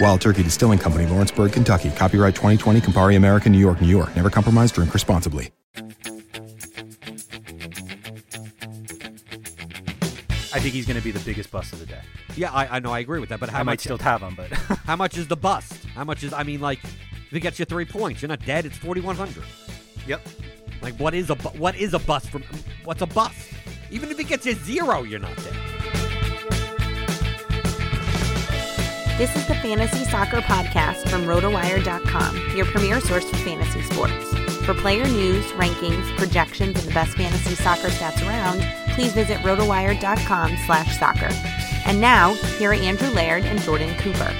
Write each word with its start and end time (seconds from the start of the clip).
Wild 0.00 0.20
Turkey 0.20 0.42
Distilling 0.42 0.78
Company, 0.78 1.06
Lawrenceburg, 1.06 1.52
Kentucky. 1.52 1.90
Copyright 1.90 2.34
2020, 2.34 2.80
Campari 2.80 3.16
American, 3.16 3.52
New 3.52 3.58
York, 3.58 3.80
New 3.80 3.88
York. 3.88 4.14
Never 4.14 4.30
compromise, 4.30 4.70
drink 4.72 4.92
responsibly. 4.92 5.50
I 10.52 10.58
think 10.60 10.74
he's 10.74 10.86
going 10.86 10.96
to 10.96 11.02
be 11.04 11.10
the 11.10 11.20
biggest 11.20 11.50
bust 11.50 11.72
of 11.72 11.80
the 11.80 11.86
day. 11.86 12.00
Yeah, 12.34 12.50
I, 12.52 12.76
I 12.76 12.78
know, 12.78 12.90
I 12.92 13.00
agree 13.00 13.20
with 13.20 13.28
that. 13.30 13.40
But 13.40 13.48
how 13.50 13.60
I 13.60 13.62
much? 13.62 13.72
might 13.72 13.80
still 13.80 13.98
have 13.98 14.22
him, 14.22 14.34
but 14.34 14.50
how 14.86 14.96
much 14.96 15.16
is 15.18 15.28
the 15.28 15.36
bust? 15.36 15.72
How 15.94 16.04
much 16.04 16.22
is? 16.22 16.32
I 16.32 16.42
mean, 16.42 16.60
like, 16.60 16.82
if 16.84 17.32
it 17.32 17.40
gets 17.40 17.58
you 17.58 17.64
three 17.64 17.84
points, 17.84 18.22
you're 18.22 18.28
not 18.28 18.44
dead. 18.44 18.64
It's 18.66 18.76
forty 18.76 19.00
one 19.00 19.16
hundred. 19.16 19.44
yep. 20.06 20.26
Like, 20.82 20.94
what 20.98 21.14
is 21.14 21.30
a 21.30 21.34
what 21.34 21.74
is 21.76 21.94
a 21.94 21.98
bust 21.98 22.30
from? 22.30 22.42
What's 22.84 23.02
a 23.02 23.06
bust? 23.06 23.34
Even 23.90 24.10
if 24.10 24.18
it 24.18 24.24
gets 24.28 24.46
you 24.46 24.54
zero, 24.54 25.02
you're 25.02 25.20
not 25.20 25.36
dead. 25.36 25.54
This 29.18 29.34
is 29.34 29.46
the 29.46 29.54
Fantasy 29.54 30.04
Soccer 30.04 30.42
Podcast 30.42 31.08
from 31.08 31.24
RotoWire.com, 31.24 32.54
your 32.54 32.66
premier 32.66 33.00
source 33.00 33.26
for 33.30 33.36
fantasy 33.38 33.80
sports. 33.80 34.12
For 34.66 34.74
player 34.74 35.06
news, 35.06 35.42
rankings, 35.52 36.14
projections, 36.18 36.78
and 36.78 36.86
the 36.86 36.92
best 36.92 37.16
fantasy 37.16 37.54
soccer 37.54 37.88
stats 37.88 38.20
around, 38.28 38.60
please 38.94 39.14
visit 39.14 39.38
RotoWire.com 39.38 40.58
slash 40.66 40.98
soccer. 40.98 41.30
And 41.86 41.98
now, 41.98 42.34
here 42.58 42.72
are 42.72 42.74
Andrew 42.74 43.08
Laird 43.08 43.44
and 43.44 43.58
Jordan 43.62 43.96
Cooper. 44.00 44.30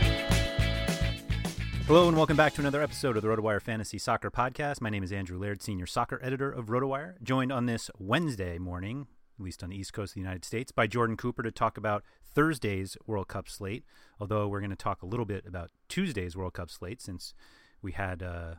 Hello 1.87 2.09
and 2.09 2.17
welcome 2.19 2.37
back 2.37 2.53
to 2.57 2.61
another 2.61 2.83
episode 2.83 3.17
of 3.17 3.23
the 3.23 3.29
RotoWire 3.31 3.63
Fantasy 3.63 3.97
Soccer 3.97 4.31
Podcast. 4.31 4.83
My 4.83 4.91
name 4.91 5.03
is 5.03 5.11
Andrew 5.11 5.39
Laird, 5.39 5.63
senior 5.63 5.87
soccer 5.87 6.21
editor 6.23 6.53
of 6.53 6.67
RotoWire, 6.67 7.15
joined 7.23 7.51
on 7.51 7.65
this 7.65 7.91
Wednesday 7.99 8.59
morning, 8.59 9.07
at 9.39 9.43
least 9.43 9.63
on 9.63 9.71
the 9.71 9.77
East 9.79 9.95
Coast 9.95 10.11
of 10.11 10.15
the 10.17 10.21
United 10.21 10.45
States, 10.45 10.71
by 10.71 10.87
Jordan 10.87 11.17
Cooper 11.17 11.43
to 11.43 11.51
talk 11.51 11.79
about 11.79 12.05
Thursday's 12.37 12.99
World 13.07 13.29
Cup 13.29 13.49
slate. 13.49 13.85
Although 14.21 14.47
we're 14.47 14.61
going 14.61 14.71
to 14.71 14.77
talk 14.77 15.03
a 15.03 15.07
little 15.07 15.25
bit 15.25 15.47
about 15.47 15.71
Tuesday's 15.89 16.37
World 16.37 16.53
Cup 16.53 16.71
slate 16.71 17.01
since 17.01 17.33
we 17.81 17.93
had 17.93 18.23
uh, 18.23 18.57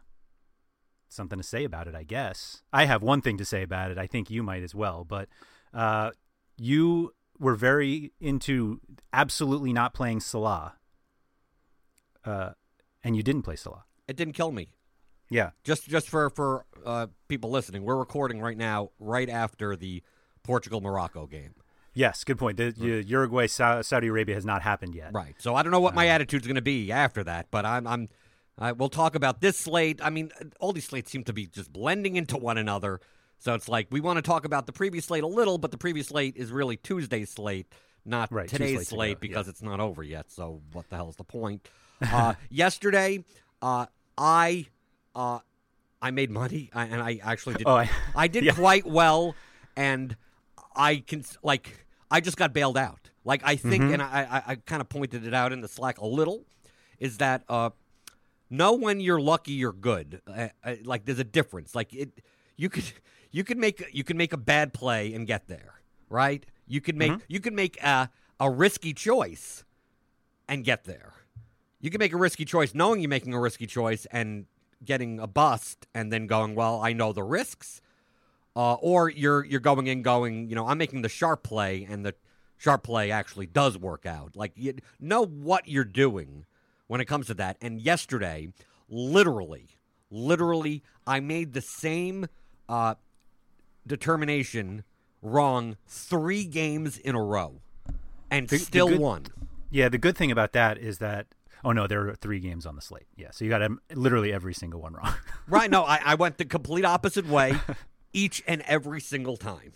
something 1.09 1.37
to 1.37 1.43
say 1.43 1.63
about 1.63 1.87
it, 1.87 1.93
I 1.93 2.03
guess. 2.03 2.63
I 2.73 2.85
have 2.85 3.03
one 3.03 3.21
thing 3.21 3.37
to 3.37 3.45
say 3.45 3.61
about 3.61 3.91
it. 3.91 3.99
I 3.99 4.07
think 4.07 4.31
you 4.31 4.41
might 4.41 4.63
as 4.63 4.73
well. 4.73 5.05
But 5.05 5.29
uh, 5.73 6.09
you 6.57 7.13
were 7.39 7.53
very 7.53 8.13
into 8.19 8.81
absolutely 9.13 9.73
not 9.73 9.93
playing 9.93 10.21
Salah. 10.21 10.73
Uh, 12.25 12.51
and 13.03 13.15
you 13.15 13.21
didn't 13.21 13.43
play 13.43 13.55
Salah. 13.55 13.85
It 14.07 14.15
didn't 14.15 14.33
kill 14.33 14.51
me. 14.51 14.73
Yeah. 15.29 15.51
Just 15.63 15.87
just 15.87 16.09
for 16.09 16.31
for 16.31 16.65
uh, 16.83 17.07
people 17.27 17.51
listening, 17.51 17.83
we're 17.83 17.95
recording 17.95 18.41
right 18.41 18.57
now, 18.57 18.89
right 18.99 19.29
after 19.29 19.75
the 19.75 20.01
Portugal 20.41 20.81
Morocco 20.81 21.27
game. 21.27 21.53
Yes, 21.97 22.23
good 22.23 22.37
point. 22.37 22.57
The, 22.57 22.69
the 22.69 23.03
Uruguay 23.03 23.47
Saudi 23.47 24.07
Arabia 24.07 24.35
has 24.35 24.45
not 24.45 24.61
happened 24.61 24.93
yet. 24.93 25.13
Right. 25.13 25.33
So 25.39 25.55
I 25.55 25.63
don't 25.63 25.71
know 25.71 25.79
what 25.79 25.95
my 25.95 26.07
attitude's 26.09 26.45
going 26.45 26.55
to 26.55 26.61
be 26.61 26.91
after 26.91 27.23
that, 27.23 27.47
but 27.49 27.65
I'm 27.65 27.87
I'm 27.87 28.07
I 28.55 28.71
we'll 28.71 28.89
talk 28.89 29.15
about 29.15 29.41
this 29.41 29.57
slate. 29.57 29.99
I 30.03 30.11
mean, 30.11 30.29
all 30.59 30.73
these 30.73 30.85
slates 30.85 31.09
seem 31.09 31.23
to 31.23 31.33
be 31.33 31.47
just 31.47 31.73
blending 31.73 32.15
into 32.15 32.37
one 32.37 32.59
another. 32.59 33.01
So 33.39 33.55
it's 33.55 33.67
like 33.67 33.87
we 33.89 33.99
want 33.99 34.17
to 34.17 34.21
talk 34.21 34.45
about 34.45 34.67
the 34.67 34.73
previous 34.73 35.05
slate 35.05 35.23
a 35.23 35.27
little, 35.27 35.57
but 35.57 35.71
the 35.71 35.77
previous 35.79 36.07
slate 36.09 36.37
is 36.37 36.51
really 36.51 36.77
Tuesday's 36.77 37.31
slate, 37.31 37.65
not 38.05 38.31
Right, 38.31 38.47
today's 38.47 38.89
slate 38.89 39.19
because 39.19 39.47
yeah. 39.47 39.51
it's 39.51 39.63
not 39.63 39.79
over 39.79 40.03
yet. 40.03 40.31
So 40.31 40.61
what 40.73 40.87
the 40.91 40.97
hell 40.97 41.09
is 41.09 41.15
the 41.15 41.23
point? 41.23 41.67
Uh, 41.99 42.35
yesterday, 42.51 43.23
uh, 43.59 43.87
I 44.15 44.67
uh, 45.15 45.39
I 45.99 46.11
made 46.11 46.29
money, 46.29 46.69
I, 46.75 46.85
and 46.85 47.01
I 47.01 47.19
actually 47.23 47.55
did. 47.59 47.65
Oh, 47.67 47.75
I- 47.75 47.89
I 48.15 48.27
did 48.27 48.43
yeah. 48.45 48.53
quite 48.53 48.85
well, 48.85 49.33
and 49.75 50.15
I 50.75 50.97
can 50.97 51.23
like 51.41 51.85
I 52.09 52.21
just 52.21 52.37
got 52.37 52.53
bailed 52.53 52.77
out. 52.77 53.09
Like 53.25 53.41
I 53.43 53.55
think, 53.55 53.83
Mm-hmm. 53.83 53.93
and 53.93 54.01
I 54.01 54.27
I, 54.47 54.51
I 54.51 54.55
kind 54.55 54.81
of 54.81 54.89
pointed 54.89 55.25
it 55.27 55.33
out 55.33 55.51
in 55.51 55.61
the 55.61 55.67
Slack 55.67 55.99
a 55.99 56.05
little, 56.07 56.45
is 56.99 57.17
that 57.17 57.43
uh, 57.49 57.71
know 58.49 58.73
when 58.73 58.99
you're 58.99 59.19
lucky, 59.19 59.51
you're 59.53 59.73
good. 59.73 60.21
Uh, 60.27 60.47
uh, 60.63 60.75
like 60.83 61.05
there's 61.05 61.19
a 61.19 61.23
difference. 61.25 61.75
Like 61.75 61.93
it, 61.93 62.09
you 62.55 62.69
could 62.69 62.85
you 63.31 63.43
could 63.43 63.57
make 63.57 63.83
you 63.91 64.03
can 64.03 64.15
make 64.17 64.31
a 64.33 64.37
bad 64.37 64.73
play 64.73 65.13
and 65.13 65.27
get 65.27 65.47
there, 65.47 65.81
right? 66.09 66.45
You 66.67 66.79
could 66.81 66.95
make 66.95 67.11
you 67.27 67.39
could 67.39 67.53
make 67.53 67.81
a 67.83 68.09
a 68.39 68.49
risky 68.49 68.93
choice 68.93 69.63
and 70.47 70.63
get 70.63 70.85
there. 70.85 71.13
You 71.81 71.89
can 71.91 71.99
make 71.99 72.13
a 72.13 72.17
risky 72.17 72.45
choice 72.45 72.73
knowing 72.73 73.01
you're 73.01 73.09
making 73.09 73.33
a 73.33 73.39
risky 73.39 73.67
choice 73.67 74.07
and 74.11 74.45
getting 74.83 75.19
a 75.19 75.27
bust 75.27 75.85
and 75.93 76.11
then 76.11 76.25
going, 76.27 76.55
well, 76.55 76.79
I 76.81 76.93
know 76.93 77.11
the 77.13 77.23
risks. 77.23 77.81
Uh, 78.57 78.73
or 78.81 79.07
you're 79.07 79.45
you're 79.45 79.59
going 79.59 79.85
in 79.85 80.01
going, 80.01 80.49
you 80.49 80.55
know, 80.55 80.67
I'm 80.67 80.79
making 80.79 81.03
the 81.03 81.09
sharp 81.09 81.43
play 81.43 81.85
and 81.87 82.03
the 82.03 82.15
sharp 82.57 82.81
play 82.81 83.11
actually 83.11 83.45
does 83.45 83.77
work 83.77 84.07
out. 84.07 84.35
Like 84.35 84.53
you 84.55 84.73
know 84.99 85.23
what 85.23 85.67
you're 85.67 85.83
doing 85.85 86.45
when 86.87 86.99
it 86.99 87.05
comes 87.05 87.27
to 87.27 87.35
that. 87.35 87.57
And 87.61 87.79
yesterday, 87.79 88.49
literally, 88.89 89.67
literally, 90.09 90.81
I 91.05 91.19
made 91.19 91.53
the 91.53 91.61
same 91.61 92.25
uh, 92.67 92.95
determination 93.85 94.83
wrong 95.21 95.77
three 95.87 96.45
games 96.45 96.97
in 96.97 97.13
a 97.15 97.21
row 97.23 97.61
and 98.31 98.47
The- 98.47 98.57
the 98.57 98.63
still 98.63 98.87
good- 98.89 98.99
won. 98.99 99.25
Yeah, 99.69 99.89
the 99.89 99.97
good 99.97 100.15
thing 100.17 100.31
about 100.31 100.53
that 100.53 100.77
is 100.77 100.97
that 100.99 101.27
Oh 101.63 101.71
no, 101.71 101.85
there 101.87 102.07
are 102.07 102.15
three 102.15 102.39
games 102.39 102.65
on 102.65 102.75
the 102.75 102.81
slate. 102.81 103.07
Yeah, 103.15 103.31
so 103.31 103.43
you 103.43 103.49
got 103.49 103.69
literally 103.93 104.31
every 104.31 104.53
single 104.53 104.79
one 104.79 104.93
wrong. 104.93 105.13
Right? 105.47 105.69
No, 105.69 105.83
I, 105.95 105.99
I 106.05 106.15
went 106.15 106.37
the 106.37 106.45
complete 106.45 106.85
opposite 106.85 107.27
way 107.27 107.53
each 108.13 108.43
and 108.47 108.61
every 108.63 109.01
single 109.01 109.37
time. 109.37 109.73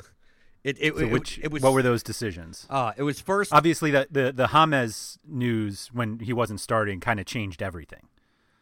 It 0.63 0.77
it, 0.79 0.95
so 0.95 1.07
which 1.07 1.39
it 1.39 1.51
was 1.51 1.63
what 1.63 1.73
were 1.73 1.81
those 1.81 2.03
decisions? 2.03 2.67
uh 2.69 2.91
it 2.95 3.03
was 3.03 3.19
first 3.19 3.51
Obviously, 3.51 3.89
the 3.91 4.07
the 4.11 4.31
the 4.31 4.47
James 4.47 5.17
news 5.27 5.89
when 5.91 6.19
he 6.19 6.33
wasn't 6.33 6.59
starting 6.59 6.99
kind 6.99 7.19
of 7.19 7.25
changed 7.25 7.61
everything. 7.63 8.07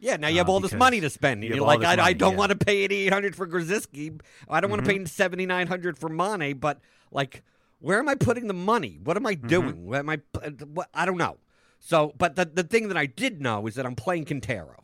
Yeah, 0.01 0.15
now 0.15 0.29
you 0.29 0.37
have 0.37 0.47
uh, 0.47 0.53
all 0.53 0.59
this 0.61 0.71
money 0.73 1.01
to 1.01 1.09
spend. 1.09 1.43
you 1.43 1.55
You're 1.55 1.65
like, 1.65 1.83
I, 1.83 2.01
I 2.01 2.13
don't 2.13 2.31
yeah. 2.31 2.37
want 2.37 2.51
to 2.51 2.57
pay 2.57 2.77
eighty 2.77 3.09
hundred 3.09 3.35
for 3.35 3.45
Grosicki. 3.45 4.21
I 4.49 4.61
don't 4.61 4.69
want 4.69 4.83
Mm-hmm. 4.83 4.89
to 4.91 4.99
pay 4.99 5.05
seventy 5.05 5.45
nine 5.45 5.67
hundred 5.67 5.97
for 5.99 6.07
Mane. 6.07 6.57
But 6.57 6.79
like, 7.11 7.43
where 7.79 7.99
am 7.99 8.07
I 8.07 8.15
putting 8.15 8.47
the 8.47 8.53
money? 8.53 8.97
What 9.03 9.17
am 9.17 9.25
I 9.25 9.35
Mm-hmm. 9.35 9.47
doing? 9.47 9.85
What 9.85 9.99
am 9.99 10.09
I? 10.09 10.21
What 10.73 10.87
I 10.93 11.05
don't 11.05 11.17
know. 11.17 11.35
So, 11.79 12.13
but 12.17 12.37
the 12.37 12.45
the 12.45 12.63
thing 12.63 12.87
that 12.87 12.95
I 12.97 13.07
did 13.07 13.41
know 13.41 13.67
is 13.67 13.75
that 13.75 13.85
I'm 13.85 13.95
playing 13.97 14.23
Quintero. 14.23 14.83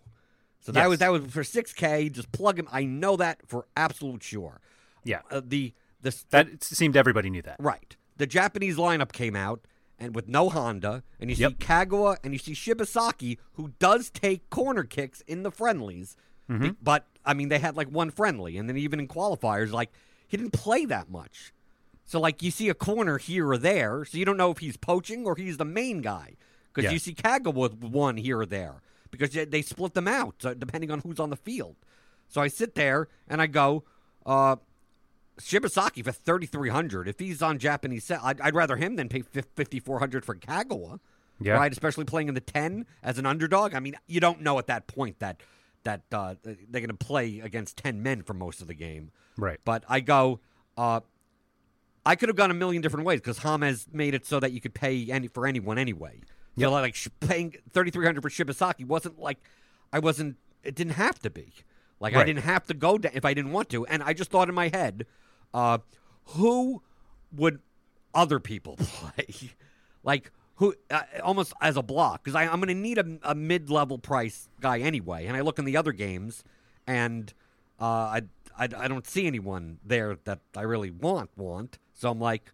So 0.59 0.73
that 0.73 0.81
Yes. 0.81 0.89
was 0.89 0.99
that 0.99 1.11
was 1.13 1.25
for 1.27 1.45
six 1.45 1.71
K. 1.71 2.09
Just 2.09 2.33
plug 2.33 2.59
him. 2.59 2.67
I 2.69 2.83
know 2.83 3.15
that 3.15 3.39
for 3.47 3.67
absolute 3.77 4.21
sure. 4.21 4.59
Yeah, 5.05 5.21
Uh, 5.31 5.41
the 5.45 5.73
the 6.01 6.13
that 6.31 6.49
it 6.49 6.63
seemed 6.63 6.97
everybody 6.97 7.29
knew 7.29 7.41
that. 7.43 7.55
Right. 7.59 7.95
The 8.17 8.27
Japanese 8.27 8.75
lineup 8.75 9.11
came 9.13 9.35
out 9.35 9.65
and 9.97 10.13
with 10.13 10.27
no 10.27 10.49
Honda, 10.49 11.03
and 11.19 11.29
you 11.29 11.35
Yep. 11.37 11.51
see 11.51 11.55
Kagawa 11.57 12.17
and 12.23 12.33
you 12.33 12.39
see 12.39 12.53
Shibasaki, 12.53 13.37
who 13.53 13.69
does 13.79 14.09
take 14.09 14.49
corner 14.49 14.83
kicks 14.83 15.21
in 15.21 15.43
the 15.43 15.51
friendlies. 15.51 16.17
Mm-hmm. 16.49 16.71
But 16.81 17.07
I 17.23 17.33
mean, 17.33 17.47
they 17.49 17.59
had 17.59 17.75
like 17.77 17.87
one 17.89 18.11
friendly, 18.11 18.57
and 18.57 18.67
then 18.69 18.77
even 18.77 18.99
in 18.99 19.07
qualifiers, 19.07 19.71
like 19.71 19.91
he 20.27 20.35
didn't 20.37 20.53
play 20.53 20.85
that 20.85 21.09
much. 21.09 21.53
So 22.03 22.19
like 22.19 22.43
you 22.43 22.51
see 22.51 22.69
a 22.69 22.73
corner 22.75 23.17
here 23.17 23.47
or 23.49 23.57
there, 23.57 24.05
so 24.05 24.17
you 24.17 24.25
don't 24.25 24.37
know 24.37 24.51
if 24.51 24.57
he's 24.59 24.77
poaching 24.77 25.25
or 25.25 25.35
he's 25.35 25.57
the 25.57 25.65
main 25.65 26.01
guy 26.01 26.35
because 26.73 26.85
Yeah. 26.85 26.91
you 26.91 26.99
see 26.99 27.13
Kagawa 27.15 27.53
with 27.53 27.73
one 27.83 28.17
here 28.17 28.39
or 28.39 28.45
there 28.45 28.81
because 29.11 29.31
they- 29.31 29.45
they 29.45 29.61
split 29.61 29.93
them 29.93 30.07
out 30.07 30.37
depending 30.59 30.91
on 30.91 30.99
who's 30.99 31.19
on 31.19 31.29
the 31.31 31.35
field. 31.37 31.77
So 32.27 32.41
I 32.41 32.47
sit 32.47 32.75
there 32.75 33.07
and 33.27 33.41
I 33.41 33.47
go, 33.47 33.85
uh, 34.25 34.57
Shibasaki 35.39 36.03
for 36.03 36.11
thirty 36.11 36.45
three 36.45 36.69
hundred. 36.69 37.07
If 37.07 37.19
he's 37.19 37.41
on 37.41 37.59
Japanese 37.59 38.05
set, 38.05 38.19
I'd, 38.23 38.39
I'd 38.41 38.55
rather 38.55 38.77
him 38.77 38.95
than 38.95 39.09
pay 39.09 39.21
fifty 39.21 39.79
four 39.79 39.99
hundred 39.99 40.25
for 40.25 40.35
Kagawa. 40.35 40.99
Yeah. 41.41 41.55
Right, 41.55 41.71
especially 41.71 42.05
playing 42.05 42.29
in 42.29 42.33
the 42.33 42.39
ten 42.39 42.85
as 43.03 43.17
an 43.17 43.25
underdog. 43.25 43.73
I 43.75 43.81
mean, 43.81 43.95
you 44.07 44.21
don't 44.21 44.41
know 44.41 44.57
at 44.57 44.67
that 44.67 44.87
point 44.87 45.19
that 45.19 45.41
that 45.83 46.03
uh, 46.11 46.35
they're 46.43 46.81
going 46.81 46.87
to 46.87 46.93
play 46.93 47.41
against 47.41 47.77
ten 47.77 48.01
men 48.01 48.23
for 48.23 48.33
most 48.33 48.61
of 48.61 48.67
the 48.67 48.73
game. 48.73 49.11
Right. 49.37 49.59
But 49.65 49.83
I 49.89 49.99
go, 49.99 50.39
uh, 50.77 51.01
I 52.05 52.15
could 52.15 52.29
have 52.29 52.37
gone 52.37 52.51
a 52.51 52.55
million 52.55 52.81
different 52.81 53.05
ways 53.05 53.19
because 53.19 53.39
James 53.39 53.87
made 53.91 54.13
it 54.13 54.25
so 54.25 54.39
that 54.39 54.53
you 54.53 54.61
could 54.61 54.73
pay 54.73 55.11
any 55.11 55.27
for 55.27 55.45
anyone 55.45 55.77
anyway. 55.77 56.21
So 56.57 56.71
like 56.71 56.95
paying 57.19 57.55
thirty 57.71 57.91
three 57.91 58.05
hundred 58.05 58.21
for 58.21 58.29
Shibasaki 58.29 58.85
wasn't 58.85 59.19
like 59.19 59.39
I 59.91 59.99
wasn't. 59.99 60.37
It 60.63 60.73
didn't 60.73 60.93
have 60.93 61.19
to 61.19 61.29
be. 61.29 61.51
Like 61.99 62.15
I 62.15 62.23
didn't 62.23 62.43
have 62.43 62.65
to 62.67 62.73
go 62.73 62.97
down 62.97 63.11
if 63.13 63.25
I 63.25 63.33
didn't 63.33 63.51
want 63.51 63.69
to. 63.69 63.85
And 63.87 64.01
I 64.01 64.13
just 64.13 64.31
thought 64.31 64.47
in 64.47 64.55
my 64.55 64.69
head, 64.69 65.05
uh, 65.55 65.77
who 66.25 66.81
would 67.31 67.59
other 68.13 68.39
people 68.39 68.75
play? 68.79 69.51
like 70.03 70.31
who? 70.55 70.75
Uh, 70.91 71.01
almost 71.23 71.53
as 71.61 71.77
a 71.77 71.81
block 71.81 72.23
because 72.23 72.35
I'm 72.35 72.59
going 72.59 72.67
to 72.67 72.73
need 72.73 72.97
a, 72.97 73.17
a 73.23 73.33
mid 73.33 73.69
level 73.69 73.97
price 73.97 74.49
guy 74.59 74.79
anyway. 74.79 75.25
And 75.25 75.35
I 75.35 75.41
look 75.41 75.57
in 75.57 75.65
the 75.65 75.77
other 75.77 75.93
games, 75.93 76.43
and 76.85 77.33
uh, 77.79 77.85
I, 77.85 78.21
I 78.57 78.63
I 78.77 78.87
don't 78.87 79.07
see 79.07 79.25
anyone 79.27 79.79
there 79.83 80.17
that 80.25 80.39
I 80.55 80.61
really 80.61 80.91
want 80.91 81.29
want. 81.37 81.79
So 81.93 82.11
I'm 82.11 82.19
like, 82.19 82.51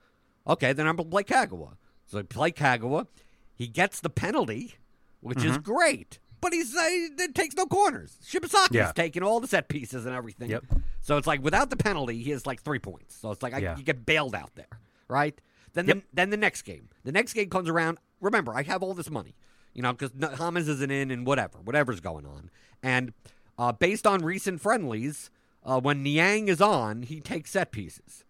okay, 0.47 0.71
then 0.71 0.87
I'm 0.87 0.95
going 0.95 1.09
to 1.09 1.11
play 1.11 1.23
Kagawa. 1.23 1.73
So 2.05 2.19
I 2.19 2.21
play 2.23 2.51
Kagawa. 2.51 3.07
He 3.55 3.67
gets 3.67 3.99
the 3.99 4.09
penalty, 4.09 4.75
which 5.21 5.43
is 5.43 5.57
great. 5.57 6.19
But 6.41 6.53
he's 6.53 6.75
uh, 6.75 6.81
he 6.89 7.27
takes 7.33 7.55
no 7.55 7.65
corners. 7.67 8.17
Shibasaki's 8.25 8.73
Yeah. 8.75 8.91
taking 8.93 9.21
all 9.23 9.39
the 9.39 9.47
set 9.47 9.67
pieces 9.69 10.05
and 10.05 10.15
everything. 10.15 10.49
Yep. 10.49 10.65
So 11.01 11.17
it's 11.17 11.27
like 11.27 11.43
without 11.43 11.69
the 11.69 11.77
penalty, 11.77 12.21
he 12.23 12.31
has 12.31 12.45
like 12.47 12.61
three 12.61 12.79
points. 12.79 13.15
So 13.15 13.31
it's 13.31 13.43
like 13.43 13.53
I, 13.53 13.59
Yeah. 13.59 13.77
you 13.77 13.83
get 13.83 14.05
bailed 14.05 14.33
out 14.35 14.55
there, 14.55 14.79
right? 15.07 15.39
Then 15.73 15.87
Yep. 15.87 15.95
the, 15.97 16.03
then 16.13 16.29
the 16.31 16.37
next 16.37 16.63
game, 16.63 16.89
the 17.03 17.11
next 17.11 17.33
game 17.33 17.49
comes 17.49 17.69
around. 17.69 17.99
Remember, 18.19 18.53
I 18.53 18.63
have 18.63 18.81
all 18.83 18.93
this 18.93 19.09
money, 19.09 19.35
you 19.73 19.81
know, 19.81 19.93
because 19.93 20.11
Hamas 20.11 20.67
isn't 20.67 20.91
in 20.91 21.11
and 21.11 21.25
whatever, 21.25 21.59
whatever's 21.59 21.99
going 21.99 22.25
on. 22.25 22.49
And 22.83 23.13
uh, 23.57 23.71
based 23.71 24.05
on 24.07 24.23
recent 24.23 24.61
friendlies, 24.61 25.29
uh, 25.63 25.79
when 25.79 26.01
Niang 26.03 26.47
is 26.47 26.59
on, 26.61 27.03
he 27.03 27.19
takes 27.21 27.51
set 27.51 27.71
pieces. 27.71 28.23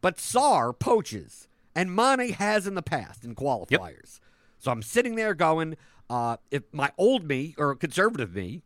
But 0.00 0.16
Sarr 0.16 0.78
poaches, 0.78 1.48
and 1.74 1.94
Mane 1.94 2.32
has 2.32 2.66
in 2.66 2.74
the 2.76 2.82
past 2.82 3.24
in 3.26 3.34
qualifiers. 3.34 4.20
So 4.58 4.70
I'm 4.70 4.80
sitting 4.80 5.16
there 5.16 5.34
going, 5.34 5.76
uh, 6.10 6.36
if 6.50 6.62
my 6.72 6.92
old 6.98 7.24
me 7.24 7.54
or 7.58 7.74
conservative 7.74 8.34
me, 8.34 8.62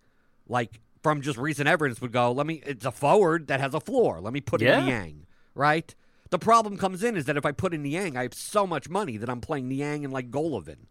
like 0.49 0.81
from 1.03 1.21
just 1.23 1.39
recent 1.39 1.69
evidence, 1.69 2.01
would 2.01 2.13
go, 2.13 2.31
let 2.33 2.47
me, 2.47 2.63
it's 2.67 2.85
a 2.85 2.91
forward 2.93 3.47
that 3.49 3.61
has 3.61 3.73
a 3.75 3.81
floor. 3.81 4.21
Let 4.21 4.33
me 4.33 4.41
put 4.41 4.61
Yeah. 4.61 4.81
in 4.81 4.87
Niang, 4.87 5.27
right? 5.55 5.95
The 6.31 6.39
problem 6.39 6.77
comes 6.77 7.03
in 7.03 7.17
is 7.17 7.25
that 7.25 7.37
if 7.37 7.45
I 7.47 7.53
put 7.53 7.73
in 7.75 7.83
Niang, 7.83 8.17
I 8.17 8.23
have 8.23 8.35
so 8.35 8.67
much 8.67 8.89
money 8.89 9.17
that 9.17 9.29
I'm 9.31 9.41
playing 9.41 9.69
Niang 9.69 10.05
and 10.05 10.13
like 10.13 10.31
Golovin. 10.31 10.87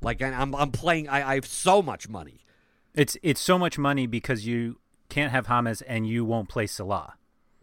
Like 0.00 0.22
I'm, 0.22 0.54
I'm 0.54 0.70
playing, 0.70 1.08
I, 1.08 1.30
I 1.30 1.34
have 1.34 1.46
so 1.46 1.82
much 1.82 2.08
money. 2.08 2.40
It's 2.94 3.16
it's 3.22 3.40
so 3.40 3.58
much 3.58 3.76
money 3.76 4.06
because 4.06 4.46
you 4.46 4.78
can't 5.08 5.32
have 5.32 5.48
James 5.48 5.82
and 5.82 6.06
you 6.06 6.24
won't 6.24 6.48
play 6.48 6.66
Salah. 6.68 7.14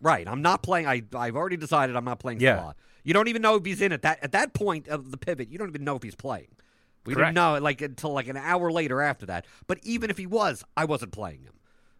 Right. 0.01 0.27
I'm 0.27 0.41
not 0.41 0.61
playing. 0.61 0.87
I 0.87 1.03
I've 1.15 1.37
already 1.37 1.55
decided 1.55 1.95
I'm 1.95 2.03
not 2.03 2.19
playing 2.19 2.41
Yeah. 2.41 2.57
Salah. 2.57 2.75
You 3.05 3.13
don't 3.13 3.29
even 3.29 3.41
know 3.41 3.55
if 3.55 3.63
he's 3.65 3.79
in 3.81 3.93
at 3.93 4.01
that 4.01 4.19
at 4.21 4.33
that 4.33 4.53
point 4.53 4.89
of 4.89 5.09
the 5.11 5.17
pivot. 5.17 5.49
You 5.49 5.57
don't 5.57 5.69
even 5.69 5.85
know 5.85 5.95
if 5.95 6.03
he's 6.03 6.15
playing. 6.15 6.49
We 7.05 7.13
Correct. 7.15 7.29
didn't 7.29 7.35
know 7.35 7.55
it 7.55 7.63
like 7.63 7.81
until 7.81 8.11
like 8.13 8.27
an 8.27 8.37
hour 8.37 8.71
later 8.71 9.01
after 9.01 9.25
that. 9.25 9.45
But 9.67 9.79
even 9.83 10.09
if 10.09 10.17
he 10.17 10.27
was, 10.27 10.63
I 10.77 10.85
wasn't 10.85 11.11
playing 11.11 11.43
him. 11.43 11.53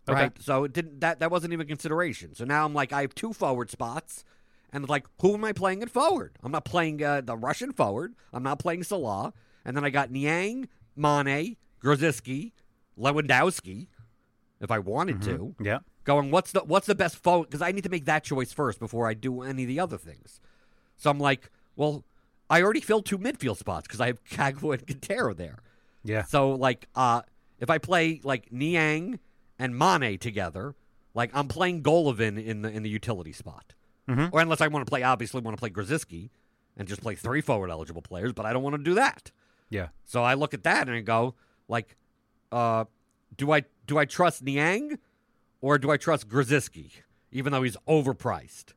Okay. 0.08 0.22
Right. 0.24 0.32
So 0.42 0.64
it 0.64 0.74
didn't 0.74 1.00
that 1.02 1.20
that 1.20 1.32
wasn't 1.32 1.54
even 1.54 1.68
consideration. 1.68 2.36
So 2.36 2.46
now 2.46 2.66
I'm 2.66 2.74
like 2.74 2.92
I 2.94 3.02
have 3.02 3.16
two 3.16 3.34
forward 3.34 3.70
spots, 3.70 4.24
and 4.72 4.88
like 4.90 5.06
who 5.22 5.34
am 5.34 5.44
I 5.44 5.54
playing 5.54 5.82
at 5.84 5.90
forward? 5.90 6.38
I'm 6.44 6.52
not 6.52 6.66
playing 6.66 7.04
uh, 7.04 7.22
the 7.22 7.36
Russian 7.38 7.72
forward. 7.72 8.16
I'm 8.34 8.44
not 8.44 8.60
playing 8.60 8.84
Salah. 8.84 9.34
And 9.64 9.78
then 9.78 9.86
I 9.86 9.92
got 9.92 10.10
Niang, 10.10 10.68
Mane, 10.96 11.56
Grosicki, 11.84 12.52
Lewandowski. 12.98 13.88
If 14.60 14.70
I 14.70 14.78
wanted 14.80 15.22
to, 15.24 15.56
Yeah. 15.60 15.80
going 16.04 16.30
what's 16.30 16.52
the 16.52 16.60
what's 16.62 16.86
the 16.88 16.96
best 16.96 17.16
forward 17.18 17.48
because 17.50 17.62
I 17.64 17.72
need 17.72 17.84
to 17.84 17.90
make 17.90 18.06
that 18.06 18.24
choice 18.24 18.52
first 18.54 18.80
before 18.80 19.08
I 19.08 19.14
do 19.16 19.42
any 19.42 19.64
of 19.64 19.68
the 19.68 19.80
other 19.80 19.98
things. 19.98 20.40
So 20.98 21.10
I'm 21.10 21.20
like, 21.20 21.50
well, 21.76 22.04
I 22.52 22.62
already 22.62 22.82
filled 22.82 23.06
two 23.06 23.18
midfield 23.18 23.58
spots 23.58 23.88
because 23.88 24.02
I 24.02 24.08
have 24.08 24.24
Kagawa 24.26 24.74
and 24.80 24.86
Quintero 24.86 25.34
there. 25.34 25.60
Yeah. 26.04 26.24
So 26.24 26.52
like, 26.52 26.88
uh, 26.96 27.22
if 27.60 27.70
I 27.70 27.78
play 27.78 28.20
like 28.24 28.52
Niang 28.52 29.20
and 29.58 29.78
Mane 29.78 30.18
together, 30.20 30.76
like 31.14 31.32
I'm 31.34 31.48
playing 31.48 31.82
Golovin 31.84 32.44
in 32.44 32.62
the 32.62 32.70
in 32.70 32.84
the 32.84 32.90
utility 32.90 33.32
spot, 33.32 33.74
Mhm. 34.10 34.30
or 34.34 34.42
unless 34.42 34.62
I 34.62 34.68
want 34.68 34.86
to 34.86 34.90
play, 34.90 35.04
obviously 35.04 35.42
want 35.42 35.56
to 35.56 35.60
play 35.60 35.70
Grosicki 35.70 36.30
and 36.78 36.88
just 36.88 37.02
play 37.02 37.16
three 37.16 37.42
forward 37.42 37.70
eligible 37.70 38.02
players, 38.02 38.34
but 38.34 38.46
I 38.46 38.54
don't 38.54 38.64
want 38.64 38.76
to 38.76 38.84
do 38.84 38.96
that. 38.96 39.32
Yeah. 39.70 39.90
So 40.04 40.24
I 40.24 40.34
look 40.34 40.54
at 40.54 40.64
that 40.64 40.88
and 40.88 40.98
I 40.98 41.02
go, 41.02 41.36
like, 41.68 41.96
uh, 42.52 42.86
do 43.38 43.52
I 43.54 43.64
do 43.88 43.98
I 43.98 44.06
trust 44.06 44.42
Niang 44.44 44.98
or 45.62 45.78
do 45.78 45.90
I 45.92 45.98
trust 45.98 46.28
Grosicki, 46.28 46.92
even 47.32 47.52
though 47.54 47.64
he's 47.64 47.78
overpriced? 47.88 48.74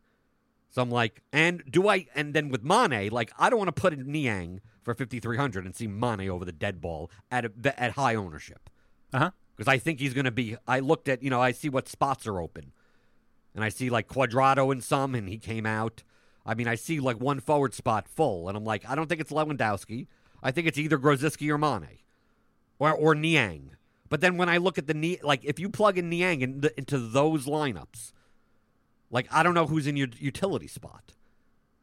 So 0.75 0.83
I'm 0.83 0.90
like, 0.90 1.23
and 1.33 1.62
do 1.71 1.88
I? 1.88 2.07
And 2.16 2.35
then 2.35 2.49
with 2.49 2.64
Mane, 2.64 3.09
like, 3.12 3.31
I 3.38 3.49
don't 3.49 3.61
want 3.61 3.69
to 3.75 3.81
put 3.81 3.93
in 3.93 4.11
Niang 4.11 4.61
for 4.83 4.93
5300 4.93 5.64
and 5.64 5.73
see 5.76 5.87
Mane 5.87 6.28
over 6.28 6.45
the 6.45 6.50
dead 6.50 6.81
ball 6.81 7.12
at 7.31 7.45
a, 7.45 7.52
at 7.81 7.93
high 7.93 8.16
ownership 8.16 8.69
Uh 9.12 9.19
huh. 9.21 9.31
because 9.57 9.69
I 9.69 9.78
think 9.78 10.00
he's 10.00 10.14
going 10.14 10.25
to 10.25 10.33
be. 10.33 10.57
I 10.66 10.81
looked 10.81 11.09
at, 11.09 11.23
you 11.23 11.31
know, 11.31 11.40
I 11.40 11.52
see 11.52 11.69
what 11.69 11.87
spots 11.88 12.26
are 12.26 12.40
open, 12.40 12.73
and 13.54 13.62
I 13.62 13.69
see 13.69 13.88
like 13.88 14.09
Cuadrado 14.09 14.73
in 14.73 14.81
some, 14.81 15.14
and 15.14 15.28
he 15.28 15.38
came 15.38 15.64
out. 15.64 16.02
I 16.45 16.54
mean, 16.54 16.66
I 16.66 16.75
see 16.75 16.99
like 16.99 17.21
one 17.21 17.38
forward 17.38 17.73
spot 17.73 18.09
full, 18.09 18.49
and 18.49 18.57
I'm 18.57 18.64
like, 18.64 18.85
I 18.90 18.97
don't 18.97 19.09
think 19.09 19.21
it's 19.21 19.31
Lewandowski. 19.31 20.09
I 20.43 20.50
think 20.50 20.66
it's 20.66 20.76
either 20.76 20.99
Grosicki 20.99 21.49
or 21.50 21.57
Mane, 21.57 22.00
or 22.81 22.93
or 22.93 23.14
Niang. 23.14 23.76
But 24.09 24.21
then 24.23 24.37
when 24.38 24.49
I 24.49 24.57
look 24.57 24.76
at 24.76 24.88
the 24.88 24.95
Ni- 24.95 25.21
like, 25.23 25.45
if 25.45 25.61
you 25.61 25.69
plug 25.69 25.99
in 25.99 26.11
Niang 26.11 26.43
in 26.43 26.61
the, 26.62 26.76
into 26.76 26.99
those 26.99 27.47
lineups, 27.47 28.11
like 29.14 29.26
I 29.33 29.42
don't 29.42 29.54
know 29.54 29.66
who's 29.66 29.87
in 29.87 29.97
your 29.97 30.09
utility 30.18 30.66
spot. 30.66 31.12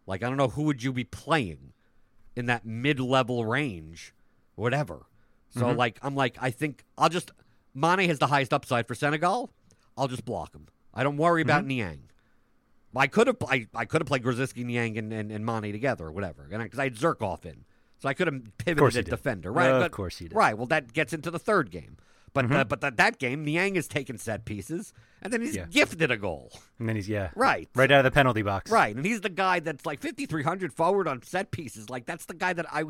Like 0.06 0.22
I 0.24 0.28
don't 0.28 0.38
know 0.38 0.50
who 0.50 0.64
would 0.64 0.84
you 0.84 0.92
be 0.94 1.04
playing 1.06 1.74
in 2.36 2.46
that 2.46 2.66
mid-level 2.66 3.46
range, 3.46 4.14
whatever. 4.56 5.06
So 5.58 5.72
like 5.72 5.98
I'm 6.02 6.16
like 6.16 6.36
I 6.40 6.52
think 6.52 6.84
I'll 6.98 7.10
just 7.10 7.32
Mane 7.74 8.08
has 8.10 8.20
the 8.20 8.28
highest 8.28 8.54
upside 8.54 8.88
for 8.88 8.96
Senegal. 8.96 9.50
I'll 9.98 10.08
just 10.08 10.26
block 10.26 10.54
him. 10.54 10.68
I 10.94 11.04
don't 11.04 11.18
worry 11.18 11.42
about 11.42 11.66
Niang. 11.66 12.04
I 12.96 13.08
could 13.08 13.28
have 13.28 13.38
I, 13.48 13.68
I 13.74 13.86
could 13.86 14.02
have 14.02 14.08
played 14.08 14.24
Grosicki, 14.24 14.66
Niang, 14.66 14.98
and, 14.98 15.12
and, 15.14 15.32
and 15.32 15.46
Mane 15.46 15.72
together 15.72 16.06
or 16.08 16.12
whatever, 16.12 16.48
because 16.50 16.80
I, 16.80 16.84
had 16.86 16.96
Zhirkov 16.96 17.46
in, 17.46 17.64
so 18.00 18.10
I 18.10 18.14
could 18.14 18.28
have 18.28 18.42
pivoted 18.58 19.06
at 19.06 19.10
defender, 19.10 19.52
right? 19.52 19.70
Of 19.72 19.82
But- 19.84 19.92
course 19.92 20.20
you 20.20 20.28
did. 20.30 20.36
Right. 20.36 20.58
Well, 20.58 20.68
that 20.68 20.92
gets 20.94 21.14
into 21.14 21.32
the 21.32 21.40
third 21.40 21.72
game, 21.72 21.96
But 22.34 22.46
Mm-hmm. 22.46 22.56
uh, 22.56 22.64
but 22.66 22.82
that 22.82 22.98
that 22.98 23.18
game, 23.20 23.46
Niang 23.46 23.76
is 23.78 23.88
taking 23.88 24.18
set 24.18 24.44
pieces, 24.44 24.94
and 25.22 25.32
then 25.32 25.42
he's 25.42 25.56
Yeah. 25.56 25.66
gifted 25.70 26.12
a 26.12 26.18
goal. 26.18 26.52
And 26.80 26.88
then 26.90 26.96
he's 26.96 27.08
yeah, 27.10 27.30
Right. 27.36 27.70
right 27.76 27.92
out 27.92 28.00
of 28.00 28.04
the 28.06 28.12
penalty 28.12 28.42
box. 28.42 28.72
Right, 28.72 28.96
and 28.96 29.06
he's 29.06 29.22
the 29.22 29.30
guy 29.30 29.60
that's 29.60 29.86
like 29.86 30.02
5,300 30.02 30.74
forward 30.74 31.08
on 31.08 31.22
set 31.24 31.52
pieces. 31.52 31.90
Like 31.90 32.06
that's 32.06 32.26
the 32.26 32.34
guy 32.34 32.54
that 32.54 32.66
I. 32.72 32.84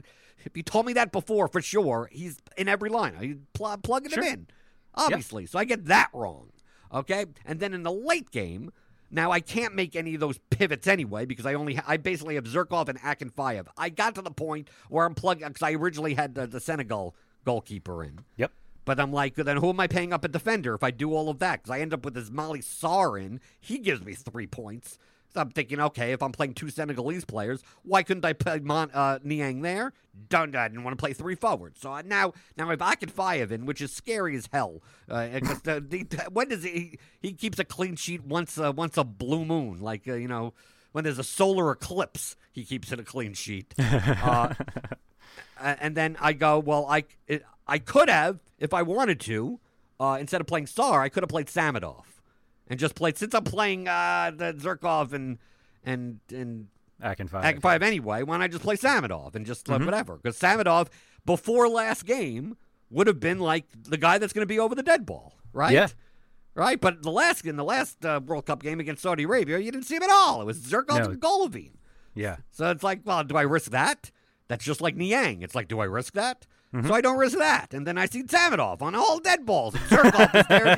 If 0.43 0.55
you 0.57 0.63
told 0.63 0.85
me 0.85 0.93
that 0.93 1.11
before, 1.11 1.47
for 1.47 1.61
sure, 1.61 2.09
he's 2.11 2.37
in 2.57 2.67
every 2.67 2.89
line. 2.89 3.15
I 3.19 3.35
pl- 3.53 3.77
plugging 3.83 4.11
Sure. 4.11 4.23
him 4.23 4.33
in, 4.33 4.47
obviously. 4.95 5.45
So 5.45 5.59
I 5.59 5.65
get 5.65 5.85
that 5.85 6.09
wrong. 6.13 6.51
Okay, 6.93 7.25
and 7.45 7.59
then 7.59 7.73
in 7.73 7.83
the 7.83 7.91
late 7.91 8.31
game, 8.31 8.71
now 9.09 9.31
I 9.31 9.39
can't 9.39 9.75
make 9.75 9.95
any 9.95 10.13
of 10.15 10.19
those 10.19 10.39
pivots 10.49 10.87
anyway 10.87 11.25
because 11.25 11.45
I 11.45 11.53
only 11.53 11.75
ha- 11.75 11.83
I 11.87 11.97
basically 11.97 12.35
have 12.35 12.45
Zhirkov 12.45 12.87
and 12.89 12.99
Akinfeyev. 12.99 13.67
I 13.77 13.89
got 13.89 14.15
to 14.15 14.21
the 14.21 14.31
point 14.31 14.69
where 14.89 15.05
I'm 15.05 15.13
plugging 15.15 15.47
because 15.47 15.61
I 15.61 15.73
originally 15.73 16.13
had 16.15 16.33
the, 16.35 16.47
the 16.47 16.59
Senegal 16.59 17.15
goalkeeper 17.45 18.03
in. 18.03 18.19
Yep. 18.37 18.51
But 18.85 18.99
I'm 18.99 19.13
like, 19.13 19.35
then 19.35 19.57
who 19.57 19.69
am 19.69 19.79
I 19.79 19.87
paying 19.87 20.13
up 20.13 20.23
a 20.23 20.27
defender 20.27 20.73
if 20.73 20.83
I 20.83 20.91
do 20.91 21.13
all 21.13 21.29
of 21.29 21.39
that? 21.39 21.61
Because 21.61 21.75
I 21.75 21.79
end 21.79 21.93
up 21.93 22.03
with 22.03 22.13
this 22.13 22.29
Molly 22.29 22.61
Sar 22.61 23.17
in. 23.17 23.39
He 23.59 23.77
gives 23.77 24.01
me 24.03 24.13
three 24.13 24.47
points. 24.47 24.97
So 25.33 25.39
I'm 25.39 25.49
thinking, 25.49 25.79
okay, 25.79 26.11
if 26.11 26.21
I'm 26.21 26.33
playing 26.33 26.55
two 26.55 26.69
Senegalese 26.69 27.23
players, 27.23 27.63
why 27.83 28.03
couldn't 28.03 28.25
I 28.25 28.33
play 28.33 28.59
Mon- 28.59 28.91
uh, 28.93 29.19
Niang 29.23 29.61
there? 29.61 29.93
Done. 30.27 30.55
I 30.55 30.67
didn't 30.67 30.83
want 30.83 30.97
to 30.97 31.01
play 31.01 31.13
three 31.13 31.35
forwards. 31.35 31.79
So 31.79 31.91
I, 31.91 32.01
now, 32.01 32.33
now 32.57 32.69
if 32.71 32.81
I 32.81 32.95
could 32.95 33.15
Fayev 33.15 33.51
in, 33.51 33.65
which 33.65 33.79
is 33.79 33.93
scary 33.93 34.35
as 34.35 34.49
hell, 34.51 34.81
uh, 35.09 35.29
because 35.29 35.61
the, 35.61 35.79
the, 35.79 36.29
when 36.33 36.49
does 36.49 36.63
he? 36.63 36.97
He 37.21 37.31
keeps 37.31 37.59
a 37.59 37.63
clean 37.63 37.95
sheet 37.95 38.25
once, 38.25 38.57
uh, 38.57 38.73
once 38.75 38.97
a 38.97 39.05
blue 39.05 39.45
moon, 39.45 39.79
like 39.79 40.05
uh, 40.05 40.15
you 40.15 40.27
know, 40.27 40.53
when 40.91 41.05
there's 41.05 41.19
a 41.19 41.23
solar 41.23 41.71
eclipse, 41.71 42.35
he 42.51 42.65
keeps 42.65 42.91
it 42.91 42.99
a 42.99 43.03
clean 43.03 43.33
sheet. 43.33 43.73
Uh, 45.59 45.75
and 45.79 45.95
then 45.95 46.17
I 46.19 46.33
go, 46.33 46.59
well, 46.59 46.85
I 46.89 47.05
it, 47.27 47.43
I 47.67 47.79
could 47.79 48.09
have 48.09 48.39
if 48.59 48.73
I 48.73 48.81
wanted 48.81 49.19
to, 49.21 49.59
uh, 49.99 50.17
instead 50.19 50.41
of 50.41 50.47
playing 50.47 50.67
Star, 50.67 51.01
I 51.01 51.09
could 51.09 51.23
have 51.23 51.29
played 51.29 51.47
Samedov, 51.47 52.03
and 52.67 52.79
just 52.79 52.95
played 52.95 53.17
since 53.17 53.33
I'm 53.33 53.43
playing 53.43 53.87
uh, 53.87 54.31
the 54.35 54.53
Zhirkov 54.53 55.13
and 55.13 55.37
and 55.83 56.19
and 56.33 56.67
I 57.01 57.15
can 57.15 57.27
find. 57.27 57.43
Akinfeyev 57.45 57.81
anyway. 57.81 58.23
Why 58.23 58.35
don't 58.35 58.41
I 58.41 58.47
just 58.47 58.63
play 58.63 58.75
Samedov 58.75 59.35
and 59.35 59.45
just 59.45 59.69
uh, 59.69 59.79
whatever? 59.79 60.17
Because 60.17 60.37
Samedov 60.39 60.87
before 61.25 61.67
last 61.67 62.05
game 62.05 62.57
would 62.89 63.07
have 63.07 63.19
been 63.19 63.39
like 63.39 63.65
the 63.83 63.97
guy 63.97 64.17
that's 64.17 64.33
going 64.33 64.43
to 64.43 64.47
be 64.47 64.59
over 64.59 64.75
the 64.75 64.83
dead 64.83 65.05
ball, 65.05 65.33
right? 65.53 65.71
Yeah. 65.73 65.87
Right, 66.53 66.81
but 66.81 67.01
the 67.01 67.11
last 67.11 67.45
in 67.45 67.55
the 67.55 67.63
last 67.63 68.03
uh, 68.05 68.19
World 68.25 68.45
Cup 68.45 68.61
game 68.61 68.81
against 68.81 69.03
Saudi 69.03 69.23
Arabia, 69.23 69.57
you 69.57 69.71
didn't 69.71 69.85
see 69.85 69.95
him 69.95 70.03
at 70.03 70.09
all. 70.09 70.41
It 70.41 70.45
was 70.45 70.59
Zhirkov 70.59 70.99
No. 70.99 71.05
and 71.11 71.21
Golovin. 71.21 71.71
Yeah. 72.13 72.37
So 72.51 72.69
it's 72.71 72.83
like, 72.83 72.99
well, 73.05 73.23
do 73.23 73.37
I 73.37 73.43
risk 73.43 73.71
that? 73.71 74.11
That's 74.51 74.63
just 74.65 74.81
like 74.81 74.95
Niang. 74.95 75.41
It's 75.41 75.55
like, 75.55 75.67
do 75.67 75.79
I 75.79 75.85
risk 75.85 76.13
that? 76.13 76.45
So 76.85 76.93
I 76.93 77.01
don't 77.01 77.17
risk 77.17 77.37
that. 77.37 77.73
And 77.73 77.85
then 77.85 77.97
I 77.97 78.05
see 78.05 78.23
Samedov 78.23 78.81
on 78.81 78.95
all 78.95 79.19
dead 79.19 79.45
balls. 79.45 79.75
And 79.75 79.83
Zhirkov 79.85 80.35
is 80.35 80.47
there, 80.47 80.69
you 80.75 80.77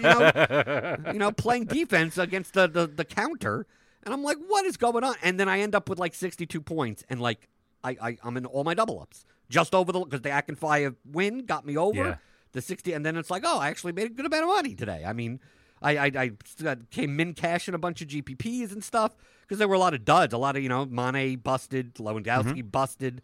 know, 1.06 1.12
you 1.14 1.20
know, 1.20 1.32
playing 1.32 1.66
defense 1.66 2.18
against 2.18 2.54
the, 2.54 2.68
the, 2.68 2.88
the 2.88 3.06
counter. 3.06 3.68
And 4.04 4.12
I'm 4.12 4.24
like, 4.24 4.38
what 4.48 4.66
is 4.66 4.76
going 4.76 5.04
on? 5.04 5.14
And 5.22 5.40
then 5.40 5.48
I 5.48 5.60
end 5.60 5.76
up 5.76 5.90
with 5.90 6.00
like 6.00 6.16
62 6.16 6.62
points. 6.62 7.04
And 7.10 7.22
like, 7.22 7.48
I, 7.84 7.92
I, 8.02 8.18
I'm 8.24 8.38
in 8.38 8.48
all 8.48 8.64
my 8.64 8.74
double 8.74 9.00
ups. 9.02 9.24
Just 9.50 9.76
over 9.76 9.92
the, 9.92 10.00
because 10.00 10.22
the 10.22 10.30
Akinfeyev 10.30 10.96
win 11.12 11.46
got 11.46 11.64
me 11.64 11.78
over 11.78 11.96
Yeah. 12.04 12.16
the 12.54 12.62
60. 12.62 12.94
And 12.94 13.06
then 13.06 13.16
it's 13.16 13.30
like, 13.30 13.44
oh, 13.46 13.60
I 13.60 13.68
actually 13.70 13.94
made 13.94 14.08
a 14.08 14.14
good 14.14 14.26
amount 14.26 14.44
of 14.46 14.50
money 14.50 14.74
today. 14.74 15.04
I 15.06 15.14
mean, 15.14 15.40
I, 15.80 15.98
I, 15.98 16.12
I 16.16 16.32
uh, 16.66 16.76
came 16.90 17.16
min 17.16 17.34
cashing 17.36 17.76
a 17.76 17.78
bunch 17.78 18.02
of 18.02 18.08
GPPs 18.08 18.72
and 18.72 18.84
stuff 18.84 19.16
because 19.42 19.60
there 19.60 19.68
were 19.68 19.76
a 19.76 19.80
lot 19.80 19.94
of 19.94 20.06
duds. 20.06 20.34
A 20.34 20.40
lot 20.40 20.56
of, 20.56 20.64
you 20.64 20.70
know, 20.70 20.86
Mane 20.88 21.38
busted, 21.38 21.94
Lewandowski 21.96 22.44
Mm-hmm. 22.46 22.68
busted, 22.70 23.22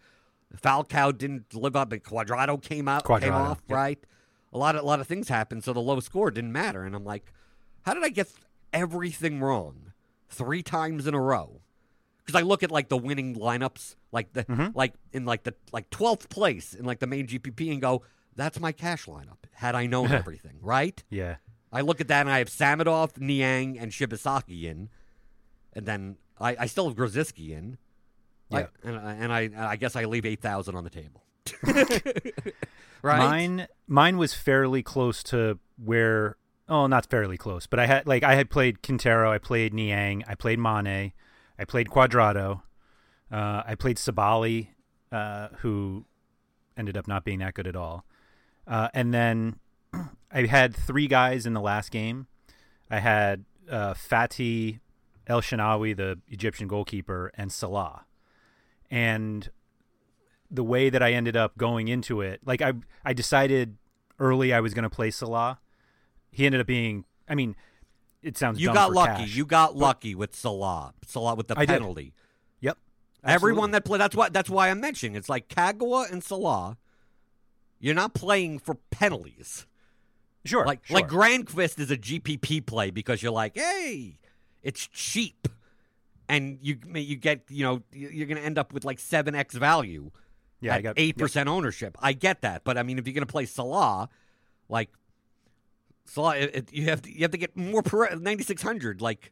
Falcao 0.57 1.15
didn't 1.17 1.53
live 1.53 1.75
up, 1.75 1.91
and 1.91 2.03
Cuadrado 2.03 2.61
came 2.61 2.87
out, 2.87 3.05
came 3.05 3.33
off, 3.33 3.61
yep. 3.67 3.75
right? 3.75 3.99
A 4.51 4.57
lot 4.57 4.75
of, 4.75 4.81
a 4.81 4.85
lot 4.85 4.99
of 4.99 5.07
things 5.07 5.29
happened, 5.29 5.63
so 5.63 5.73
the 5.73 5.79
low 5.79 5.99
score 5.99 6.31
didn't 6.31 6.51
matter. 6.51 6.83
And 6.83 6.95
I'm 6.95 7.05
like, 7.05 7.31
how 7.83 7.93
did 7.93 8.03
I 8.03 8.09
get 8.09 8.29
everything 8.73 9.39
wrong 9.39 9.93
three 10.29 10.63
times 10.63 11.05
in 11.05 11.13
a 11.13 11.19
row? 11.21 11.61
Because 12.25 12.39
I 12.39 12.43
look 12.43 12.63
at 12.63 12.71
like 12.71 12.89
the 12.89 12.97
winning 12.97 13.35
lineups, 13.35 13.95
like 14.11 14.33
the 14.33 14.45
Mm-hmm. 14.45 14.77
like 14.77 14.93
in 15.13 15.25
like 15.25 15.43
the 15.43 15.53
like 15.71 15.89
twelfth 15.89 16.29
place 16.29 16.73
in 16.73 16.85
like 16.85 16.99
the 16.99 17.07
main 17.07 17.27
GPP, 17.27 17.71
and 17.71 17.81
go, 17.81 18.03
that's 18.35 18.59
my 18.59 18.71
cash 18.71 19.05
lineup. 19.05 19.37
Had 19.53 19.75
I 19.75 19.85
known 19.85 20.11
everything, 20.11 20.57
right? 20.61 21.03
Yeah. 21.09 21.35
I 21.71 21.81
look 21.81 22.01
at 22.01 22.07
that 22.07 22.21
and 22.21 22.31
I 22.31 22.39
have 22.39 22.49
Samedov, 22.49 23.19
Niang, 23.19 23.77
and 23.77 23.91
Shibasaki 23.91 24.63
in, 24.63 24.89
and 25.73 25.85
then 25.85 26.17
I, 26.39 26.55
I 26.61 26.65
still 26.65 26.87
have 26.87 26.97
Grosicki 26.97 27.49
in. 27.51 27.77
I- 28.51 28.59
Yeah. 28.61 28.67
and, 28.83 28.95
I- 28.97 29.13
and 29.13 29.33
I 29.33 29.41
and 29.41 29.55
I 29.57 29.75
guess 29.75 29.95
I 29.95 30.05
leave 30.05 30.25
eight 30.25 30.41
thousand 30.41 30.75
on 30.75 30.83
the 30.83 30.89
table. 30.89 31.23
right? 33.01 33.19
Mine 33.19 33.67
mine 33.87 34.17
was 34.17 34.33
fairly 34.33 34.83
close 34.83 35.23
to 35.23 35.59
where 35.83 36.37
oh 36.67 36.87
not 36.87 37.09
fairly 37.09 37.37
close, 37.37 37.67
but 37.67 37.79
I 37.79 37.85
had 37.85 38.07
like 38.07 38.23
I 38.23 38.35
had 38.35 38.49
played 38.49 38.81
Quintero, 38.83 39.31
I 39.31 39.37
played 39.37 39.73
Niang, 39.73 40.23
I 40.27 40.35
played 40.35 40.59
Mane, 40.59 41.13
I 41.57 41.65
played 41.65 41.87
Cuadrado, 41.89 42.61
uh, 43.31 43.63
I 43.65 43.75
played 43.75 43.97
Sabaly, 43.97 44.69
uh, 45.11 45.49
who 45.59 46.05
ended 46.77 46.97
up 46.97 47.07
not 47.07 47.23
being 47.25 47.39
that 47.39 47.53
good 47.53 47.67
at 47.67 47.75
all. 47.75 48.05
Uh, 48.67 48.89
and 48.93 49.13
then 49.13 49.59
I 50.31 50.45
had 50.45 50.75
three 50.75 51.07
guys 51.07 51.45
in 51.45 51.53
the 51.53 51.61
last 51.61 51.91
game. 51.91 52.27
I 52.89 52.99
had 52.99 53.45
uh, 53.69 53.93
Fatih 53.93 54.79
El 55.27 55.41
Shenawy, 55.41 55.95
the 55.95 56.19
Egyptian 56.27 56.67
goalkeeper, 56.67 57.31
and 57.35 57.51
Salah. 57.51 58.05
And 58.91 59.49
the 60.51 60.63
way 60.63 60.89
that 60.89 61.03
I 61.03 61.13
ended 61.13 61.35
up 61.37 61.57
going 61.57 61.87
into 61.87 62.21
it, 62.21 62.41
like 62.45 62.61
I 62.61 62.73
I 63.05 63.13
decided 63.13 63.77
early 64.19 64.53
I 64.53 64.59
was 64.59 64.73
going 64.73 64.83
to 64.83 64.89
play 64.89 65.11
Salah. 65.11 65.59
He 66.31 66.45
ended 66.45 66.61
up 66.61 66.67
being, 66.67 67.05
I 67.27 67.35
mean, 67.35 67.55
it 68.21 68.37
sounds 68.37 68.59
you 68.59 68.73
got 68.73 68.91
lucky. 68.91 69.23
cash. 69.23 69.35
You 69.35 69.45
got 69.45 69.75
lucky 69.75 70.13
with 70.15 70.35
Salah. 70.35 70.93
Salah 71.05 71.35
with 71.35 71.47
the 71.47 71.57
I 71.57 71.65
did. 71.65 71.79
penalty. 71.79 72.13
Yep. 72.61 72.77
Everyone 73.23 73.71
that 73.71 73.85
play 73.85 73.97
that's 73.97 74.15
why 74.15 74.29
that's 74.29 74.49
why 74.49 74.69
I'm 74.69 74.79
mentioning 74.79 75.15
it's 75.15 75.29
like 75.29 75.47
Kagawa 75.49 76.11
and 76.11 76.23
Salah. 76.23 76.77
You're 77.79 77.95
not 77.95 78.13
playing 78.13 78.59
for 78.59 78.75
penalties. 78.91 79.65
sure 80.45 80.65
Like 80.65 80.85
sure. 80.85 80.95
like 80.95 81.07
Granqvist 81.07 81.79
is 81.79 81.91
a 81.91 81.97
GPP 81.97 82.65
play 82.65 82.91
because 82.91 83.23
you're 83.23 83.31
like, 83.31 83.55
hey, 83.57 84.19
it's 84.63 84.87
cheap, 84.87 85.47
and 86.29 86.57
you 86.61 86.77
you 86.93 87.17
get 87.17 87.41
you 87.49 87.63
know 87.63 87.81
you're 87.91 88.27
going 88.27 88.37
to 88.37 88.45
end 88.45 88.57
up 88.57 88.71
with 88.71 88.85
like 88.85 88.99
seven 88.99 89.35
x 89.35 89.55
value 89.55 90.11
yeah, 90.61 90.75
at 90.75 90.93
eight 90.97 91.17
percent 91.17 91.49
ownership. 91.49 91.97
I 92.01 92.13
get 92.13 92.41
that, 92.41 92.63
but 92.63 92.77
I 92.77 92.83
mean, 92.83 92.97
if 92.99 93.07
you're 93.07 93.13
going 93.13 93.25
to 93.25 93.31
play 93.31 93.45
Salah, 93.45 94.07
like 94.69 94.89
Salah, 96.05 96.37
it, 96.37 96.51
it- 96.55 96.73
you 96.73 96.85
have 96.85 97.01
to 97.03 97.11
you 97.11 97.21
have 97.21 97.31
to 97.31 97.37
get 97.37 97.55
more 97.57 97.81
per 97.81 98.13
ninety 98.15 98.43
six 98.43 98.61
hundred. 98.61 99.01
Like 99.01 99.31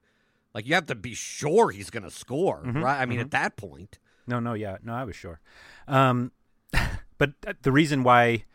like 0.54 0.66
you 0.68 0.74
have 0.74 0.86
to 0.88 0.96
be 0.96 1.13
sure 1.13 1.70
he's 1.70 1.89
going 1.89 2.04
to 2.04 2.12
score, 2.12 2.63
Mm-hmm, 2.66 2.84
right? 2.84 3.00
I 3.01 3.06
mean, 3.06 3.20
at 3.20 3.32
that 3.32 3.58
point, 3.58 4.00
No, 4.25 4.39
no, 4.39 4.54
yeah, 4.54 4.77
no, 4.84 4.94
I 4.94 5.04
was 5.04 5.16
sure. 5.16 5.39
Um, 5.88 6.32
but 7.18 7.34
the 7.62 7.72
reason 7.72 8.04
why 8.04 8.46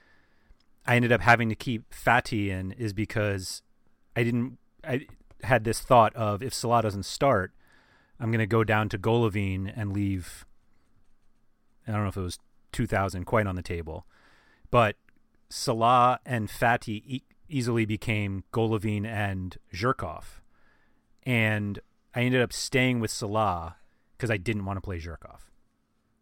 I 0.86 0.96
ended 0.96 1.12
up 1.12 1.20
having 1.20 1.48
to 1.50 1.54
keep 1.54 1.94
Fatih 1.94 2.48
in 2.48 2.72
is 2.72 2.92
because 2.92 3.62
I 4.16 4.24
didn't. 4.24 4.58
I 4.82 5.06
had 5.44 5.64
this 5.64 5.80
thought 5.80 6.14
of 6.16 6.42
if 6.42 6.54
Salah 6.54 6.82
doesn't 6.82 7.04
start, 7.04 7.52
I'm 8.22 8.30
going 8.30 8.38
to 8.38 8.46
go 8.46 8.62
down 8.62 8.88
to 8.90 8.98
Golovin 8.98 9.72
and 9.74 9.92
leave. 9.92 10.46
I 11.86 11.90
don't 11.92 12.02
know 12.04 12.08
if 12.08 12.16
it 12.16 12.20
was 12.20 12.38
two 12.70 12.86
thousand 12.86 13.24
quite 13.24 13.46
on 13.48 13.56
the 13.56 13.62
table, 13.62 14.06
but 14.70 14.94
Salah 15.50 16.20
and 16.24 16.48
Fatih 16.48 17.02
e- 17.04 17.22
easily 17.48 17.84
became 17.84 18.44
Golovin 18.52 19.04
and 19.04 19.58
Zhirkov, 19.74 20.24
and 21.24 21.80
I 22.14 22.22
ended 22.22 22.40
up 22.42 22.52
staying 22.52 23.00
with 23.00 23.10
Salah 23.10 23.76
because 24.16 24.30
I 24.30 24.36
didn't 24.36 24.64
want 24.64 24.76
to 24.76 24.80
play 24.80 25.00
Zhirkov. 25.00 25.40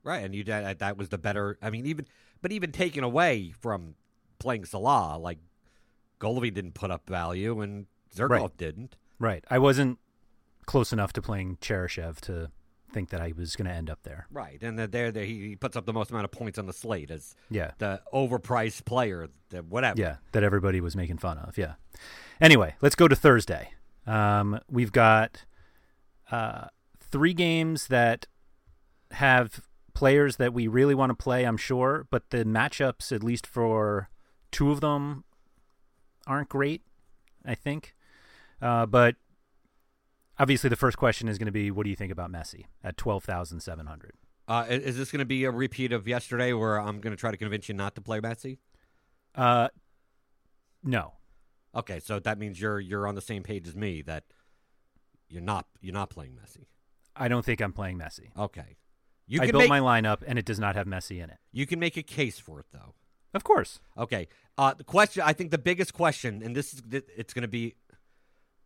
right? 0.02 0.24
And 0.24 0.34
you 0.34 0.42
that 0.44 0.78
that 0.78 0.96
was 0.96 1.10
the 1.10 1.18
better. 1.18 1.58
I 1.60 1.68
mean, 1.68 1.84
even 1.84 2.06
but 2.40 2.50
even 2.50 2.72
taken 2.72 3.04
away 3.04 3.52
from 3.60 3.94
playing 4.38 4.64
Salah, 4.64 5.18
like 5.18 5.38
Golovin 6.18 6.54
didn't 6.54 6.72
put 6.72 6.90
up 6.90 7.06
value 7.06 7.60
and 7.60 7.84
Zhirkov 8.16 8.30
Right. 8.30 8.56
didn't. 8.56 8.96
Right. 9.18 9.44
I 9.50 9.58
wasn't 9.58 9.98
close 10.70 10.92
enough 10.92 11.12
to 11.14 11.20
playing 11.20 11.56
Cheryshev 11.60 12.20
to 12.20 12.50
think 12.92 13.10
that 13.10 13.20
I 13.20 13.32
was 13.36 13.56
going 13.56 13.66
to 13.68 13.74
end 13.74 13.90
up 13.90 14.00
there. 14.04 14.26
Right, 14.30 14.62
and 14.62 14.78
that 14.78 14.92
there, 14.92 15.10
there 15.10 15.24
he 15.24 15.48
he 15.48 15.56
puts 15.56 15.76
up 15.76 15.84
the 15.84 15.92
most 15.92 16.10
amount 16.10 16.24
of 16.26 16.30
points 16.30 16.58
on 16.60 16.66
the 16.66 16.72
slate 16.72 17.10
as 17.10 17.34
Yeah. 17.50 17.72
the 17.78 18.00
overpriced 18.14 18.84
player, 18.84 19.28
the 19.50 19.62
whatever. 19.64 20.00
Yeah. 20.00 20.16
That 20.32 20.44
everybody 20.44 20.80
was 20.80 20.94
making 20.94 21.18
fun 21.18 21.38
of. 21.38 21.58
Yeah. 21.58 21.74
Anyway, 22.40 22.74
let's 22.80 22.94
go 22.94 23.08
to 23.08 23.16
Thursday. 23.16 23.72
Um, 24.06 24.60
we've 24.70 24.92
got 24.92 25.44
uh, 26.30 26.66
three 27.00 27.34
games 27.34 27.88
that 27.88 28.26
have 29.12 29.60
players 29.92 30.36
that 30.36 30.52
we 30.54 30.68
really 30.68 30.94
want 30.94 31.10
to 31.10 31.14
play, 31.16 31.44
I'm 31.44 31.56
sure, 31.56 32.06
but 32.10 32.30
the 32.30 32.44
matchups, 32.44 33.10
at 33.12 33.22
least 33.24 33.44
for 33.46 34.08
two 34.52 34.70
of 34.70 34.80
them, 34.80 35.24
aren't 36.28 36.48
great, 36.48 36.82
I 37.44 37.54
think. 37.56 37.94
Uh, 38.62 38.86
but 38.86 39.16
obviously, 40.40 40.68
the 40.68 40.76
first 40.76 40.96
question 40.96 41.28
is 41.28 41.38
going 41.38 41.46
to 41.46 41.52
be 41.52 41.70
what 41.70 41.84
do 41.84 41.90
you 41.90 41.96
think 41.96 42.10
about 42.10 42.32
Messi 42.32 42.64
at 42.82 42.96
12,700? 42.96 44.14
Uh, 44.48 44.66
is 44.68 44.96
this 44.96 45.12
going 45.12 45.20
to 45.20 45.24
be 45.24 45.44
a 45.44 45.50
repeat 45.50 45.92
of 45.92 46.08
yesterday, 46.08 46.52
where 46.52 46.80
I'm 46.80 47.00
going 47.00 47.12
to 47.12 47.20
try 47.20 47.30
to 47.30 47.36
convince 47.36 47.68
you 47.68 47.74
not 47.74 47.94
to 47.94 48.00
play 48.00 48.20
Messi? 48.20 48.58
Uh, 49.36 49.68
no, 50.82 51.12
Okay, 51.74 52.00
so 52.00 52.18
that 52.18 52.38
means 52.38 52.60
you're 52.60 52.80
you're 52.80 53.06
on 53.06 53.14
the 53.14 53.20
same 53.20 53.42
page 53.42 53.68
as 53.68 53.76
me 53.76 54.02
that 54.02 54.24
you're 55.28 55.42
not 55.42 55.66
you're 55.80 55.94
not 55.94 56.10
playing 56.10 56.32
Messi. 56.32 56.66
I 57.14 57.28
don't 57.28 57.44
think 57.44 57.60
I'm 57.60 57.72
playing 57.72 57.98
Messi. 57.98 58.36
Okay. 58.36 58.76
You 59.26 59.40
I 59.40 59.50
built 59.50 59.62
make 59.62 59.68
my 59.68 59.80
lineup 59.80 60.22
and 60.26 60.38
it 60.38 60.44
does 60.44 60.58
not 60.58 60.74
have 60.74 60.86
Messi 60.86 61.22
in 61.22 61.30
it. 61.30 61.38
you 61.52 61.66
can 61.66 61.78
make 61.78 61.96
a 61.96 62.02
case 62.02 62.38
for 62.38 62.58
it 62.58 62.66
though. 62.72 62.94
Of 63.32 63.44
course. 63.44 63.78
Okay. 63.96 64.26
Uh, 64.58 64.74
the 64.74 64.82
question, 64.82 65.22
I 65.24 65.32
think 65.32 65.52
the 65.52 65.58
biggest 65.58 65.94
question, 65.94 66.42
and 66.42 66.56
this 66.56 66.74
is, 66.74 66.82
it's 66.90 67.32
going 67.32 67.42
to 67.42 67.48
be, 67.48 67.76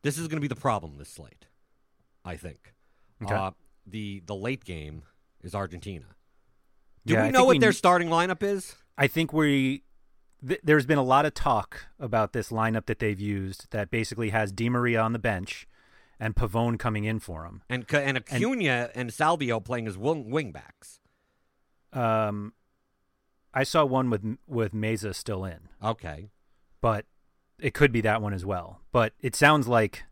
this 0.02 0.16
is 0.16 0.26
going 0.26 0.38
to 0.38 0.40
be 0.40 0.48
the 0.48 0.56
problem 0.56 0.96
this 0.96 1.10
slate. 1.10 1.44
I 2.24 2.36
think. 2.36 2.74
Okay. 3.22 3.34
Uh, 3.34 3.52
the 3.86 4.22
the 4.26 4.34
late 4.34 4.64
game 4.64 5.02
is 5.42 5.54
Argentina. 5.54 6.06
Do 7.06 7.14
Yeah, 7.14 7.22
we 7.22 7.28
I 7.28 7.30
know 7.30 7.44
what 7.44 7.56
we 7.56 7.58
their 7.58 7.72
starting 7.72 8.08
lineup 8.08 8.42
is? 8.42 8.76
I 8.96 9.06
think 9.06 9.32
we 9.32 9.82
th- 10.46 10.60
there's 10.62 10.86
been 10.86 10.98
a 10.98 11.02
lot 11.02 11.26
of 11.26 11.34
talk 11.34 11.86
about 11.98 12.32
this 12.32 12.50
lineup 12.50 12.86
that 12.86 12.98
they've 12.98 13.20
used 13.20 13.70
that 13.70 13.90
basically 13.90 14.30
has 14.30 14.52
Di 14.52 14.68
Maria 14.68 15.00
on 15.00 15.12
the 15.12 15.18
bench 15.18 15.66
and 16.18 16.34
Pavone 16.34 16.78
coming 16.78 17.04
in 17.04 17.18
for 17.18 17.44
him. 17.44 17.62
And 17.68 17.84
and 17.92 18.18
Acuna 18.18 18.90
and, 18.94 19.10
Salvio 19.10 19.62
playing 19.62 19.86
as 19.86 19.98
wing, 19.98 20.30
wing 20.30 20.52
backs. 20.52 21.00
Um, 21.92 22.54
I 23.52 23.64
saw 23.64 23.84
one 23.84 24.10
with 24.10 24.38
with 24.46 24.72
Meza 24.72 25.14
still 25.14 25.44
in, 25.44 25.68
Okay, 25.82 26.30
but 26.80 27.06
it 27.58 27.74
could 27.74 27.92
be 27.92 28.00
that 28.00 28.20
one 28.20 28.32
as 28.32 28.44
well. 28.44 28.80
But 28.92 29.12
it 29.20 29.36
sounds 29.36 29.68
like 29.68 30.04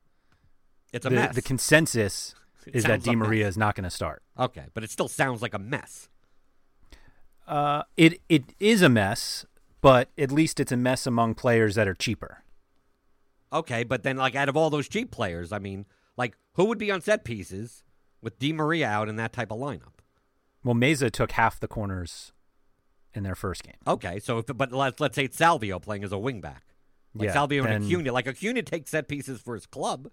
it's 0.92 1.06
a 1.06 1.08
the, 1.08 1.14
mess. 1.14 1.34
the 1.34 1.42
consensus 1.42 2.34
It 2.66 2.76
is 2.76 2.84
that 2.84 3.02
Di 3.02 3.14
Maria 3.16 3.46
is 3.49 3.56
not 3.56 3.75
going 3.75 3.84
to 3.84 3.90
start. 3.90 4.22
okay, 4.38 4.66
but 4.75 4.84
it 4.84 4.90
still 4.90 5.08
sounds 5.08 5.42
like 5.42 5.54
a 5.54 5.58
mess. 5.58 6.08
Uh, 7.46 7.82
it 7.96 8.20
it 8.28 8.44
is 8.61 8.82
a 8.82 8.88
mess, 8.88 9.44
but 9.80 10.08
at 10.16 10.30
least 10.30 10.61
it's 10.61 10.72
a 10.72 10.76
mess 10.76 11.06
among 11.06 11.34
players 11.34 11.75
that 11.75 11.88
are 11.88 11.94
cheaper. 11.94 12.44
Okay, 13.52 13.84
but 13.84 14.02
then 14.02 14.16
like 14.16 14.34
out 14.34 14.49
of 14.49 14.56
all 14.56 14.70
those 14.70 14.88
cheap 14.88 15.11
players, 15.11 15.52
I 15.52 15.58
mean, 15.58 15.87
like 16.16 16.37
who 16.54 16.64
would 16.66 16.78
be 16.78 16.90
on 16.90 17.00
set 17.00 17.25
pieces 17.25 17.82
with 18.22 18.38
Di 18.38 18.52
Maria 18.52 18.88
out 18.88 19.08
in 19.08 19.16
that 19.16 19.32
type 19.32 19.50
of 19.50 19.58
lineup? 19.58 19.99
Well, 20.64 20.76
Meza 20.76 21.11
took 21.11 21.32
half 21.32 21.58
the 21.58 21.68
corners 21.68 22.32
in 23.12 23.25
their 23.25 23.34
first 23.34 23.64
game. 23.64 23.76
Okay, 23.87 24.20
so 24.20 24.38
if 24.38 24.46
but 24.46 24.72
let's 24.72 25.00
let's 25.00 25.16
say 25.16 25.25
it's 25.25 25.37
Salvio 25.37 25.82
playing 25.82 26.04
as 26.04 26.12
a 26.12 26.16
wingback, 26.16 26.62
like 27.14 27.28
Yeah, 27.28 27.34
Salvio 27.34 27.66
and 27.66 27.84
Acuna. 27.84 28.12
Like 28.12 28.28
Acuna 28.28 28.62
takes 28.62 28.90
set 28.90 29.08
pieces 29.08 29.40
for 29.40 29.54
his 29.54 29.66
club, 29.66 30.08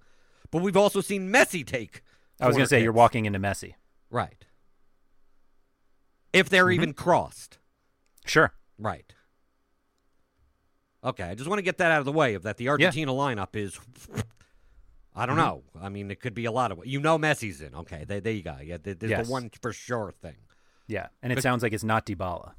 but 0.51 0.62
we've 0.62 0.77
also 0.77 1.01
seen 1.01 1.32
Messi 1.32 1.65
take. 1.65 2.01
I 2.39 2.48
was 2.48 2.56
going 2.56 2.65
to 2.65 2.70
say 2.70 2.82
you're 2.82 2.91
walking 2.94 3.25
into 3.25 3.39
Messi. 3.39 3.74
right. 4.10 4.46
If 6.32 6.48
they're 6.50 6.65
Mm-hmm. 6.65 6.74
even 6.82 6.94
crossed, 6.94 7.58
Sure. 8.25 8.53
right. 8.77 9.13
Okay, 11.03 11.24
I 11.24 11.34
just 11.36 11.50
want 11.50 11.58
to 11.60 11.63
get 11.63 11.77
that 11.79 11.91
out 11.91 12.00
of 12.00 12.06
the 12.06 12.12
way. 12.12 12.34
Of 12.36 12.44
that, 12.44 12.58
the 12.58 12.70
Argentina 12.70 13.12
lineup 13.12 13.56
is. 13.56 13.79
I 15.15 15.25
don't 15.25 15.38
Mm-hmm. 15.38 15.46
know. 15.46 15.63
I 15.82 15.89
mean, 15.89 16.12
it 16.12 16.20
could 16.20 16.34
be 16.36 16.46
a 16.46 16.51
lot 16.51 16.72
of. 16.72 16.86
You 16.86 17.00
know, 17.00 17.18
Messi's 17.18 17.62
in. 17.62 17.74
Okay, 17.74 18.03
there, 18.08 18.20
there 18.22 18.34
you 18.34 18.44
go. 18.44 18.58
Yeah, 18.63 18.77
there's 18.82 18.98
Yes. 19.01 19.25
the 19.27 19.32
one 19.32 19.50
for 19.62 19.74
sure 19.74 20.12
thing. 20.12 20.36
Yeah, 20.88 21.08
and 21.24 21.32
it 21.32 21.36
But- 21.38 21.44
sounds 21.44 21.63
like 21.63 21.74
it's 21.74 21.84
not 21.84 22.06
Dybala. 22.06 22.53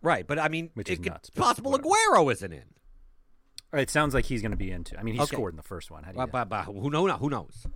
Right, 0.00 0.24
but 0.26 0.38
I 0.38 0.48
mean, 0.48 0.70
Which 0.74 0.88
it 0.88 0.92
is 0.94 0.98
could, 1.00 1.06
nuts, 1.12 1.30
possible 1.30 1.72
whatever. 1.72 1.88
Aguero 1.88 2.30
isn't 2.32 2.52
in. 2.52 2.62
It 3.72 3.90
sounds 3.90 4.14
like 4.14 4.24
he's 4.24 4.40
going 4.40 4.52
to 4.52 4.56
be 4.56 4.70
into. 4.70 4.98
I 4.98 5.02
mean, 5.02 5.14
he 5.14 5.20
Okay. 5.20 5.34
scored 5.36 5.52
in 5.52 5.56
the 5.56 5.62
first 5.62 5.90
one. 5.90 6.02
How 6.04 6.12
do 6.12 6.18
you 6.18 6.26
But, 6.26 6.48
but, 6.48 6.66
but 6.66 6.72
who 6.72 6.90
know? 6.90 7.06
Who 7.18 7.28
knows? 7.28 7.66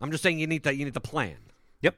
I'm 0.00 0.10
just 0.10 0.22
saying 0.22 0.38
you 0.40 0.46
need 0.48 0.64
to 0.64 0.74
you 0.74 0.84
need 0.84 0.94
to 0.94 1.00
plan. 1.00 1.36
Yep. 1.82 1.96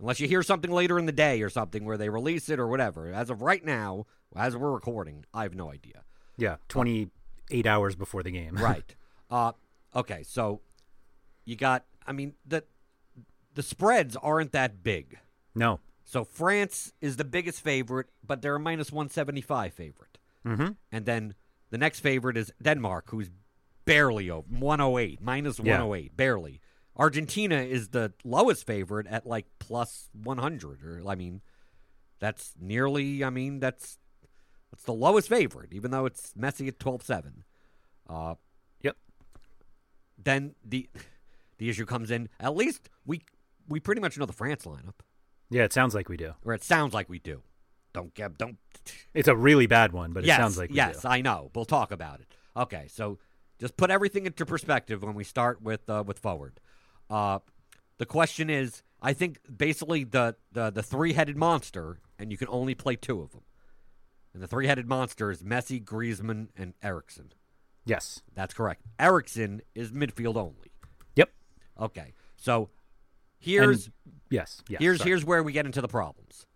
Unless 0.00 0.18
you 0.20 0.26
hear 0.26 0.42
something 0.42 0.70
later 0.72 0.98
in 0.98 1.06
the 1.06 1.12
day 1.12 1.40
or 1.42 1.48
something 1.50 1.84
where 1.84 1.96
they 1.96 2.08
release 2.08 2.48
it 2.48 2.58
or 2.58 2.66
whatever. 2.66 3.12
As 3.12 3.30
of 3.30 3.42
right 3.42 3.64
now, 3.64 4.06
as 4.34 4.56
we're 4.56 4.72
recording, 4.72 5.24
I 5.32 5.44
have 5.44 5.54
no 5.54 5.70
idea. 5.70 6.02
Yeah, 6.36 6.56
28 6.68 7.66
hours 7.66 7.94
before 7.94 8.22
the 8.24 8.30
game. 8.32 8.54
right. 8.58 8.94
Uh, 9.30 9.52
okay, 9.94 10.22
so 10.24 10.60
you 11.44 11.54
got. 11.56 11.84
I 12.06 12.12
mean 12.12 12.34
the 12.44 12.64
the 13.54 13.62
spreads 13.62 14.16
aren't 14.16 14.52
that 14.52 14.82
big. 14.82 15.18
no. 15.54 15.80
So 16.04 16.24
France 16.24 16.94
is 17.02 17.16
the 17.16 17.24
biggest 17.24 17.60
favorite, 17.60 18.06
but 18.26 18.40
they're 18.40 18.54
a 18.54 18.58
minus 18.60 18.90
175 18.90 19.74
favorite. 19.74 20.16
Mm-hmm. 20.46 20.68
And 20.90 21.04
then 21.04 21.34
the 21.70 21.78
next 21.78 22.00
favorite 22.00 22.36
is 22.36 22.52
Denmark, 22.62 23.10
who's 23.10 23.30
barely 23.84 24.30
over 24.30 24.46
108, 24.48 25.20
minus 25.20 25.58
Yeah. 25.58 25.78
108, 25.78 26.16
barely. 26.16 26.60
Argentina 26.96 27.56
is 27.62 27.88
the 27.88 28.12
lowest 28.24 28.66
favorite 28.66 29.06
at 29.06 29.26
like 29.26 29.46
plus 29.58 30.10
100, 30.12 30.82
or 30.82 31.02
I 31.08 31.14
mean, 31.14 31.40
that's 32.18 32.54
nearly. 32.58 33.22
I 33.22 33.30
mean, 33.30 33.60
that's 33.60 33.98
that's 34.70 34.82
the 34.84 34.92
lowest 34.92 35.28
favorite, 35.28 35.72
even 35.72 35.90
though 35.92 36.06
it's 36.06 36.34
Messi 36.34 36.66
at 36.68 36.78
12-7. 36.78 37.44
Uh, 38.08 38.34
Yep. 38.82 38.96
then 40.22 40.54
the 40.64 40.88
the 41.58 41.68
issue 41.70 41.86
comes 41.86 42.10
in. 42.10 42.28
At 42.40 42.56
least 42.56 42.88
we 43.06 43.22
we 43.68 43.80
pretty 43.80 44.00
much 44.00 44.18
know 44.18 44.26
the 44.26 44.32
France 44.32 44.64
lineup, 44.64 45.00
Yeah, 45.50 45.64
it 45.64 45.72
sounds 45.72 45.94
like 45.94 46.08
we 46.08 46.16
do. 46.16 46.34
or 46.44 46.52
it 46.54 46.64
sounds 46.64 46.94
like 46.94 47.08
we 47.08 47.18
do. 47.18 47.42
Don't 47.92 48.14
get 48.14 48.36
don't 48.38 48.56
It's 49.14 49.28
a 49.28 49.36
really 49.36 49.66
bad 49.66 49.92
one, 49.92 50.12
but 50.12 50.24
it 50.24 50.26
yes, 50.26 50.38
sounds 50.38 50.58
like 50.58 50.70
yes, 50.72 51.02
do. 51.02 51.08
I 51.08 51.20
know. 51.20 51.50
We'll 51.54 51.64
talk 51.64 51.90
about 51.90 52.20
it. 52.20 52.26
Okay, 52.56 52.86
so 52.88 53.18
just 53.58 53.76
put 53.76 53.90
everything 53.90 54.26
into 54.26 54.44
perspective 54.46 55.02
when 55.02 55.14
we 55.14 55.24
start 55.24 55.62
with 55.62 55.88
uh, 55.88 56.04
with 56.06 56.18
forward. 56.18 56.60
Uh, 57.10 57.38
the 57.98 58.06
question 58.06 58.50
is, 58.50 58.82
I 59.00 59.12
think 59.12 59.38
basically 59.54 60.04
the 60.04 60.36
the, 60.52 60.70
the 60.70 60.82
three 60.82 61.12
headed 61.14 61.36
monster, 61.36 62.00
and 62.18 62.30
you 62.30 62.38
can 62.38 62.48
only 62.50 62.74
play 62.74 62.96
two 62.96 63.20
of 63.20 63.32
them. 63.32 63.42
And 64.34 64.42
the 64.42 64.46
three 64.46 64.66
headed 64.66 64.86
monster 64.86 65.30
is 65.30 65.42
Messi, 65.42 65.82
Griezmann, 65.82 66.48
and 66.56 66.74
Eriksen. 66.82 67.32
Yes. 67.86 68.20
That's 68.34 68.52
correct. 68.52 68.82
Eriksen 69.00 69.62
is 69.74 69.90
midfield 69.90 70.36
only. 70.36 70.72
Yep. 71.16 71.30
Okay, 71.80 72.12
so 72.36 72.68
here's 73.38 73.86
And- 73.86 73.94
yes. 74.30 74.62
Yes. 74.68 74.80
here's 74.80 74.98
sorry. 74.98 75.10
here's 75.10 75.24
where 75.24 75.42
we 75.42 75.52
get 75.52 75.64
into 75.66 75.80
the 75.80 75.88
problems, 75.88 76.46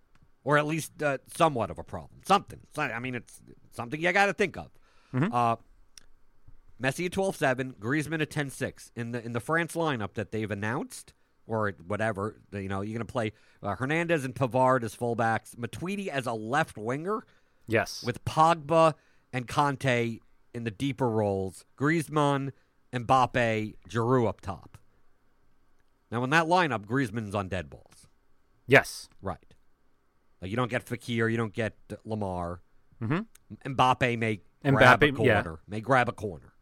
or 0.44 0.58
at 0.58 0.66
least 0.66 1.02
uh, 1.02 1.18
somewhat 1.36 1.70
of 1.70 1.78
a 1.78 1.84
problem. 1.84 2.20
Something. 2.26 2.60
I 2.76 2.98
mean, 2.98 3.14
it's 3.14 3.40
something 3.72 4.00
you 4.00 4.12
got 4.12 4.26
to 4.26 4.32
think 4.34 4.56
of. 4.56 4.70
Mm-hmm. 5.14 5.32
Uh, 5.34 5.56
Messi 6.82 7.06
at 7.06 7.12
12-7, 7.12 7.74
Griezmann 7.76 8.20
at 8.22 8.30
10-6. 8.30 8.90
in 8.96 9.12
the 9.12 9.24
in 9.24 9.32
the 9.32 9.40
France 9.40 9.74
lineup 9.74 10.14
that 10.14 10.32
they've 10.32 10.50
announced, 10.50 11.12
or 11.46 11.72
whatever. 11.86 12.40
You 12.52 12.68
know, 12.68 12.80
you're 12.80 12.94
going 12.98 13.06
to 13.06 13.12
play 13.12 13.32
uh, 13.62 13.76
Hernandez 13.76 14.24
and 14.24 14.34
Pavard 14.34 14.82
as 14.82 14.96
fullbacks, 14.96 15.54
Matuidi 15.54 16.08
as 16.08 16.26
a 16.26 16.32
left 16.32 16.76
winger 16.76 17.24
Yes. 17.68 18.02
with 18.04 18.24
Pogba 18.24 18.94
and 19.32 19.46
Kanté 19.46 20.18
in 20.52 20.64
the 20.64 20.70
deeper 20.72 21.08
roles, 21.08 21.64
Griezmann, 21.78 22.50
Mbappe, 22.92 23.74
Giroud 23.88 24.28
up 24.28 24.40
top. 24.40 24.76
Now, 26.10 26.24
in 26.24 26.30
that 26.30 26.46
lineup, 26.46 26.84
Griezmann's 26.86 27.34
on 27.34 27.48
dead 27.48 27.70
balls. 27.70 28.08
yes. 28.66 29.08
Right. 29.22 29.51
Like 30.42 30.50
you 30.50 30.56
don't 30.56 30.70
get 30.70 30.84
Fekir, 30.84 31.30
you 31.30 31.36
don't 31.38 31.54
get 31.54 31.74
Lemar. 32.06 32.58
Mhm. 33.00 33.26
Mbappe 33.64 34.18
may 34.18 34.40
grab 34.62 35.02
a 35.02 35.12
Mbappe, 35.12 35.24
yeah. 35.24 35.42
corner. 35.42 35.60
May 35.68 35.80
grab 35.80 36.08
a 36.08 36.12
corner. 36.12 36.52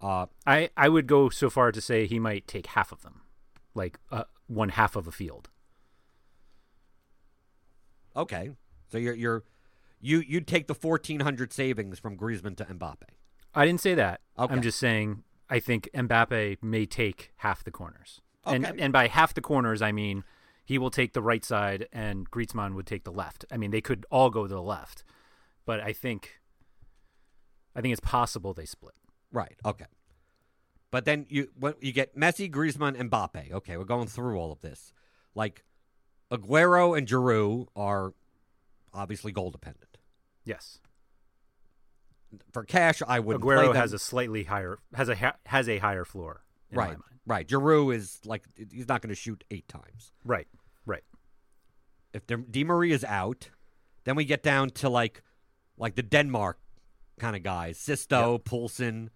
Uh, 0.00 0.26
I 0.46 0.68
I 0.76 0.88
would 0.90 1.06
go 1.06 1.28
so 1.30 1.48
far 1.48 1.72
to 1.72 1.80
say 1.80 2.06
he 2.06 2.18
might 2.18 2.46
take 2.46 2.66
half 2.66 2.90
of 2.92 3.02
them, 3.02 3.22
like 3.74 3.98
uh, 4.10 4.24
one 4.48 4.70
half 4.70 4.96
of 4.96 5.06
a 5.06 5.12
field. 5.12 5.48
okay. 8.16 8.50
So 8.90 8.98
you're 8.98 9.14
you're 9.14 9.44
you 10.00 10.20
you'd 10.20 10.46
take 10.46 10.66
the 10.66 10.74
fourteen 10.74 11.20
hundred 11.20 11.52
savings 11.52 11.98
from 11.98 12.16
Griezmann 12.16 12.56
to 12.58 12.64
Mbappe. 12.64 13.08
I 13.54 13.64
didn't 13.66 13.80
say 13.80 13.94
that. 13.94 14.20
Okay. 14.38 14.52
I'm 14.52 14.62
just 14.62 14.78
saying 14.78 15.22
I 15.48 15.60
think 15.60 15.88
Mbappe 15.94 16.62
may 16.62 16.86
take 16.86 17.32
half 17.38 17.64
the 17.64 17.70
corners. 17.70 18.20
And 18.44 18.66
Okay. 18.66 18.80
and 18.82 18.92
by 18.92 19.06
half 19.08 19.34
the 19.34 19.40
corners 19.40 19.80
I 19.82 19.92
mean 19.92 20.24
he 20.64 20.78
will 20.78 20.90
take 20.90 21.12
the 21.12 21.22
right 21.22 21.44
side 21.44 21.88
and 21.92 22.30
Griezmann 22.30 22.74
would 22.74 22.86
take 22.86 23.04
the 23.04 23.12
left. 23.12 23.44
I 23.50 23.56
mean 23.56 23.70
they 23.70 23.80
could 23.80 24.06
all 24.10 24.30
go 24.30 24.46
to 24.46 24.54
the 24.54 24.62
left. 24.62 25.04
But 25.66 25.80
I 25.80 25.92
think 25.92 26.40
I 27.74 27.80
think 27.80 27.92
it's 27.92 28.00
possible 28.00 28.54
they 28.54 28.66
split. 28.66 28.94
Right. 29.32 29.58
Okay. 29.64 29.86
But 30.90 31.04
then 31.04 31.26
you 31.28 31.48
you 31.80 31.92
get 31.92 32.16
Messi, 32.16 32.50
Griezmann, 32.50 32.98
and 32.98 33.10
Mbappe. 33.10 33.50
Okay, 33.52 33.76
we're 33.76 33.84
going 33.84 34.06
through 34.06 34.38
all 34.38 34.52
of 34.52 34.60
this. 34.60 34.92
Like 35.34 35.64
Aguero 36.30 36.96
and 36.96 37.08
Giroud 37.08 37.66
are 37.74 38.14
obviously 38.92 39.32
goal 39.32 39.50
dependent. 39.50 39.98
Yes. 40.44 40.78
For 42.52 42.64
cash, 42.64 43.02
I 43.06 43.20
would 43.20 43.40
Aguero 43.40 43.74
has 43.74 43.92
a 43.92 43.98
slightly 43.98 44.44
higher 44.44 44.78
has 44.94 45.08
a 45.08 45.16
ha- 45.16 45.36
has 45.46 45.68
a 45.68 45.78
higher 45.78 46.04
floor 46.04 46.42
in 46.70 46.76
my 46.76 46.88
right. 46.90 46.96
Right. 47.26 47.46
Giroud 47.48 47.94
is 47.94 48.20
like 48.24 48.44
he's 48.70 48.88
not 48.88 49.00
going 49.02 49.08
to 49.08 49.14
shoot 49.14 49.44
eight 49.50 49.66
times. 49.68 50.12
Right. 50.24 50.46
Right. 50.86 51.04
if 52.12 52.26
De, 52.26 52.36
Di 52.36 52.64
Maria 52.64 52.94
is 52.94 53.04
out, 53.04 53.48
then 54.04 54.14
we 54.16 54.24
get 54.24 54.42
down 54.42 54.70
to 54.70 54.88
like 54.88 55.22
like 55.78 55.94
the 55.94 56.02
Denmark 56.02 56.58
kind 57.18 57.34
of 57.36 57.42
guys, 57.42 57.78
Sisto, 57.78 58.38
Poulsen. 58.38 59.08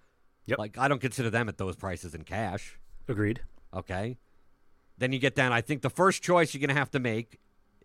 Yep. 0.46 0.58
Like 0.58 0.78
I 0.78 0.88
don't 0.88 1.00
consider 1.00 1.28
them 1.30 1.48
at 1.48 1.58
those 1.58 1.76
prices 1.76 2.14
in 2.14 2.22
cash. 2.24 2.78
Agreed. 3.06 3.42
Okay. 3.74 4.16
Then 4.96 5.12
you 5.12 5.18
get 5.18 5.34
down. 5.34 5.52
I 5.52 5.60
think 5.60 5.82
the 5.82 5.90
first 5.90 6.22
choice 6.22 6.54
you're 6.54 6.60
going 6.60 6.74
to 6.74 6.74
have 6.74 6.90
to 6.92 6.98
make. 6.98 7.38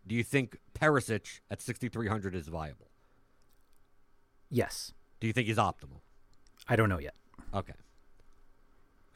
Do 0.06 0.16
you 0.16 0.24
think 0.24 0.58
Perisic 0.74 1.40
at 1.52 1.62
6,300 1.62 2.36
is 2.36 2.48
viable? 2.48 2.90
Yes. 4.50 4.94
Do 5.20 5.28
you 5.28 5.34
think 5.34 5.48
he's 5.48 5.58
optimal? 5.58 6.02
I 6.68 6.76
don't 6.76 6.90
know 6.90 7.00
yet. 7.00 7.16
Okay. 7.54 7.74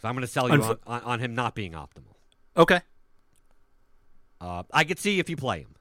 So 0.01 0.07
I'm 0.07 0.13
going 0.15 0.21
to 0.25 0.31
sell 0.31 0.47
you 0.49 0.60
Unfo- 0.60 0.79
on, 0.86 1.01
on, 1.01 1.19
him 1.19 1.33
not 1.36 1.55
being 1.55 1.71
optimal. 1.73 2.15
Okay. 2.55 2.81
Uh, 4.39 4.63
I 4.71 4.83
could 4.83 4.99
see 4.99 5.19
if 5.19 5.29
you 5.29 5.36
play 5.36 5.62
him. 5.62 5.75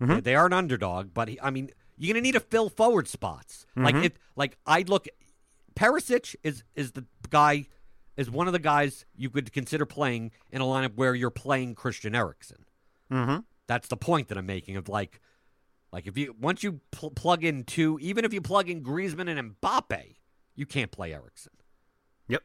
Mhm. 0.00 0.14
They- 0.16 0.20
They 0.20 0.34
are 0.34 0.46
an 0.46 0.52
underdog, 0.52 1.14
but 1.14 1.28
he, 1.28 1.40
I 1.40 1.50
mean, 1.50 1.70
you're 1.96 2.12
going 2.12 2.22
to 2.22 2.26
need 2.26 2.32
to 2.32 2.40
fill 2.40 2.68
forward 2.68 3.06
spots. 3.06 3.66
Like 3.76 3.94
Mhm. 3.94 4.04
if, 4.06 4.12
like 4.34 4.58
I 4.66 4.82
look, 4.82 5.06
Perisic 5.76 6.34
is 6.42 6.64
is 6.74 6.92
the 6.92 7.06
guy, 7.30 7.66
is 8.16 8.28
one 8.30 8.46
of 8.48 8.52
the 8.52 8.58
guys 8.58 9.04
you 9.14 9.30
could 9.30 9.52
consider 9.52 9.86
playing 9.86 10.32
in 10.50 10.60
a 10.60 10.64
lineup 10.64 10.96
where 10.96 11.14
you're 11.14 11.30
playing 11.30 11.74
Christian 11.76 12.14
Eriksen. 12.14 12.64
Mm-hmm. 13.10 13.40
That's 13.68 13.86
the 13.88 13.96
point 13.96 14.28
that 14.28 14.36
I'm 14.36 14.46
making 14.46 14.76
of 14.76 14.88
like, 14.88 15.20
like 15.92 16.06
if 16.08 16.18
you 16.18 16.34
once 16.38 16.62
you 16.64 16.80
pl- 16.90 17.10
plug 17.12 17.44
in 17.44 17.62
two, 17.64 17.98
even 18.00 18.24
if 18.24 18.32
you 18.34 18.40
plug 18.42 18.68
in 18.68 18.82
Griezmann 18.82 19.28
and 19.28 19.60
Mbappe, 19.60 20.16
you 20.56 20.66
can't 20.66 20.90
play 20.90 21.14
Eriksen. 21.14 21.52
Yep. 22.28 22.42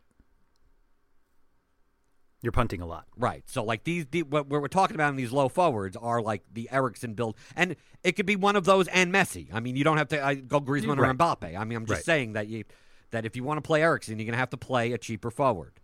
You're 2.42 2.52
punting 2.52 2.82
a 2.82 2.86
lot. 2.86 3.06
Right. 3.18 3.44
So 3.48 3.64
like 3.64 3.84
these, 3.84 4.06
the, 4.12 4.22
what 4.24 4.48
we're 4.48 4.68
talking 4.68 4.96
about 4.96 5.10
in 5.10 5.16
these 5.16 5.32
low 5.32 5.50
forwards 5.50 5.98
are 5.98 6.22
like 6.22 6.44
the 6.54 6.70
Eriksen 6.72 7.14
build, 7.16 7.36
and 7.56 7.76
it 8.04 8.12
could 8.12 8.28
be 8.28 8.36
one 8.36 8.56
of 8.56 8.64
those 8.64 8.88
and 8.90 9.12
Messi. 9.12 9.48
I 9.52 9.60
mean, 9.60 9.76
you 9.76 9.84
don't 9.84 9.98
have 9.98 10.10
to 10.10 10.24
uh, 10.24 10.34
go 10.36 10.62
Griezmann 10.62 10.98
or 11.00 11.02
Right. 11.02 11.18
Mbappe. 11.18 11.58
I 11.58 11.64
mean, 11.64 11.76
I'm 11.78 11.86
just 11.88 11.98
Right. 12.00 12.06
saying 12.06 12.34
that 12.34 12.48
you 12.48 12.64
that 13.12 13.26
if 13.26 13.36
you 13.36 13.44
want 13.44 13.58
to 13.58 13.62
play 13.62 13.82
Eriksen, 13.82 14.20
you're 14.20 14.26
gonna 14.26 14.38
have 14.38 14.52
to 14.52 14.58
play 14.58 14.92
a 14.92 14.98
cheaper 14.98 15.32
forward. 15.32 15.80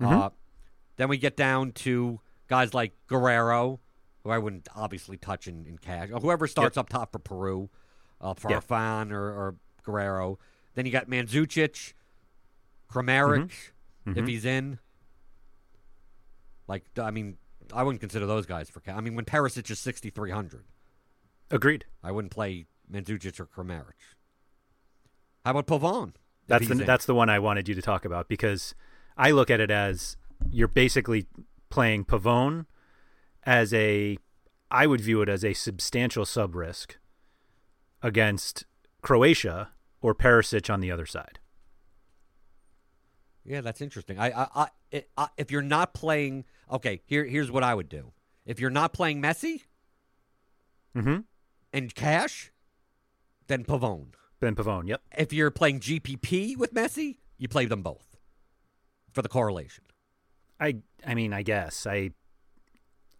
Mm-hmm. 0.00 0.12
Uh, 0.12 0.30
then 0.96 1.08
we 1.08 1.18
get 1.18 1.36
down 1.36 1.72
to 1.72 2.20
guys 2.48 2.72
like 2.72 2.92
Guerrero, 3.08 3.80
who 4.22 4.30
I 4.30 4.38
wouldn't 4.38 4.68
obviously 4.74 5.16
touch 5.18 5.46
in, 5.48 5.66
in 5.66 5.76
cash, 5.78 6.08
or 6.12 6.20
whoever 6.20 6.46
starts 6.46 6.76
up 6.78 6.88
top 6.88 7.12
for 7.12 7.18
Peru, 7.18 7.68
uh. 8.20 8.32
Farfan 8.34 9.10
or, 9.12 9.20
or 9.30 9.56
Guerrero. 9.82 10.38
Then 10.74 10.86
you 10.86 10.92
got 10.92 11.08
Mandzukic, 11.10 11.92
Kramaric, 12.90 13.50
Mm-hmm. 14.06 14.18
if 14.18 14.26
he's 14.26 14.44
in. 14.44 14.78
Like, 16.66 16.84
I 17.00 17.10
mean, 17.10 17.36
I 17.72 17.82
wouldn't 17.82 18.00
consider 18.00 18.26
those 18.26 18.46
guys 18.46 18.70
for. 18.70 18.82
I 18.88 19.00
mean, 19.00 19.14
when 19.14 19.24
Perisic 19.24 19.70
is 19.70 19.78
6,300, 19.78 20.64
Agreed. 21.50 21.84
I 22.02 22.10
wouldn't 22.10 22.32
play 22.32 22.66
Mandzukic 22.90 23.38
or 23.38 23.46
Kramaric. 23.46 24.00
How 25.44 25.56
about 25.56 25.66
Pavone? 25.66 26.14
That's 26.46 26.66
the 26.66 26.72
in? 26.72 26.78
that's 26.78 27.06
the 27.06 27.14
one 27.14 27.30
I 27.30 27.38
wanted 27.38 27.68
you 27.68 27.74
to 27.74 27.82
talk 27.82 28.04
about 28.04 28.28
because 28.28 28.74
I 29.16 29.30
look 29.30 29.50
at 29.50 29.60
it 29.60 29.70
as 29.70 30.16
you're 30.50 30.68
basically 30.68 31.26
playing 31.70 32.04
Pavone 32.04 32.66
as 33.44 33.72
a 33.72 34.18
I 34.70 34.86
would 34.86 35.00
view 35.00 35.22
it 35.22 35.28
as 35.28 35.44
a 35.44 35.52
substantial 35.52 36.24
sub 36.24 36.54
risk 36.54 36.98
against 38.02 38.64
Croatia 39.02 39.70
or 40.00 40.14
Perisic 40.14 40.72
on 40.72 40.80
the 40.80 40.90
other 40.90 41.06
side. 41.06 41.38
Yeah, 43.44 43.60
that's 43.60 43.80
interesting. 43.80 44.18
I, 44.18 44.30
I, 44.30 44.68
I, 44.92 45.04
I, 45.16 45.28
if 45.36 45.50
you're 45.50 45.62
not 45.62 45.92
playing, 45.92 46.46
okay, 46.70 47.00
here, 47.06 47.24
here's 47.24 47.50
what 47.50 47.62
I 47.62 47.74
would 47.74 47.88
do. 47.88 48.12
If 48.46 48.60
you're 48.60 48.70
not 48.70 48.92
playing 48.92 49.22
Messi 49.22 49.62
Mm-hmm. 50.96 51.20
and 51.72 51.94
Cash, 51.94 52.52
then 53.48 53.64
Pavone. 53.64 54.14
Ben 54.40 54.54
Pavone, 54.54 54.86
yep. 54.88 55.00
If 55.16 55.32
you're 55.32 55.50
playing 55.50 55.80
GPP 55.80 56.56
with 56.56 56.72
Messi, 56.74 57.18
you 57.38 57.48
play 57.48 57.66
them 57.66 57.82
both 57.82 58.16
for 59.12 59.22
the 59.22 59.28
correlation. 59.28 59.84
I 60.60 60.76
I 61.06 61.14
mean, 61.14 61.32
I 61.32 61.42
guess 61.42 61.86
I 61.86 62.10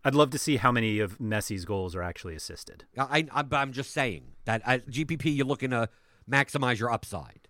I'd 0.04 0.14
love 0.14 0.30
to 0.30 0.38
see 0.38 0.57
how 0.57 0.70
many 0.70 1.00
of 1.00 1.18
Messi's 1.18 1.64
goals 1.64 1.96
are 1.96 2.02
actually 2.02 2.37
assisted. 2.37 2.85
I, 2.96 3.26
I 3.33 3.44
I'm 3.52 3.72
just 3.72 3.90
saying 3.92 4.35
that 4.44 4.62
at 4.64 4.87
GPP, 4.88 5.35
you're 5.37 5.46
looking 5.46 5.70
to 5.70 5.88
maximize 6.30 6.78
your 6.78 6.92
upside. 6.92 7.48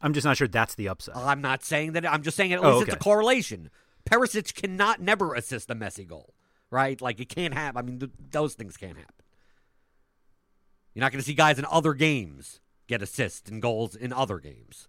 I'm 0.00 0.12
just 0.12 0.24
not 0.24 0.36
sure 0.36 0.48
that's 0.48 0.74
the 0.74 0.88
upside. 0.88 1.16
I'm 1.16 1.40
not 1.40 1.62
saying 1.64 1.92
that. 1.92 2.10
I'm 2.10 2.22
just 2.22 2.36
saying 2.36 2.52
at 2.52 2.64
Oh, 2.64 2.78
least 2.78 2.88
it's 2.88 2.96
a 2.96 2.98
correlation. 2.98 3.70
Perisic 4.06 4.54
cannot 4.54 5.00
never 5.00 5.34
assist 5.34 5.70
a 5.70 5.74
Messi 5.74 6.06
goal, 6.06 6.34
right? 6.70 7.00
Like 7.00 7.20
it 7.20 7.28
can't 7.28 7.52
happen. 7.54 7.78
I 7.78 7.82
mean, 7.82 7.98
th- 7.98 8.12
those 8.30 8.54
things 8.54 8.76
can't 8.76 8.96
happen. 8.96 9.14
You're 10.94 11.00
not 11.02 11.12
going 11.12 11.20
to 11.20 11.26
see 11.26 11.34
guys 11.34 11.58
in 11.58 11.66
other 11.70 11.92
games 11.92 12.60
get 12.86 13.02
assists 13.02 13.50
and 13.50 13.60
goals 13.60 13.94
in 13.96 14.12
other 14.12 14.38
games, 14.38 14.88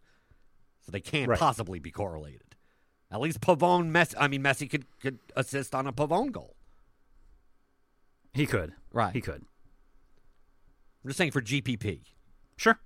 so 0.82 0.92
they 0.92 1.02
can't 1.02 1.30
Right. 1.30 1.40
possibly 1.40 1.80
be 1.80 1.92
correlated. 1.92 2.56
At 3.12 3.20
least 3.22 3.42
Pavone, 3.42 3.90
Messi. 3.92 4.14
I 4.18 4.28
mean, 4.28 4.44
Messi 4.44 4.70
could 4.70 4.86
could 5.00 5.20
assist 5.36 5.74
on 5.76 5.88
a 5.88 5.92
Pavone 5.94 6.32
goal, 6.32 6.56
he 8.34 8.46
could. 8.46 8.74
right? 8.94 9.14
He 9.14 9.22
could. 9.22 9.46
I'm 11.04 11.10
just 11.10 11.18
saying 11.18 11.32
for 11.32 11.42
GPP. 11.42 12.02
Sure. 12.58 12.80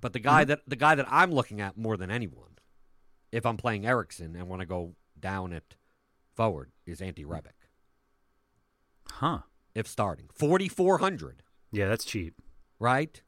But 0.00 0.12
the 0.12 0.18
Mm-hmm. 0.18 0.28
guy 0.28 0.44
that 0.44 0.60
the 0.66 0.76
guy 0.76 0.94
that 0.94 1.06
I'm 1.08 1.30
looking 1.32 1.60
at 1.60 1.76
more 1.76 1.96
than 1.96 2.10
anyone, 2.10 2.49
if 3.32 3.46
I'm 3.46 3.56
playing 3.56 3.86
Eriksen 3.86 4.34
and 4.36 4.48
want 4.48 4.60
to 4.60 4.66
go 4.66 4.94
down 5.18 5.52
at 5.52 5.74
forward, 6.34 6.70
is 6.86 7.00
Ante 7.00 7.24
Rebic. 7.24 7.52
Huh. 9.10 9.40
If 9.74 9.86
starting 9.86 10.26
forty 10.32 10.68
four 10.68 10.98
hundred, 10.98 11.42
Yeah, 11.70 11.88
that's 11.88 12.04
cheap. 12.04 12.34
right? 12.78 13.20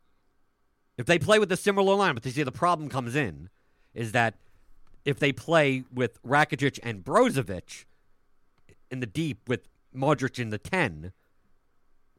If 0.99 1.07
they 1.07 1.19
play 1.19 1.39
with 1.39 1.51
a 1.53 1.57
similar 1.57 1.95
line, 1.95 2.15
but 2.15 2.25
you 2.27 2.31
see 2.33 2.43
the 2.43 2.53
problem 2.53 2.89
comes 2.89 3.15
in 3.17 3.49
is 3.95 4.13
that 4.13 4.35
if 5.05 5.19
they 5.19 5.33
play 5.33 5.85
with 5.93 6.23
Rakitic 6.23 6.79
and 6.83 7.05
Brozovic 7.05 7.85
in 8.91 9.01
the 9.01 9.07
deep 9.07 9.49
with 9.49 9.69
Modric 9.95 10.39
in 10.39 10.51
the 10.51 10.59
ten, 10.59 11.13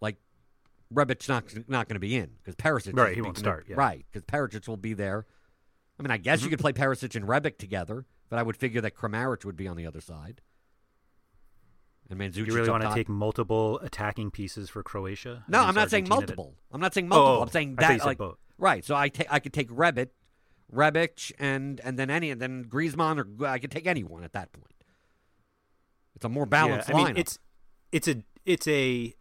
like 0.02 0.18
Rebic's 0.94 1.28
not 1.30 1.44
not 1.68 1.88
going 1.88 1.96
to 1.96 2.00
be 2.00 2.16
in 2.16 2.32
because 2.38 2.56
Perisic 2.56 2.98
Right, 2.98 3.16
he 3.16 3.22
won't 3.22 3.38
start, 3.38 3.66
yeah. 3.68 3.76
Right, 3.78 4.06
because 4.12 4.26
Perisic 4.26 4.68
will 4.68 4.78
be 4.78 4.94
there. 4.94 5.26
I 6.04 6.06
mean, 6.06 6.12
I 6.12 6.18
guess 6.18 6.42
you 6.44 6.50
could 6.50 6.60
mm-hmm. 6.60 6.74
play 6.74 6.86
Perisic 6.86 7.16
and 7.16 7.26
Rebic 7.26 7.58
together, 7.58 8.06
but 8.30 8.38
I 8.38 8.44
would 8.44 8.58
figure 8.58 8.82
that 8.82 8.94
Kramaric 8.94 9.46
would 9.46 9.56
be 9.56 9.70
on 9.70 9.78
the 9.78 9.88
other 9.88 10.02
side. 10.02 10.42
And 12.10 12.20
Mandzukic 12.20 12.48
You 12.48 12.54
really 12.56 12.70
want 12.70 12.84
to 12.84 12.94
take 12.94 13.08
multiple 13.08 13.80
attacking 13.80 14.32
pieces 14.32 14.70
for 14.70 14.84
Croatia? 14.84 15.46
No, 15.48 15.60
I'm 15.60 15.70
against 15.70 15.76
not 15.78 15.90
saying 15.92 16.10
multiple. 16.10 16.56
I'm 16.74 16.82
not 16.82 16.94
saying 16.94 17.08
multiple. 17.08 17.38
Oh, 17.38 17.42
I'm 17.42 17.50
saying 17.50 17.78
that 17.78 18.06
like 18.06 18.18
both. 18.18 18.38
right. 18.58 18.84
So 18.84 18.96
I 18.96 19.08
ta- 19.08 19.24
I 19.30 19.40
could 19.40 19.54
take 19.54 19.70
Rebic, 19.70 20.10
Rebic, 20.74 21.32
and 21.40 21.80
and 21.86 21.98
then 21.98 22.10
any 22.10 22.30
and 22.30 22.42
then 22.42 22.66
Griezmann 22.66 23.18
or 23.18 23.48
I 23.48 23.60
could 23.60 23.72
take 23.72 23.88
anyone 23.88 24.26
at 24.26 24.34
that 24.34 24.52
point. 24.52 24.84
It's 26.18 26.26
a 26.26 26.30
more 26.30 26.46
balanced 26.46 26.90
yeah, 26.90 26.96
I 26.96 26.98
mean, 26.98 27.08
lineup. 27.16 27.20
it's 27.20 27.40
it's 27.94 28.10
a 28.10 28.22
it's 28.46 28.68
a 28.68 29.14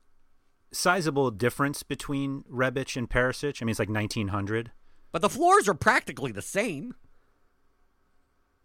sizable 0.73 1.31
difference 1.31 1.85
between 1.85 2.43
Rebic 2.51 2.97
and 2.97 3.09
Perisic. 3.09 3.63
I 3.63 3.65
mean, 3.65 3.71
it's 3.71 3.79
like 3.79 3.89
1900. 3.89 4.73
But 5.13 5.23
the 5.23 5.29
floors 5.31 5.69
are 5.69 5.75
practically 5.75 6.33
the 6.33 6.43
same. 6.43 6.95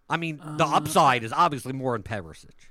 I 0.09 0.17
mean, 0.17 0.37
the 0.37 0.65
Uh, 0.65 0.77
upside 0.77 1.23
is 1.23 1.33
obviously 1.33 1.73
more 1.73 1.95
in 1.95 2.01
Perisic. 2.03 2.69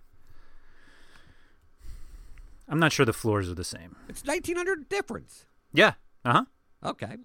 I'm 2.68 2.78
not 2.78 2.92
sure 2.92 3.06
the 3.06 3.12
floors 3.12 3.48
are 3.48 3.54
the 3.54 3.64
same. 3.64 3.96
It's 4.08 4.24
1900 4.24 4.88
difference. 4.88 5.46
Yeah. 5.72 5.92
Uh 6.24 6.32
huh. 6.32 6.44
Okay. 6.90 7.16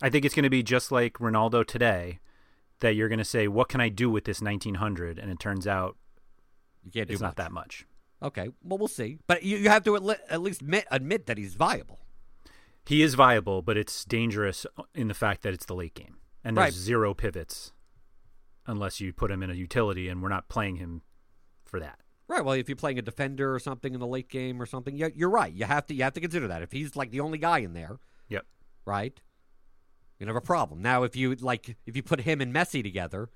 I 0.00 0.10
think 0.10 0.24
it's 0.24 0.34
going 0.34 0.44
to 0.44 0.50
be 0.50 0.62
just 0.62 0.92
like 0.92 1.14
Ronaldo 1.14 1.66
today, 1.66 2.20
that 2.80 2.94
you're 2.94 3.08
going 3.08 3.18
to 3.18 3.24
say, 3.24 3.48
"What 3.48 3.68
can 3.68 3.80
I 3.80 3.88
do 3.88 4.08
with 4.08 4.24
this 4.24 4.40
1900?" 4.40 5.18
And 5.18 5.30
it 5.32 5.40
turns 5.40 5.66
out 5.66 5.96
You 6.84 6.92
can't 6.92 7.08
do 7.08 7.14
it's 7.14 7.20
much. 7.20 7.28
not 7.30 7.36
that 7.36 7.50
much. 7.52 7.86
Okay. 8.22 8.50
Well, 8.62 8.78
we'll 8.78 8.86
see. 8.88 9.18
But 9.26 9.42
you, 9.42 9.56
you 9.58 9.68
have 9.70 9.82
to 9.84 9.96
at 9.96 10.40
least 10.42 10.62
admit, 10.62 10.86
admit 10.90 11.26
that 11.26 11.38
he's 11.38 11.54
viable. 11.54 11.98
He 12.88 13.02
is 13.02 13.14
viable, 13.14 13.60
but 13.60 13.76
it's 13.76 14.04
dangerous 14.06 14.64
in 14.94 15.08
the 15.08 15.14
fact 15.14 15.42
that 15.42 15.52
it's 15.52 15.66
the 15.66 15.74
late 15.74 15.94
game 15.94 16.16
and 16.42 16.56
there's 16.56 16.64
Right. 16.64 16.72
zero 16.72 17.12
pivots 17.12 17.72
unless 18.66 18.98
you 18.98 19.12
put 19.12 19.30
him 19.30 19.42
in 19.42 19.50
a 19.50 19.54
utility, 19.54 20.08
and 20.08 20.22
we're 20.22 20.28
not 20.30 20.48
playing 20.48 20.76
him 20.76 21.02
for 21.64 21.78
that. 21.80 22.00
Right. 22.28 22.44
Well, 22.44 22.54
if 22.54 22.68
you're 22.68 22.76
playing 22.76 22.98
a 22.98 23.02
defender 23.02 23.54
or 23.54 23.58
something 23.58 23.92
in 23.94 24.00
the 24.00 24.06
late 24.06 24.28
game 24.30 24.60
or 24.60 24.64
something, 24.66 24.96
yeah, 24.96 25.08
you're 25.14 25.28
right. 25.30 25.52
You 25.52 25.64
have 25.66 25.86
to 25.86 25.94
you 25.94 26.02
have 26.02 26.12
to 26.14 26.20
consider 26.20 26.48
that. 26.48 26.62
If 26.62 26.72
he's 26.72 26.96
like 26.96 27.10
the 27.10 27.20
only 27.20 27.38
guy 27.38 27.58
in 27.58 27.72
there, 27.74 27.98
Yep. 28.28 28.46
right? 28.86 29.20
You 30.18 30.26
have 30.26 30.36
a 30.36 30.40
problem. 30.40 30.80
Now, 30.82 31.02
if 31.02 31.14
you 31.14 31.34
like, 31.36 31.76
if 31.86 31.94
you 31.94 32.02
put 32.02 32.22
him 32.22 32.40
and 32.40 32.54
Messi 32.54 32.82
together, 32.82 33.30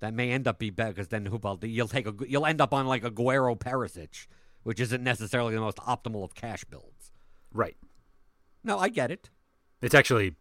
that 0.00 0.12
may 0.12 0.30
end 0.30 0.46
up 0.48 0.58
be 0.58 0.70
better 0.70 0.92
because 0.92 1.08
then 1.08 1.26
who? 1.26 1.40
You'll 1.62 1.88
take 1.88 2.06
a 2.06 2.14
you'll 2.28 2.46
end 2.46 2.60
up 2.60 2.74
on 2.74 2.86
like 2.86 3.02
a 3.04 3.10
Guerrero 3.10 3.54
Perisic, 3.54 4.26
which 4.64 4.78
isn't 4.80 5.02
necessarily 5.02 5.54
the 5.54 5.60
most 5.60 5.78
optimal 5.78 6.22
of 6.24 6.34
cash 6.34 6.64
builds. 6.64 7.12
Right. 7.52 7.76
No, 8.64 8.78
I 8.78 8.88
get 8.88 9.10
it. 9.10 9.30
It's 9.80 9.94
actually, 9.94 10.34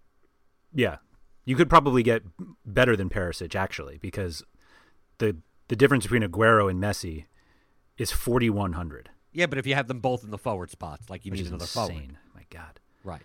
yeah, 0.74 0.98
you 1.46 1.56
could 1.56 1.70
probably 1.70 2.04
get 2.04 2.24
better 2.66 2.96
than 2.96 3.10
Perisic 3.10 3.56
actually 3.56 3.98
because 3.98 4.44
the 5.18 5.38
the 5.68 5.76
difference 5.76 6.04
between 6.06 6.22
Aguero 6.24 6.70
and 6.70 6.82
Messi 6.82 7.26
is 7.98 8.12
4100, 8.12 9.10
Yeah, 9.32 9.46
but 9.46 9.58
if 9.58 9.66
you 9.66 9.74
have 9.76 9.88
them 9.88 10.00
both 10.02 10.24
in 10.24 10.30
the 10.32 10.38
forward 10.38 10.70
spots, 10.70 11.10
like 11.10 11.26
you 11.26 11.32
which 11.32 11.40
need 11.42 11.48
another 11.48 11.64
insane. 11.64 11.88
forward, 11.88 12.18
My 12.36 12.44
God. 12.50 12.80
right? 13.04 13.22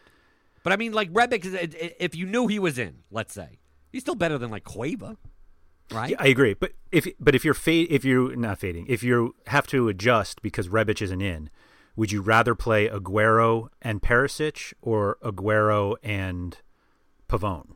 But 0.62 0.72
I 0.72 0.76
mean, 0.76 0.92
like 0.92 1.12
Rebic, 1.12 1.44
is- 1.44 1.54
i- 1.54 1.58
i- 1.84 1.94
if 1.98 2.14
you 2.14 2.24
knew 2.26 2.46
he 2.46 2.58
was 2.58 2.78
in, 2.78 3.02
let's 3.10 3.34
say, 3.34 3.58
he's 3.92 4.02
still 4.02 4.14
better 4.14 4.38
than 4.38 4.50
like 4.50 4.64
Cueva, 4.64 5.16
right? 5.90 6.10
Yeah, 6.10 6.16
I 6.20 6.26
agree. 6.28 6.54
But 6.54 6.72
if 6.92 7.06
but 7.18 7.34
if 7.34 7.44
you're 7.44 7.54
fade 7.54 7.88
if 7.90 8.04
you're 8.04 8.34
not 8.36 8.58
fading, 8.60 8.86
if 8.88 9.02
you 9.02 9.34
have 9.48 9.66
to 9.68 9.88
adjust 9.88 10.40
because 10.42 10.68
Rebic 10.68 11.02
isn't 11.02 11.20
in, 11.20 11.50
would 11.96 12.12
you 12.12 12.20
rather 12.20 12.54
play 12.54 12.88
Aguero 12.88 13.68
and 13.82 14.02
Perisic 14.02 14.72
or 14.82 15.16
Aguero 15.22 15.96
and 16.02 16.58
Pavone? 17.28 17.72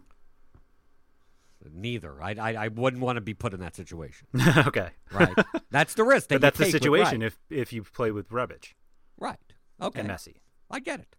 Neither. 1.72 2.22
I, 2.22 2.30
I 2.32 2.64
I 2.64 2.68
wouldn't 2.68 3.02
want 3.02 3.16
to 3.16 3.20
be 3.20 3.34
put 3.34 3.52
in 3.52 3.60
that 3.60 3.76
situation. 3.76 4.26
okay. 4.66 4.90
Right. 5.12 5.34
that's 5.70 5.94
the 5.94 6.04
risk. 6.04 6.28
That 6.30 6.36
But 6.36 6.54
that's 6.54 6.58
the 6.58 6.70
situation 6.70 7.22
if 7.22 7.38
if 7.50 7.72
you 7.72 7.82
play 7.82 8.10
with 8.10 8.30
Rebic 8.30 8.74
right. 9.18 9.36
Okay. 9.80 10.00
and 10.00 10.08
Messi. 10.08 10.36
I 10.70 10.80
get 10.80 11.00
it. 11.00 11.16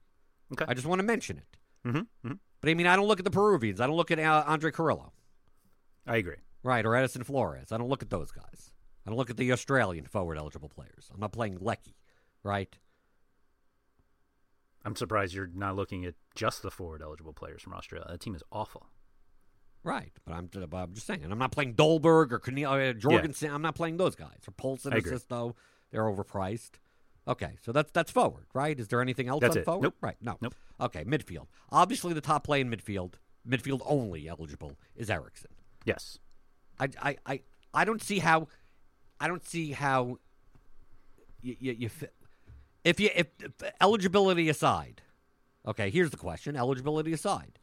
Okay. 0.53 0.65
I 0.67 0.73
just 0.73 0.87
want 0.87 0.99
to 0.99 1.03
mention 1.03 1.37
it. 1.37 1.57
Mm-hmm. 1.87 2.27
hmm 2.27 2.33
But 2.59 2.69
I 2.69 2.73
mean, 2.73 2.87
I 2.87 2.95
don't 2.95 3.07
look 3.07 3.19
at 3.19 3.25
the 3.25 3.31
Peruvians. 3.31 3.79
I 3.79 3.87
don't 3.87 3.95
look 3.95 4.11
at 4.11 4.19
uh, 4.19 4.43
Andre 4.47 4.71
Carrillo, 4.71 5.13
I 6.07 6.17
agree. 6.17 6.37
right, 6.63 6.85
or 6.85 6.95
Edison 6.95 7.23
Flores. 7.23 7.71
I 7.71 7.77
don't 7.77 7.89
look 7.89 8.03
at 8.03 8.09
those 8.09 8.31
guys. 8.31 8.71
I 9.05 9.09
don't 9.09 9.17
look 9.17 9.29
at 9.29 9.37
the 9.37 9.51
Australian 9.51 10.05
forward 10.05 10.37
eligible 10.37 10.69
players. 10.69 11.09
I'm 11.13 11.19
not 11.19 11.31
playing 11.31 11.57
Leckie, 11.59 11.95
right? 12.43 12.75
I'm 14.83 14.95
surprised 14.95 15.33
you're 15.33 15.49
not 15.53 15.75
looking 15.75 16.05
at 16.05 16.15
just 16.35 16.61
the 16.63 16.71
forward 16.71 17.01
eligible 17.01 17.33
players 17.33 17.61
from 17.61 17.73
Australia. 17.73 18.07
That 18.09 18.19
team 18.19 18.35
is 18.35 18.43
awful. 18.51 18.87
Right. 19.83 20.11
But 20.25 20.33
I'm, 20.33 20.47
but 20.47 20.77
I'm 20.77 20.93
just 20.93 21.07
saying. 21.07 21.23
And 21.23 21.31
I'm 21.31 21.39
not 21.39 21.51
playing 21.51 21.75
Dolberg 21.75 22.31
or 22.31 22.39
Cornel- 22.39 22.71
uh, 22.71 22.93
Jorgensen. 22.93 23.51
I'm 23.51 23.61
not 23.61 23.75
playing 23.75 23.97
those 23.97 24.15
guys. 24.15 24.39
Or 24.47 24.51
Poulsen 24.51 24.93
or. 24.93 25.01
Sisto. 25.07 25.55
They're 25.91 26.03
overpriced. 26.03 26.71
Okay, 27.27 27.57
so 27.61 27.71
that's 27.71 27.91
that's 27.91 28.09
forward, 28.09 28.45
right? 28.55 28.79
Is 28.79 28.87
there 28.87 28.99
anything 29.01 29.27
else 29.27 29.41
That's 29.41 29.55
on 29.55 29.61
it. 29.61 29.65
forward? 29.65 29.83
Nope. 29.83 29.95
Right. 30.01 30.17
No. 30.21 30.37
Nope. 30.41 30.55
Okay, 30.79 31.03
midfield. 31.03 31.45
Obviously, 31.71 32.13
the 32.13 32.21
top 32.21 32.43
play 32.43 32.61
in 32.61 32.71
midfield, 32.71 33.13
midfield 33.47 33.81
only 33.85 34.27
eligible, 34.27 34.75
is 34.95 35.09
Eriksen. 35.09 35.51
Yes. 35.85 36.17
I, 36.79 36.89
I, 36.99 37.17
I, 37.27 37.41
I 37.75 37.85
don't 37.85 38.01
see 38.01 38.17
how, 38.17 38.47
I 39.19 39.27
don't 39.27 39.45
see 39.45 39.71
how, 39.71 40.17
you, 41.41 41.55
you, 41.59 41.71
you 41.73 41.89
fi- 41.89 42.07
if 42.83 42.99
you 42.99 43.09
if, 43.15 43.27
if 43.39 43.51
eligibility 43.79 44.49
aside, 44.49 45.01
okay. 45.65 45.89
Here's 45.89 46.09
the 46.11 46.17
question: 46.17 46.55
eligibility 46.55 47.13
aside, 47.13 47.59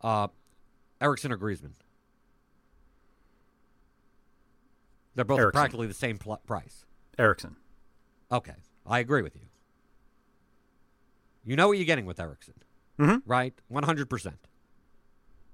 uh, 0.00 0.28
Eriksen 1.00 1.32
or 1.32 1.38
Griezmann? 1.38 1.72
They're 5.14 5.24
both 5.24 5.38
Eriksen. 5.38 5.58
practically 5.60 5.86
the 5.86 5.94
same 5.94 6.18
pl- 6.18 6.40
price. 6.46 6.84
Eriksen. 7.18 7.56
Okay, 8.32 8.54
I 8.86 8.98
agree 8.98 9.22
with 9.22 9.36
you. 9.36 9.42
You 11.44 11.56
know 11.56 11.68
what 11.68 11.76
you're 11.76 11.86
getting 11.86 12.06
with 12.06 12.18
Eriksen, 12.18 12.54
Mhm. 12.98 13.22
right? 13.26 13.54
One 13.68 13.84
hundred 13.84 14.10
percent. 14.10 14.48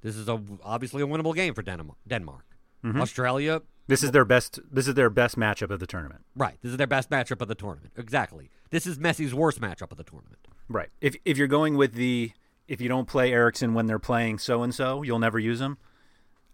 This 0.02 0.16
is 0.16 0.28
a, 0.28 0.42
obviously 0.62 1.02
a 1.02 1.06
winnable 1.06 1.34
game 1.34 1.52
for 1.52 1.62
Denmark. 1.62 2.44
Denmark, 2.82 3.02
Australia. 3.02 3.62
This 3.86 4.02
is 4.02 4.12
their 4.12 4.24
best. 4.24 4.60
This 4.70 4.86
is 4.86 4.94
their 4.94 5.10
best 5.10 5.36
matchup 5.36 5.70
of 5.70 5.80
the 5.80 5.86
tournament. 5.86 6.24
Right. 6.36 6.58
This 6.62 6.70
is 6.70 6.76
their 6.76 6.86
best 6.86 7.10
matchup 7.10 7.40
of 7.40 7.48
the 7.48 7.54
tournament. 7.54 7.92
Exactly. 7.96 8.50
This 8.70 8.86
is 8.86 8.98
Messi's 8.98 9.34
worst 9.34 9.60
matchup 9.60 9.90
of 9.90 9.96
the 9.98 10.04
tournament. 10.04 10.46
Right. 10.68 10.88
If 11.00 11.16
if 11.24 11.36
you're 11.36 11.48
going 11.48 11.76
with 11.76 11.94
the 11.94 12.32
if 12.68 12.80
you 12.80 12.88
don't 12.88 13.08
play 13.08 13.32
Eriksen 13.32 13.74
when 13.74 13.86
they're 13.86 13.98
playing 13.98 14.38
so 14.38 14.62
and 14.62 14.72
so, 14.74 15.02
you'll 15.02 15.18
never 15.18 15.38
use 15.38 15.58
them. 15.58 15.76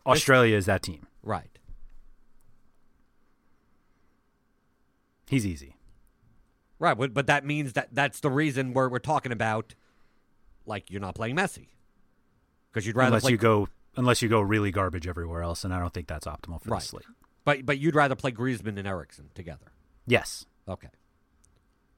Australia 0.07 0.57
is 0.57 0.67
that 0.67 0.83
team. 0.83 1.07
Right. 1.23 1.59
He's 5.29 5.45
easy. 5.45 5.77
Right. 6.79 6.97
But, 6.97 7.13
but 7.13 7.27
that 7.27 7.45
means 7.45 7.75
that 7.75 7.89
that's 7.93 8.21
the 8.21 8.31
reason 8.31 8.73
where 8.73 8.89
we're 8.89 8.99
talking 8.99 9.33
about, 9.33 9.75
like, 10.65 10.91
you're 10.91 11.01
not 11.01 11.17
playing 11.17 11.37
Messi. 11.37 11.69
Because 12.73 12.87
you'd 12.87 12.97
rather 12.97 13.09
unless 13.09 13.23
play. 13.23 13.33
you 13.33 13.37
go 13.37 13.69
unless 13.97 14.23
you 14.23 14.29
go 14.29 14.41
really 14.41 14.71
garbage 14.71 15.07
everywhere 15.07 15.43
else, 15.43 15.65
and 15.65 15.73
I 15.75 15.79
don't 15.81 15.93
think 15.93 16.07
that's 16.07 16.27
optimal 16.27 16.61
for 16.63 16.71
Right. 16.71 16.81
the 16.83 16.87
slate. 16.89 17.05
But, 17.45 17.65
but 17.65 17.79
you'd 17.79 17.95
rather 17.95 18.15
play 18.17 18.33
Griezmann 18.33 18.79
and 18.79 18.87
Eriksen 18.87 19.31
together. 19.35 19.73
Yes. 20.07 20.47
Okay. 20.69 20.89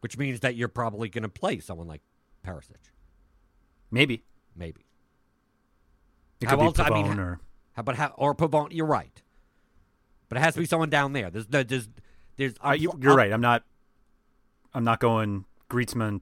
Which 0.00 0.16
means 0.18 0.40
that 0.40 0.54
you're 0.54 0.68
probably 0.68 1.08
going 1.08 1.22
to 1.22 1.28
play 1.28 1.58
someone 1.61 1.87
like 1.88 2.02
Perisic. 2.46 2.76
Maybe. 3.90 4.24
Maybe. 4.54 4.84
It 6.40 6.48
How 6.48 6.52
could 6.56 6.61
be 6.61 6.66
else- 6.66 6.78
I 6.78 6.90
mean, 6.90 7.18
or 7.18 7.40
How 7.72 7.80
about 7.80 7.96
how, 7.96 8.08
or 8.16 8.34
Pavone? 8.34 8.68
You're 8.72 8.87
right. 8.87 9.22
But 10.28 10.38
it 10.38 10.40
has 10.42 10.54
to 10.54 10.61
be 10.61 10.66
someone 10.66 10.90
down 10.90 11.14
there. 11.14 11.30
There's, 11.30 11.46
there's, 11.46 11.88
there's. 12.37 12.54
Uh, 12.64 12.72
you, 12.78 12.92
you're 13.00 13.16
right. 13.16 13.32
I'm 13.32 13.40
not. 13.40 13.64
I'm 14.74 14.84
not 14.84 15.00
going 15.00 15.46
Griezmann, 15.70 16.20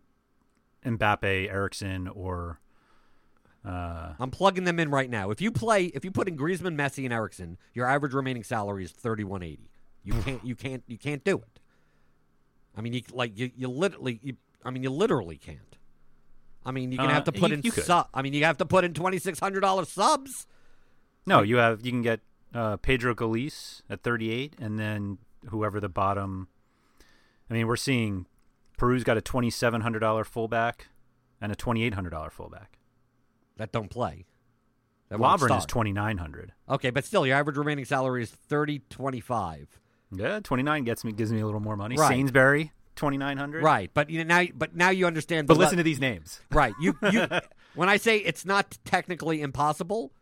Mbappe, 0.84 1.50
Eriksen, 1.52 2.08
or. 2.08 2.60
Uh, 3.66 4.12
I'm 4.20 4.31
plugging 4.31 4.62
them 4.64 4.79
in 4.79 4.90
right 4.90 5.11
now. 5.11 5.31
If 5.31 5.40
you 5.40 5.50
play, 5.50 5.87
if 5.87 6.05
you 6.05 6.11
put 6.12 6.29
in 6.29 6.37
Griezmann, 6.37 6.76
Messi, 6.76 7.05
and 7.05 7.12
Eriksen, 7.12 7.59
your 7.74 7.87
average 7.87 8.14
remaining 8.14 8.44
salary 8.44 8.85
is 8.85 8.92
thirty 8.92 9.24
one 9.24 9.42
eighty. 9.42 9.70
You 10.05 10.12
can't, 10.22 10.44
you 10.44 10.55
can't, 10.55 10.85
you 10.87 10.96
can't 10.98 11.24
do 11.24 11.38
it. 11.38 11.59
I 12.76 12.81
mean, 12.81 12.92
you 12.92 13.02
like 13.12 13.37
you, 13.38 13.50
you 13.57 13.68
literally, 13.68 14.20
you, 14.22 14.37
I 14.64 14.70
mean, 14.70 14.83
you 14.85 14.90
literally 14.90 15.37
can't. 15.37 15.59
I 16.64 16.70
mean, 16.70 16.92
you're 16.92 16.98
gonna 16.98 17.11
Uh, 17.11 17.14
have 17.14 17.24
to 17.24 17.33
put 17.33 17.50
you- 17.50 17.55
in 17.57 17.61
you 17.64 17.70
sub. 17.72 18.09
I 18.14 18.22
mean, 18.22 18.33
you 18.35 18.44
have 18.44 18.59
to 18.59 18.64
put 18.66 18.85
in 18.85 18.94
twenty 18.94 19.18
six 19.18 19.40
hundred 19.40 19.61
dollars 19.61 19.88
subs. 19.90 20.46
no, 21.26 21.42
you 21.42 21.57
have. 21.57 21.85
You 21.85 21.90
can 21.90 22.02
get 22.02 22.20
uh, 22.55 22.76
Pedro 22.76 23.14
Gallese 23.14 23.83
at 23.90 24.02
38, 24.02 24.55
and 24.61 24.79
then 24.79 25.18
whoever 25.48 25.81
the 25.81 25.88
bottom. 25.88 26.46
I 27.50 27.55
mean, 27.55 27.66
we're 27.66 27.76
seeing 27.76 28.26
Peru's 28.79 29.05
got 29.05 29.16
a 29.16 29.20
$2,700 29.20 30.24
fullback 30.26 30.87
and 31.40 31.50
a 31.52 31.55
$2,800 31.57 32.31
fullback. 32.33 32.79
That 33.56 33.72
don't 33.72 33.90
play. 33.90 34.26
That 35.08 35.18
won't 35.20 35.40
is 35.40 35.66
2,900. 35.66 36.52
Okay, 36.68 36.90
but 36.90 37.04
still, 37.04 37.26
your 37.26 37.36
average 37.36 37.56
remaining 37.56 37.84
salary 37.84 38.22
is 38.22 38.30
thirty 38.30 38.80
twenty 38.90 39.20
five. 39.20 39.68
Yeah, 40.12 40.40
29 40.40 40.84
gets 40.84 41.04
me 41.04 41.12
gives 41.12 41.32
me 41.32 41.40
a 41.40 41.46
little 41.46 41.60
more 41.60 41.76
money. 41.76 41.96
Right. 41.96 42.08
Sainsbury 42.08 42.72
2,900. 42.94 43.62
Right, 43.62 43.90
but 43.92 44.08
you 44.08 44.24
know, 44.24 44.40
now, 44.40 44.48
but 44.54 44.74
now 44.74 44.90
you 44.90 45.06
understand. 45.06 45.48
But 45.48 45.56
listen 45.56 45.76
le- 45.76 45.78
to 45.78 45.82
these 45.82 46.00
names. 46.00 46.40
Right. 46.50 46.74
You 46.80 46.96
you 47.12 47.26
when 47.74 47.88
I 47.88 47.96
say 47.98 48.18
it's 48.18 48.44
not 48.44 48.78
technically 48.84 49.42
impossible, 49.42 50.12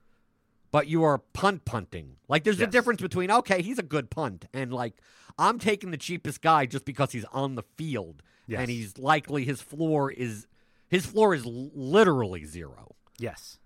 but 0.70 0.86
you 0.86 1.02
are 1.04 1.18
punt 1.18 1.64
punting. 1.64 2.16
Like 2.28 2.44
there's 2.44 2.60
a 2.60 2.66
difference 2.66 3.00
between 3.00 3.30
okay, 3.30 3.62
he's 3.62 3.78
a 3.78 3.82
good 3.82 4.10
punt 4.10 4.46
and 4.52 4.72
like 4.72 4.94
I'm 5.38 5.58
taking 5.58 5.90
the 5.92 5.96
cheapest 5.96 6.40
guy 6.42 6.66
just 6.66 6.84
because 6.84 7.12
he's 7.12 7.24
on 7.26 7.54
the 7.54 7.62
field 7.76 8.22
Yes. 8.46 8.60
and 8.60 8.70
he's 8.70 8.98
likely 8.98 9.44
his 9.44 9.62
floor 9.62 10.10
is 10.10 10.46
his 10.88 11.06
floor 11.06 11.34
is 11.34 11.46
literally 11.46 12.44
zero. 12.44 12.94
Yes. 13.18 13.58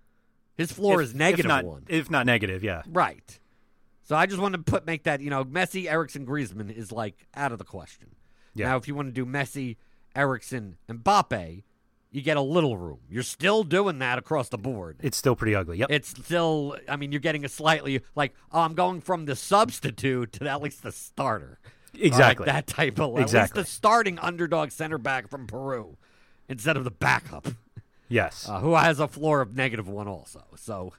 His 0.55 0.71
floor 0.71 1.01
If- 1.01 1.09
is 1.09 1.15
negative 1.15 1.45
if 1.45 1.47
not, 1.49 1.65
one. 1.65 1.85
If 1.87 2.09
not 2.11 2.25
negative, 2.25 2.63
yeah. 2.63 2.83
Right. 2.87 3.39
So 4.03 4.15
I 4.15 4.25
just 4.25 4.41
want 4.41 4.53
to 4.55 4.59
put 4.61 4.85
make 4.85 5.03
that, 5.03 5.21
you 5.21 5.29
know, 5.29 5.45
Messi, 5.45 5.89
Eriksen, 5.89 6.25
Griezmann 6.25 6.75
is 6.75 6.91
like 6.91 7.27
out 7.35 7.51
of 7.51 7.59
the 7.59 7.63
question. 7.63 8.15
Yeah. 8.55 8.69
Now 8.69 8.77
if 8.77 8.87
you 8.87 8.95
want 8.95 9.07
to 9.07 9.11
do 9.13 9.25
Messi, 9.25 9.77
Eriksen, 10.15 10.77
and 10.87 11.03
Mbappe, 11.03 11.63
you 12.11 12.21
get 12.23 12.35
a 12.35 12.41
little 12.41 12.75
room. 12.75 12.99
You're 13.07 13.21
still 13.21 13.63
doing 13.63 13.99
that 13.99 14.17
across 14.17 14.49
the 14.49 14.57
board. 14.57 14.97
It's 15.01 15.15
still 15.15 15.35
pretty 15.35 15.53
ugly. 15.53 15.77
Yep. 15.77 15.91
It's 15.91 16.09
still 16.09 16.75
I 16.89 16.95
mean, 16.95 17.11
you're 17.11 17.21
getting 17.21 17.45
a 17.45 17.49
slightly 17.49 18.01
like, 18.15 18.33
oh, 18.51 18.61
I'm 18.61 18.73
going 18.73 19.01
from 19.01 19.25
the 19.25 19.35
substitute 19.35 20.33
to 20.33 20.47
at 20.49 20.61
least 20.61 20.81
the 20.83 20.91
starter. 20.91 21.59
Exactly. 21.93 22.47
Like 22.47 22.55
that 22.55 22.67
type 22.67 22.99
of 22.99 23.17
Exactly. 23.19 23.37
At 23.37 23.43
least 23.43 23.53
the 23.69 23.71
starting 23.71 24.17
underdog 24.19 24.71
center 24.71 24.97
back 24.97 25.29
from 25.29 25.45
Peru 25.47 25.97
instead 26.47 26.75
of 26.77 26.83
the 26.83 26.91
backup. 26.91 27.47
Yes. 28.09 28.47
Uh, 28.49 28.59
who 28.59 28.73
has 28.75 28.99
a 28.99 29.07
floor 29.07 29.41
of 29.41 29.55
negative 29.55 29.87
one 29.87 30.07
also. 30.07 30.43
So 30.57 30.93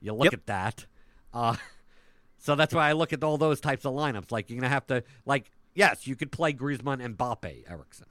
you 0.00 0.12
look 0.14 0.24
Yep. 0.26 0.34
at 0.34 0.46
that. 0.46 0.86
Uh, 1.32 1.56
so 2.38 2.54
that's 2.54 2.74
why 2.74 2.88
I 2.88 2.92
look 2.92 3.12
at 3.12 3.24
all 3.24 3.38
those 3.38 3.60
types 3.60 3.84
of 3.84 3.92
lineups. 3.94 4.30
Like 4.30 4.50
you're 4.50 4.58
gonna 4.60 4.68
have 4.68 4.86
to 4.88 5.02
like 5.26 5.50
yes, 5.74 6.06
you 6.06 6.14
could 6.16 6.30
play 6.30 6.52
Griezmann, 6.52 7.02
and 7.02 7.16
Mbappe, 7.16 7.64
Eriksen, 7.70 8.06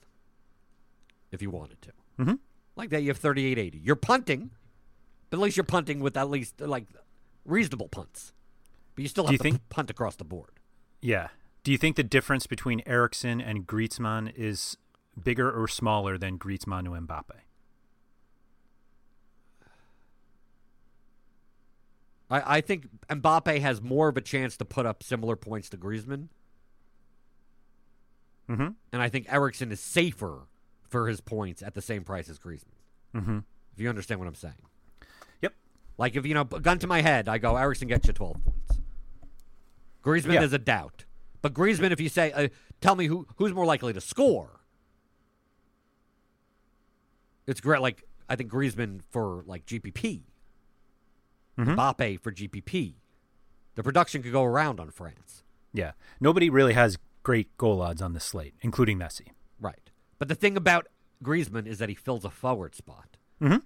if 1.31 1.41
you 1.41 1.49
wanted 1.51 1.81
to. 1.83 1.91
Mhm. 2.19 2.39
Like 2.75 2.89
that, 2.89 3.01
you 3.03 3.09
have 3.09 3.17
3880. 3.17 3.77
You're 3.79 3.95
punting, 3.95 4.49
but 5.29 5.37
at 5.37 5.41
least 5.43 5.57
you're 5.57 5.63
punting 5.63 5.99
with 5.99 6.17
at 6.17 6.29
least 6.29 6.59
like 6.61 6.87
reasonable 7.45 7.87
punts. 7.89 8.33
But 8.95 9.03
you 9.03 9.07
still 9.09 9.25
have 9.25 9.31
you 9.33 9.37
to 9.37 9.43
think- 9.43 9.55
p- 9.57 9.63
punt 9.69 9.89
across 9.89 10.15
the 10.15 10.23
board. 10.25 10.59
yeah. 11.01 11.29
Do 11.63 11.71
you 11.71 11.77
think 11.77 11.95
the 11.95 12.03
difference 12.03 12.47
between 12.47 12.81
Eriksen 12.87 13.39
and 13.39 13.67
Griezmann 13.67 14.33
is 14.35 14.77
bigger 15.21 15.51
or 15.51 15.67
smaller 15.67 16.17
than 16.17 16.39
Griezmann 16.39 16.85
to 16.85 16.89
Mbappe? 16.89 17.41
I, 22.31 22.57
I 22.57 22.61
think 22.61 22.87
Mbappe 23.09 23.59
has 23.61 23.81
more 23.81 24.07
of 24.07 24.17
a 24.17 24.21
chance 24.21 24.57
to 24.57 24.65
put 24.65 24.85
up 24.85 25.03
similar 25.03 25.35
points 25.35 25.69
to 25.69 25.77
Griezmann. 25.77 26.29
Mm-hmm. 28.49 28.69
And 28.91 29.01
I 29.01 29.09
think 29.09 29.27
Eriksen 29.31 29.71
is 29.71 29.79
safer 29.79 30.47
for 30.89 31.07
his 31.07 31.21
points 31.21 31.61
at 31.61 31.73
the 31.73 31.81
same 31.81 32.03
price 32.03 32.29
as 32.29 32.39
Griezmann. 32.39 32.79
Mm-hmm. 33.15 33.39
If 33.73 33.79
you 33.79 33.87
understand 33.89 34.19
what 34.19 34.27
I'm 34.27 34.35
saying. 34.35 34.55
Yep. 35.41 35.53
Like 35.97 36.15
if 36.15 36.25
you 36.25 36.33
know, 36.33 36.43
gun 36.43 36.79
to 36.79 36.87
my 36.87 37.01
head, 37.01 37.27
I 37.29 37.37
go 37.37 37.55
Eriksen 37.55 37.87
gets 37.87 38.07
you 38.07 38.13
12 38.13 38.43
points. 38.43 38.79
Griezmann 40.03 40.33
Yeah. 40.33 40.43
is 40.43 40.53
a 40.53 40.57
doubt, 40.57 41.05
but 41.41 41.53
Griezmann, 41.53 41.91
if 41.91 42.01
you 42.01 42.09
say, 42.09 42.31
uh, 42.31 42.47
tell 42.81 42.95
me 42.95 43.05
who 43.05 43.27
who's 43.37 43.53
more 43.53 43.65
likely 43.65 43.93
to 43.93 44.01
score, 44.01 44.61
it's 47.47 47.61
great. 47.61 47.81
Like 47.81 48.03
I 48.27 48.35
think 48.35 48.51
Griezmann 48.51 49.01
for 49.11 49.43
like 49.45 49.65
GPP, 49.65 50.21
Mhm. 51.57 51.75
Mbappe 51.75 52.19
for 52.19 52.31
GPP. 52.31 52.95
The 53.75 53.83
production 53.83 54.21
could 54.23 54.31
go 54.31 54.43
around 54.43 54.79
on 54.79 54.89
France, 54.91 55.43
Yeah. 55.73 55.91
Nobody 56.19 56.49
really 56.49 56.73
has 56.73 56.97
great 57.23 57.55
goal 57.57 57.81
odds 57.81 58.01
on 58.01 58.13
this 58.13 58.25
slate, 58.25 58.55
including 58.61 58.97
Messi. 58.99 59.27
right? 59.59 59.89
But 60.17 60.27
the 60.27 60.35
thing 60.35 60.57
about 60.57 60.87
Griezmann 61.23 61.67
is 61.67 61.77
that 61.79 61.87
he 61.89 61.95
fills 61.95 62.25
a 62.25 62.29
forward 62.31 62.73
spot. 62.75 63.17
Mhm. 63.39 63.61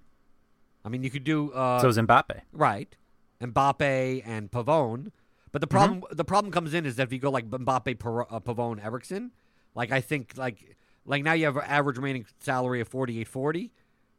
I 0.84 0.88
mean, 0.88 1.02
you 1.02 1.10
could 1.10 1.24
do 1.24 1.50
uh, 1.52 1.80
so 1.80 1.88
is 1.88 1.96
Mbappe. 1.98 2.42
right, 2.52 2.94
Mbappe 3.40 4.22
and 4.26 4.50
Pavone. 4.50 5.10
But 5.52 5.60
the 5.60 5.66
problem 5.66 6.02
the 6.10 6.24
problem 6.24 6.52
comes 6.52 6.74
in 6.74 6.84
is 6.86 6.96
that 6.96 7.04
if 7.04 7.12
you 7.12 7.18
go 7.18 7.30
like 7.30 7.48
Mbappe, 7.48 7.96
uh, 8.30 8.40
Pavone, 8.40 8.82
Eriksen, 8.84 9.32
like 9.74 9.90
I 9.90 10.00
think 10.00 10.36
like 10.36 10.76
like 11.06 11.22
now 11.24 11.32
you 11.32 11.46
have 11.46 11.56
an 11.56 11.64
average 11.66 11.96
remaining 11.96 12.26
salary 12.40 12.80
of 12.80 12.88
forty 12.88 13.20
eight 13.20 13.28
forty, 13.28 13.72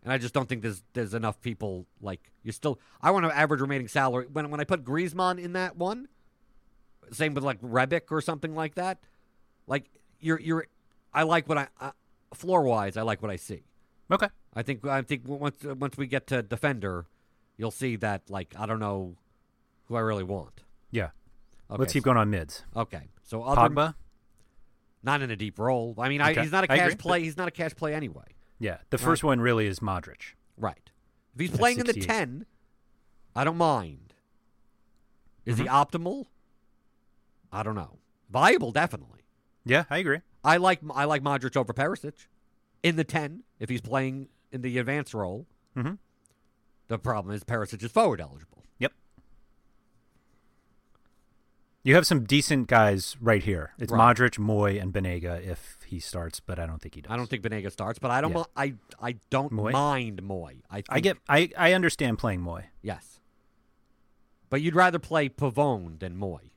and 0.07 0.13
I 0.13 0.17
just 0.17 0.33
don't 0.33 0.47
think 0.47 0.61
there's 0.61 0.83
there's 0.93 1.13
enough 1.13 1.41
people 1.41 1.85
like 1.99 2.31
you 2.41 2.53
still. 2.53 2.79
I 3.01 3.11
want 3.11 3.25
an 3.25 3.31
average 3.31 3.59
remaining 3.59 3.89
salary 3.89 4.25
when 4.31 4.49
when 4.49 4.61
I 4.61 4.63
put 4.63 4.85
Griezmann 4.85 5.37
in 5.37 5.51
that 5.51 5.75
one. 5.75 6.07
Same 7.11 7.33
with 7.33 7.43
like 7.43 7.59
Rebic 7.59 8.03
or 8.09 8.21
something 8.21 8.55
like 8.55 8.75
that. 8.75 8.99
Like 9.67 9.89
you're 10.21 10.39
you're, 10.39 10.67
I 11.13 11.23
like 11.23 11.49
what 11.49 11.57
I 11.57 11.67
uh, 11.81 11.91
floor 12.33 12.61
wise. 12.61 12.95
I 12.95 13.01
like 13.01 13.21
what 13.21 13.29
I 13.29 13.35
see. 13.35 13.63
Okay. 14.09 14.29
I 14.53 14.63
think 14.63 14.85
I 14.85 15.01
think 15.01 15.23
once 15.27 15.57
once 15.61 15.97
we 15.97 16.07
get 16.07 16.25
to 16.27 16.41
defender, 16.41 17.05
you'll 17.57 17.69
see 17.69 17.97
that 17.97 18.29
like 18.29 18.55
I 18.57 18.65
don't 18.65 18.79
know 18.79 19.17
who 19.89 19.97
I 19.97 19.99
really 19.99 20.23
want. 20.23 20.61
Yeah. 20.89 21.09
Okay, 21.69 21.81
Let's 21.81 21.91
keep 21.91 22.03
going 22.03 22.15
on 22.15 22.29
mids. 22.29 22.63
Okay, 22.77 23.09
so 23.23 23.43
other, 23.43 23.75
Pogba. 23.75 23.95
not 25.03 25.21
in 25.21 25.31
a 25.31 25.35
deep 25.35 25.59
role. 25.59 25.95
I 25.97 26.07
mean, 26.07 26.21
I, 26.21 26.33
he's 26.33 26.53
not 26.53 26.63
a 26.63 26.67
cash 26.67 26.97
play. 26.97 27.23
He's 27.23 27.35
not 27.35 27.49
a 27.49 27.51
cash 27.51 27.75
play 27.75 27.93
anyway. 27.93 28.36
Yeah. 28.59 28.77
The 28.89 28.97
first 28.97 29.23
one 29.23 29.39
really 29.41 29.67
is 29.67 29.79
Modric. 29.79 30.33
Right. 30.57 30.91
If 31.35 31.41
he's 31.41 31.51
playing 31.51 31.79
in 31.79 31.85
the 31.85 31.93
ten, 31.93 32.45
I 33.35 33.43
don't 33.43 33.57
mind. 33.57 34.13
Is 35.45 35.57
he 35.57 35.65
Mm-hmm. 35.65 35.73
optimal? 36.05 36.25
I 37.51 37.63
don't 37.63 37.75
know. 37.75 37.99
Viable, 38.29 38.71
definitely. 38.71 39.21
Yeah, 39.63 39.85
I 39.89 39.99
agree. 39.99 40.19
I 40.43 40.57
like 40.57 40.79
I 40.93 41.05
like 41.05 41.21
Modric 41.23 41.55
over 41.55 41.73
Perisic 41.73 42.27
in 42.83 42.95
the 42.95 43.03
ten 43.03 43.43
if 43.59 43.69
he's 43.69 43.81
playing 43.81 44.27
in 44.51 44.61
the 44.61 44.77
advanced 44.79 45.13
role. 45.13 45.45
Mm-hmm. 45.75 45.93
The 46.87 46.97
problem 46.99 47.33
is 47.35 47.43
Perisic 47.43 47.83
is 47.83 47.91
forward 47.91 48.19
eligible. 48.21 48.63
Yep. 48.79 48.93
You 51.87 51.95
have 51.95 52.05
some 52.05 52.25
decent 52.25 52.67
guys 52.67 53.15
right 53.21 53.41
here. 53.41 53.71
It's 53.79 53.93
Right. 53.93 54.17
Modric, 54.17 54.37
Mooy, 54.37 54.81
and 54.81 54.91
Banega 54.93 55.41
if 55.41 55.77
he 55.85 56.01
starts, 56.01 56.41
but 56.41 56.59
I 56.59 56.65
don't 56.65 56.81
think 56.81 56.95
he 56.95 57.01
does. 57.01 57.09
I 57.09 57.15
don't 57.15 57.29
think 57.29 57.43
Banega 57.43 57.71
starts, 57.71 57.97
but 57.97 58.11
I 58.11 58.19
don't. 58.19 58.33
Yeah. 58.35 58.43
I 58.57 58.73
I 59.01 59.15
don't 59.29 59.53
Mooy? 59.53 59.71
mind 59.71 60.21
Mooy. 60.21 60.63
I 60.69 60.75
think, 60.81 60.85
I 60.89 60.99
get. 60.99 61.17
I 61.29 61.49
I 61.57 61.71
understand 61.71 62.19
playing 62.19 62.41
Mooy. 62.41 62.65
yes, 62.81 63.21
but 64.49 64.61
you'd 64.61 64.75
rather 64.75 64.99
play 64.99 65.29
Pavón 65.29 65.99
than 65.99 66.17
Mooy. 66.19 66.49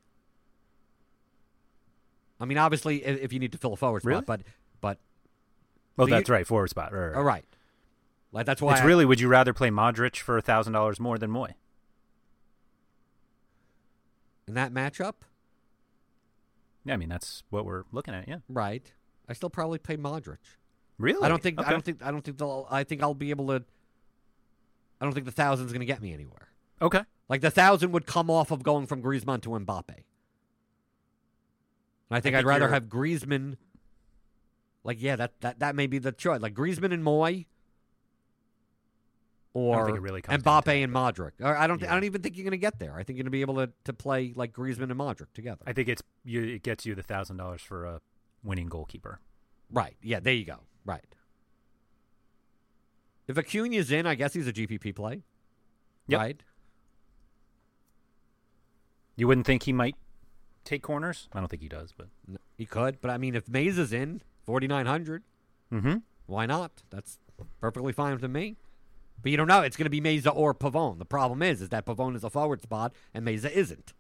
I 2.41 2.45
mean, 2.45 2.59
obviously, 2.59 3.05
if, 3.05 3.33
you 3.33 3.39
need 3.39 3.53
to 3.53 3.59
fill 3.59 3.75
a 3.75 3.77
forward 3.77 4.01
spot, 4.03 4.09
Really? 4.09 4.23
but 4.27 4.41
but 4.81 4.99
Oh, 5.97 6.07
So 6.07 6.09
you- 6.09 6.15
that's 6.15 6.29
right. 6.29 6.45
Forward 6.45 6.71
spot. 6.71 6.93
Right, 6.93 7.07
right, 7.07 7.15
oh, 7.15 7.19
all 7.19 7.25
right, 7.25 7.45
like 8.33 8.47
that's 8.47 8.61
why 8.61 8.73
It's 8.73 8.81
I- 8.81 8.85
really. 8.85 9.05
Would 9.05 9.21
you 9.21 9.29
rather 9.29 9.53
play 9.53 9.71
Modric 9.71 10.17
for 10.17 10.39
a 10.39 10.43
thousand 10.43 10.73
dollars 10.73 10.99
more 10.99 11.19
than 11.19 11.31
Mooy? 11.31 11.53
In 14.51 14.55
that 14.55 14.73
matchup, 14.75 15.15
Yeah, 16.85 16.95
I 16.95 16.97
mean 16.97 17.09
that's 17.09 17.45
what 17.51 17.65
we're 17.65 17.85
looking 17.93 18.15
at. 18.15 18.27
Yeah. 18.27 18.39
right? 18.49 18.93
I 19.29 19.33
still 19.33 19.49
probably 19.49 19.79
play 19.79 19.97
Modric. 19.97 20.39
Really? 20.99 21.23
I 21.25 21.29
don't 21.29 21.41
think. 21.41 21.61
Okay. 21.61 21.69
I 21.69 21.71
don't 21.71 21.85
think. 21.85 22.03
I 22.05 22.11
don't 22.11 22.23
think 22.25 22.37
they'll. 22.37 22.67
I 22.69 22.83
think 22.83 23.01
I'll 23.01 23.15
be 23.15 23.31
able 23.31 23.47
to. 23.47 23.63
I 25.01 25.05
don't 25.05 25.13
think 25.15 25.25
the 25.27 25.31
thousand's 25.33 25.73
going 25.73 25.81
to 25.81 25.87
get 25.87 26.03
me 26.03 26.13
anywhere. 26.13 26.49
Okay. 26.83 27.03
Like 27.29 27.43
the 27.43 27.51
thousand 27.51 27.93
would 27.93 28.07
come 28.07 28.29
off 28.29 28.51
of 28.51 28.65
going 28.65 28.87
from 28.87 29.03
Griezmann 29.03 29.41
to 29.43 29.51
Mbappe. 29.51 29.95
I 32.11 32.19
think 32.21 32.35
I 32.35 32.39
I'd 32.39 32.41
think 32.41 32.47
rather 32.49 32.65
you're- 32.65 32.75
have 32.75 32.85
Griezmann. 32.87 33.57
Like 34.83 35.01
yeah, 35.01 35.15
that, 35.17 35.41
that 35.43 35.61
that 35.61 35.75
may 35.77 35.87
be 35.87 35.99
the 35.99 36.11
choice. 36.11 36.41
Like 36.41 36.55
Griezmann 36.55 36.93
and 36.93 37.05
Mooy, 37.05 37.47
or 39.53 39.93
really 39.99 40.23
Mbappe 40.23 40.85
and 40.85 40.93
Modric. 40.93 41.33
Or 41.41 41.57
I 41.57 41.67
don't. 41.67 41.81
thi- 41.81 41.87
I 41.89 41.95
don't 41.95 42.05
even 42.05 42.23
think 42.23 42.37
you're 42.37 42.45
going 42.45 42.53
to 42.53 42.57
get 42.59 42.79
there. 42.79 42.95
I 42.95 43.03
think 43.03 43.17
you're 43.17 43.25
going 43.25 43.27
to 43.27 43.31
be 43.31 43.41
able 43.41 43.57
to, 43.57 43.71
to 43.85 43.93
play 43.93 44.33
like 44.37 44.53
Griezmann 44.53 44.91
and 44.91 44.95
Modric 44.97 45.33
together. 45.35 45.63
I 45.67 45.73
think 45.73 45.89
it's 45.89 46.03
you. 46.25 46.43
It 46.43 46.63
gets 46.63 46.87
you 46.87 46.95
the 46.95 47.03
thousand 47.03 47.39
dollars 47.39 47.61
for 47.63 47.85
a 47.85 48.01
winning 48.45 48.69
goalkeeper. 48.69 49.21
right. 49.73 49.97
Yeah. 50.03 50.21
There 50.21 50.33
you 50.35 50.45
go. 50.45 50.61
Right. 50.85 51.05
If 53.29 53.37
Acuna's 53.37 53.91
in, 53.93 54.07
I 54.07 54.15
guess 54.17 54.33
he's 54.35 54.47
a 54.49 54.53
GPP 54.53 54.95
play. 54.95 55.23
Yep. 56.09 56.21
Right. 56.21 56.43
You 59.17 59.27
wouldn't 59.29 59.47
think 59.47 59.65
he 59.65 59.73
might 59.73 59.97
take 60.65 60.83
corners. 60.83 61.29
I 61.33 61.39
don't 61.41 61.49
think 61.49 61.63
he 61.63 61.69
does, 61.69 61.93
but 61.97 62.09
He 62.57 62.67
could, 62.67 63.01
but 63.01 63.11
I 63.11 63.19
mean, 63.19 63.35
if 63.35 63.49
Mays 63.49 63.79
is 63.79 63.93
in, 63.93 64.23
forty 64.45 64.67
nine 64.67 64.87
hundred. 64.87 65.23
mm-hmm. 65.73 65.97
Why 66.27 66.47
not? 66.47 66.71
That's 66.91 67.19
perfectly 67.61 67.93
fine 67.93 68.13
with 68.19 68.31
me. 68.31 68.57
But 69.23 69.31
you 69.31 69.37
don't 69.37 69.49
know. 69.49 69.61
It's 69.63 69.77
going 69.77 69.85
to 69.85 69.91
be 69.91 70.01
Meza 70.01 70.33
or 70.35 70.55
Pavón. 70.55 70.99
The 70.99 71.05
problem 71.05 71.43
is, 71.43 71.61
is 71.61 71.69
that 71.71 71.85
Pavón 71.85 72.17
is 72.17 72.25
a 72.25 72.31
forward 72.31 72.63
spot 72.63 72.95
and 73.13 73.27
Meza 73.27 73.51
isn't. 73.51 73.93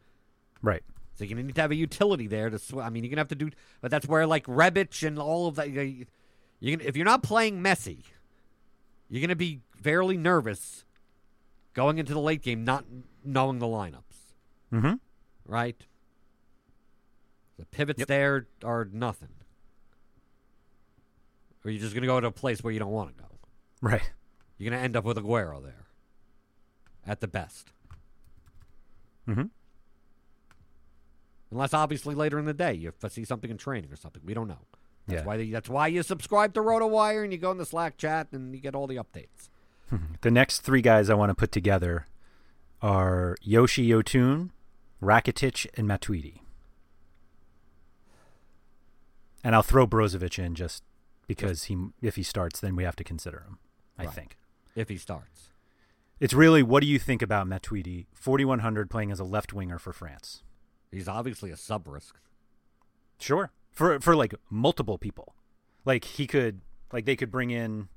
right. 0.63 0.83
So 1.15 1.25
you're 1.25 1.35
going 1.35 1.43
to 1.45 1.47
need 1.49 1.55
to 1.57 1.61
have 1.61 1.71
a 1.71 1.75
utility 1.77 2.27
there 2.27 2.49
to. 2.49 2.59
Sw- 2.59 2.77
I 2.77 2.89
mean, 2.89 3.05
you're 3.05 3.11
going 3.11 3.17
to 3.17 3.21
have 3.21 3.29
to 3.29 3.35
do. 3.35 3.51
But 3.83 3.91
that's 3.91 4.07
where 4.09 4.27
like 4.27 4.47
Rebic 4.47 5.07
and 5.07 5.19
all 5.19 5.49
of 5.49 5.57
that. 5.57 5.69
You, 5.69 6.07
you 6.61 6.77
can, 6.79 6.87
if 6.87 6.97
you're 6.97 7.05
not 7.05 7.23
playing 7.23 7.61
Messi, 7.63 8.05
you're 9.11 9.21
going 9.21 9.29
to 9.29 9.37
be 9.37 9.61
fairly 9.83 10.17
nervous 10.17 10.87
going 11.75 11.99
into 11.99 12.15
the 12.15 12.21
late 12.21 12.41
game, 12.41 12.65
not 12.65 12.87
knowing 13.23 13.59
the 13.59 13.67
lineups. 13.67 14.33
Mm-hmm. 14.73 14.95
Right. 15.47 15.85
The 17.59 17.67
pivots 17.67 17.99
Yep. 17.99 18.09
there 18.09 18.47
are 18.65 18.89
nothing. 18.91 19.29
Or 21.65 21.71
you're 21.71 21.81
just 21.83 21.93
going 21.93 22.03
to 22.03 22.07
go 22.09 22.19
to 22.19 22.29
a 22.29 22.33
place 22.33 22.63
where 22.65 22.73
you 22.73 22.79
don't 22.79 22.93
want 22.93 23.15
to 23.15 23.23
go. 23.23 23.29
Right. 23.83 24.11
You're 24.61 24.69
going 24.71 24.79
to 24.79 24.85
end 24.85 24.95
up 24.95 25.05
with 25.05 25.17
Aguero 25.17 25.63
there 25.63 25.87
at 27.07 27.21
the 27.21 27.27
best. 27.27 27.73
Mm-hmm. 29.27 29.45
Unless 31.51 31.73
obviously 31.73 32.15
later 32.15 32.39
in 32.39 32.45
the 32.45 32.53
day 32.53 32.75
you 32.75 32.93
see 33.09 33.25
something 33.25 33.51
in 33.51 33.57
training 33.57 33.91
or 33.91 33.97
something. 33.97 34.21
We 34.23 34.35
don't 34.35 34.49
know. 34.49 34.59
That's 35.07 35.23
Yeah. 35.23 35.25
why 35.27 35.51
that's 35.51 35.69
why 35.71 35.87
you 35.87 36.03
subscribe 36.03 36.53
to 36.55 36.61
RotoWire 36.61 37.25
and 37.25 37.33
you 37.33 37.39
go 37.39 37.51
in 37.51 37.57
the 37.57 37.65
Slack 37.65 37.97
chat 37.97 38.29
and 38.33 38.55
you 38.55 38.61
get 38.61 38.75
all 38.75 38.87
the 38.87 38.97
updates. 38.97 39.49
The 40.21 40.31
next 40.31 40.61
three 40.61 40.83
guys 40.83 41.09
I 41.09 41.15
want 41.15 41.31
to 41.31 41.35
put 41.35 41.51
together 41.53 42.07
are 42.83 43.37
Yoshi 43.41 43.89
Yotun, 43.89 44.51
Rakitic, 45.03 45.67
and 45.75 45.89
Matuidi. 45.89 46.41
And 49.43 49.55
I'll 49.55 49.63
throw 49.63 49.87
Brozovic 49.87 50.39
in 50.39 50.55
just 50.55 50.85
because 51.27 51.65
he, 51.65 51.79
if 52.03 52.17
he 52.17 52.23
starts, 52.23 52.61
then 52.61 52.77
we 52.77 52.85
have 52.85 52.95
to 52.97 53.05
consider 53.05 53.41
him. 53.41 53.59
I 53.99 54.05
Right. 54.05 54.15
think 54.15 54.37
If 54.75 54.89
he 54.89 54.97
starts. 54.97 55.51
it's 56.21 56.35
really 56.35 56.63
what 56.63 56.81
do 56.83 56.87
you 56.87 56.99
think 56.99 57.23
about 57.23 57.49
Matuidi, 57.49 58.07
forty 58.13 58.45
one 58.45 58.61
hundred, 58.61 58.91
playing 58.91 59.11
as 59.11 59.19
a 59.21 59.25
left 59.25 59.53
winger 59.53 59.79
for 59.79 59.93
France? 59.93 60.43
He's 60.93 61.09
obviously 61.09 61.51
a 61.51 61.57
sub 61.57 61.89
risk. 61.89 62.17
Sure, 63.19 63.51
for 63.73 63.99
for 64.01 64.15
like 64.15 64.35
multiple 64.51 64.99
people, 64.99 65.35
like 65.85 66.05
he 66.05 66.27
could, 66.27 66.61
like 66.93 67.05
they 67.05 67.17
could 67.17 67.31
bring 67.31 67.51
in 67.51 67.89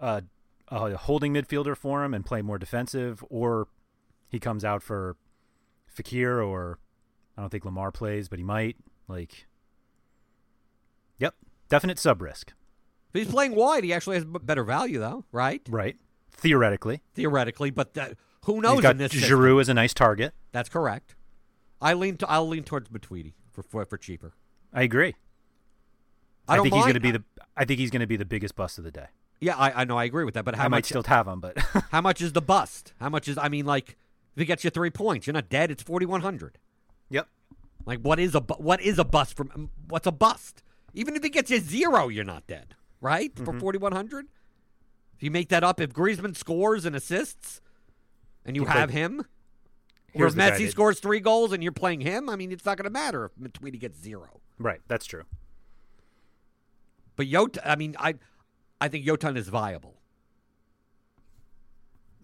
a, 0.00 0.22
a 0.68 0.96
holding 0.96 1.32
midfielder 1.34 1.76
for 1.76 2.04
him 2.04 2.14
and 2.14 2.26
play 2.26 2.42
more 2.42 2.58
defensive, 2.58 3.24
or 3.30 3.68
he 4.28 4.38
comes 4.38 4.64
out 4.64 4.82
for 4.82 5.16
Fekir, 5.94 6.44
or 6.46 6.78
I 7.36 7.42
don't 7.42 7.50
think 7.50 7.64
Lemar 7.64 7.92
plays, 7.92 8.28
but 8.28 8.38
he 8.38 8.44
might. 8.44 8.76
Like, 9.08 9.46
yep, 11.18 11.34
definite 11.68 11.98
sub 11.98 12.22
risk, 12.22 12.52
If 13.14 13.22
he's 13.22 13.30
playing 13.30 13.54
wide, 13.54 13.84
he 13.84 13.92
actually 13.92 14.16
has 14.16 14.24
better 14.24 14.64
value 14.64 14.98
though, 14.98 15.24
right? 15.32 15.62
right? 15.68 15.96
Theoretically, 16.32 17.02
Theoretically, 17.14 17.70
but 17.70 17.94
that, 17.94 18.16
who 18.44 18.60
knows 18.60 18.74
he's 18.74 18.82
got 18.82 18.92
in 18.92 18.98
this 18.98 19.12
Giroud 19.12 19.20
system? 19.20 19.60
as 19.60 19.68
a 19.68 19.74
nice 19.74 19.94
target. 19.94 20.34
That's 20.50 20.68
correct. 20.68 21.14
I 21.80 21.94
lean 21.94 22.16
to, 22.18 22.30
I'll 22.30 22.48
lean 22.48 22.64
towards 22.64 22.88
Matuidi 22.88 23.34
for, 23.50 23.62
for 23.62 23.84
for 23.84 23.98
cheaper. 23.98 24.32
I 24.72 24.82
agree. 24.82 25.14
I, 26.48 26.56
don't 26.56 26.64
think 26.64 26.74
he's 26.74 26.84
going 26.84 26.94
to 26.94 27.00
be 27.00 27.10
the. 27.12 27.22
I 27.56 27.64
think 27.64 27.78
he's 27.78 27.90
going 27.90 28.00
to 28.00 28.06
be 28.06 28.16
the 28.16 28.24
biggest 28.24 28.56
bust 28.56 28.78
of 28.78 28.84
the 28.84 28.90
day. 28.90 29.06
Yeah, 29.40 29.56
I, 29.56 29.82
I 29.82 29.84
know 29.84 29.96
I 29.98 30.04
agree 30.04 30.24
with 30.24 30.34
that, 30.34 30.44
but 30.44 30.54
how 30.54 30.64
I 30.64 30.68
might 30.68 30.86
still 30.86 31.02
have 31.02 31.26
him, 31.26 31.40
but 31.40 31.58
How 31.90 32.00
much 32.00 32.20
is 32.20 32.32
the 32.32 32.40
bust? 32.42 32.92
How 33.00 33.08
much 33.08 33.26
is 33.28 33.36
I 33.36 33.48
mean 33.48 33.66
like 33.66 33.96
if 34.34 34.40
he 34.40 34.44
gets 34.44 34.64
you 34.64 34.70
3 34.70 34.90
points, 34.90 35.26
you're 35.26 35.34
not 35.34 35.48
dead, 35.48 35.70
it's 35.70 35.82
4100. 35.82 36.58
yep. 37.10 37.28
Like 37.84 38.00
what 38.00 38.18
is 38.20 38.34
a 38.34 38.40
what 38.40 38.80
is 38.80 38.98
a 38.98 39.04
bust 39.04 39.36
from 39.36 39.70
what's 39.88 40.06
a 40.06 40.12
bust? 40.12 40.62
Even 40.94 41.16
if 41.16 41.22
he 41.22 41.28
gets 41.28 41.50
you 41.50 41.58
0, 41.58 42.08
you're 42.08 42.24
not 42.24 42.46
dead, 42.46 42.74
right? 43.02 43.34
Mm-hmm. 43.34 43.44
For 43.44 43.58
4100? 43.60 44.26
If 45.16 45.22
you 45.22 45.30
make 45.30 45.50
that 45.50 45.62
up 45.62 45.78
if 45.80 45.92
Griezmann 45.92 46.34
scores 46.34 46.86
and 46.86 46.96
assists 46.96 47.60
and 48.46 48.56
you 48.56 48.62
He's 48.62 48.72
have 48.72 48.88
like- 48.88 48.96
him 48.98 49.20
or 50.14 50.26
if 50.26 50.34
Here's 50.34 50.34
Messi 50.34 50.70
scores 50.70 51.00
3 51.00 51.20
goals 51.20 51.52
and 51.52 51.62
you're 51.62 51.72
playing 51.72 52.00
him, 52.00 52.28
I 52.30 52.36
mean 52.36 52.50
it's 52.52 52.64
not 52.64 52.76
going 52.78 52.84
to 52.84 52.90
matter 52.90 53.26
if 53.26 53.32
Matuidi 53.36 53.78
gets 53.78 54.00
0. 54.02 54.40
Right, 54.58 54.80
that's 54.88 55.04
true. 55.06 55.24
But 57.16 57.26
Yot 57.26 57.58
I 57.64 57.76
mean 57.76 57.94
I 57.98 58.14
I 58.80 58.88
think 58.88 59.04
Yotun 59.06 59.36
is 59.36 59.48
viable 59.48 59.96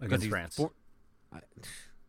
Against 0.01 0.27
France. 0.27 0.59
I- 1.33 1.39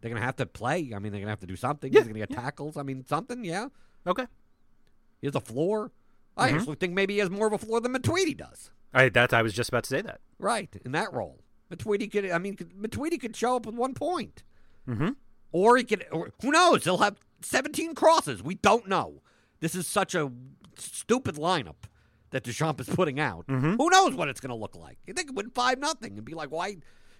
they're 0.00 0.08
going 0.10 0.20
to 0.20 0.24
have 0.24 0.36
to 0.36 0.46
play. 0.46 0.92
I 0.94 0.98
mean, 0.98 1.12
they're 1.12 1.20
going 1.20 1.24
to 1.24 1.30
have 1.30 1.40
to 1.40 1.46
do 1.46 1.56
something. 1.56 1.92
Yeah, 1.92 2.00
He's 2.00 2.08
going 2.08 2.18
to 2.20 2.26
get 2.26 2.30
tackles. 2.30 2.78
I 2.78 2.82
mean, 2.82 3.04
something, 3.06 3.44
yeah. 3.44 3.68
Okay. 4.06 4.26
He 5.20 5.26
has 5.26 5.34
a 5.34 5.40
floor. 5.40 5.92
I 6.40 6.48
Mm-hmm. 6.48 6.58
actually 6.58 6.76
think 6.76 6.94
maybe 6.94 7.14
he 7.14 7.20
has 7.20 7.30
more 7.30 7.46
of 7.46 7.52
a 7.52 7.58
floor 7.58 7.80
than 7.80 7.92
Matuidi 7.92 8.36
does. 8.36 8.70
I 8.92 9.08
that 9.10 9.32
I 9.32 9.42
was 9.42 9.52
just 9.52 9.68
about 9.68 9.84
to 9.84 9.90
say 9.90 10.00
that. 10.02 10.20
Right, 10.38 10.74
in 10.84 10.92
that 10.92 11.12
role. 11.12 11.40
Matuidi 11.72 12.10
could. 12.10 12.30
I 12.30 12.38
mean, 12.38 12.56
Matuidi 12.56 13.20
could 13.20 13.36
show 13.36 13.56
up 13.56 13.66
with 13.66 13.74
one 13.74 13.94
point, 13.94 14.42
Mm-hmm. 14.88 15.10
or 15.52 15.76
he 15.76 15.84
could. 15.84 16.04
Or 16.10 16.32
who 16.42 16.50
knows? 16.50 16.84
He'll 16.84 16.98
have 16.98 17.16
17 17.42 17.94
crosses. 17.94 18.42
We 18.42 18.56
don't 18.56 18.88
know. 18.88 19.22
This 19.60 19.74
is 19.74 19.86
such 19.86 20.14
a 20.14 20.32
stupid 20.76 21.36
lineup 21.36 21.76
that 22.30 22.42
Deschamps 22.44 22.88
is 22.88 22.94
putting 22.94 23.20
out. 23.20 23.46
Mm-hmm. 23.46 23.74
Who 23.76 23.90
knows 23.90 24.14
what 24.14 24.28
it's 24.28 24.40
going 24.40 24.50
to 24.50 24.56
look 24.56 24.74
like? 24.74 24.98
You 25.06 25.12
think 25.14 25.28
it 25.30 25.34
win 25.36 25.50
five 25.50 25.78
nothing 25.78 26.16
and 26.16 26.24
be 26.24 26.34
like, 26.34 26.50
why? 26.50 26.68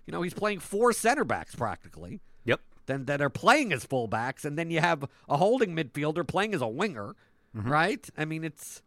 You 0.07 0.13
know, 0.13 0.23
he's 0.23 0.35
playing 0.35 0.61
four 0.61 0.93
center 0.93 1.25
backs 1.25 1.55
practically. 1.55 2.21
Yep. 2.45 2.61
Then 2.87 3.05
that 3.05 3.21
are 3.21 3.31
playing 3.31 3.73
as 3.73 3.85
fullbacks, 3.85 4.45
and 4.45 4.59
then 4.59 4.71
you 4.71 4.81
have 4.81 5.05
a 5.29 5.37
holding 5.37 5.77
midfielder 5.77 6.27
playing 6.27 6.55
as 6.55 6.63
a 6.63 6.67
winger, 6.67 7.15
right? 7.55 8.09
I 8.17 8.25
mean, 8.25 8.43
it's 8.43 8.83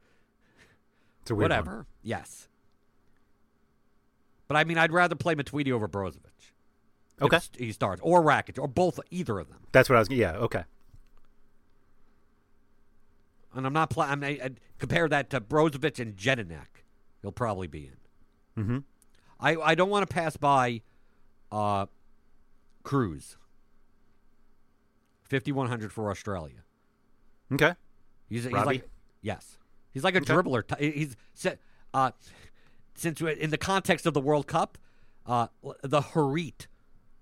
It's 1.24 1.32
a 1.32 1.36
weird 1.36 1.52
one. 1.52 1.60
whatever. 1.60 1.86
Yes. 2.02 2.48
But 4.48 4.58
I 4.58 4.66
mean, 4.66 4.78
I'd 4.78 4.92
rather 4.92 5.16
play 5.16 5.36
Matuidi 5.36 5.72
over 5.72 5.88
Brozovic. 5.88 6.20
Okay. 7.22 7.40
he 7.58 7.72
starts 7.72 8.02
or 8.04 8.22
Rakic 8.22 8.60
or 8.60 8.68
both, 8.68 9.00
either 9.10 9.40
of 9.40 9.48
them. 9.50 9.60
That's 9.72 9.90
what 9.90 9.96
I 9.96 10.00
was. 10.00 10.10
Yeah. 10.10 10.34
Okay. 10.34 10.64
And 13.56 13.66
I'm 13.66 13.74
not 13.74 13.90
playing. 13.90 14.24
I, 14.24 14.30
I 14.32 14.50
compare 14.80 15.08
that 15.08 15.30
to 15.30 15.40
Brozovic 15.40 16.00
and 16.00 16.18
Jedinak. 16.18 16.84
He'll 17.22 17.32
probably 17.32 17.68
be 17.68 17.90
in. 18.58 18.62
Mm-hmm. 18.64 18.78
I 19.40 19.56
I 19.56 19.76
don't 19.76 19.90
want 19.90 20.08
to 20.08 20.14
pass 20.14 20.36
by, 20.36 20.82
uh, 21.52 21.86
Kruse. 22.84 23.38
Fifty 25.22 25.52
one 25.52 25.68
hundred 25.68 25.94
for 25.94 26.12
Australia. 26.12 26.64
Okay. 27.52 27.76
He's, 28.28 28.44
he's 28.44 28.54
like 28.54 28.90
yes, 29.22 29.58
he's 29.94 30.04
like 30.04 30.16
a 30.16 30.20
Okay. 30.20 30.34
dribbler. 30.34 30.80
He's 30.80 31.16
uh, 31.94 32.12
since 32.96 33.22
in 33.22 33.50
the 33.50 33.58
context 33.58 34.06
of 34.06 34.14
the 34.14 34.22
World 34.22 34.48
Cup, 34.48 34.78
uh, 35.26 35.48
the 35.84 36.02
Harit 36.02 36.68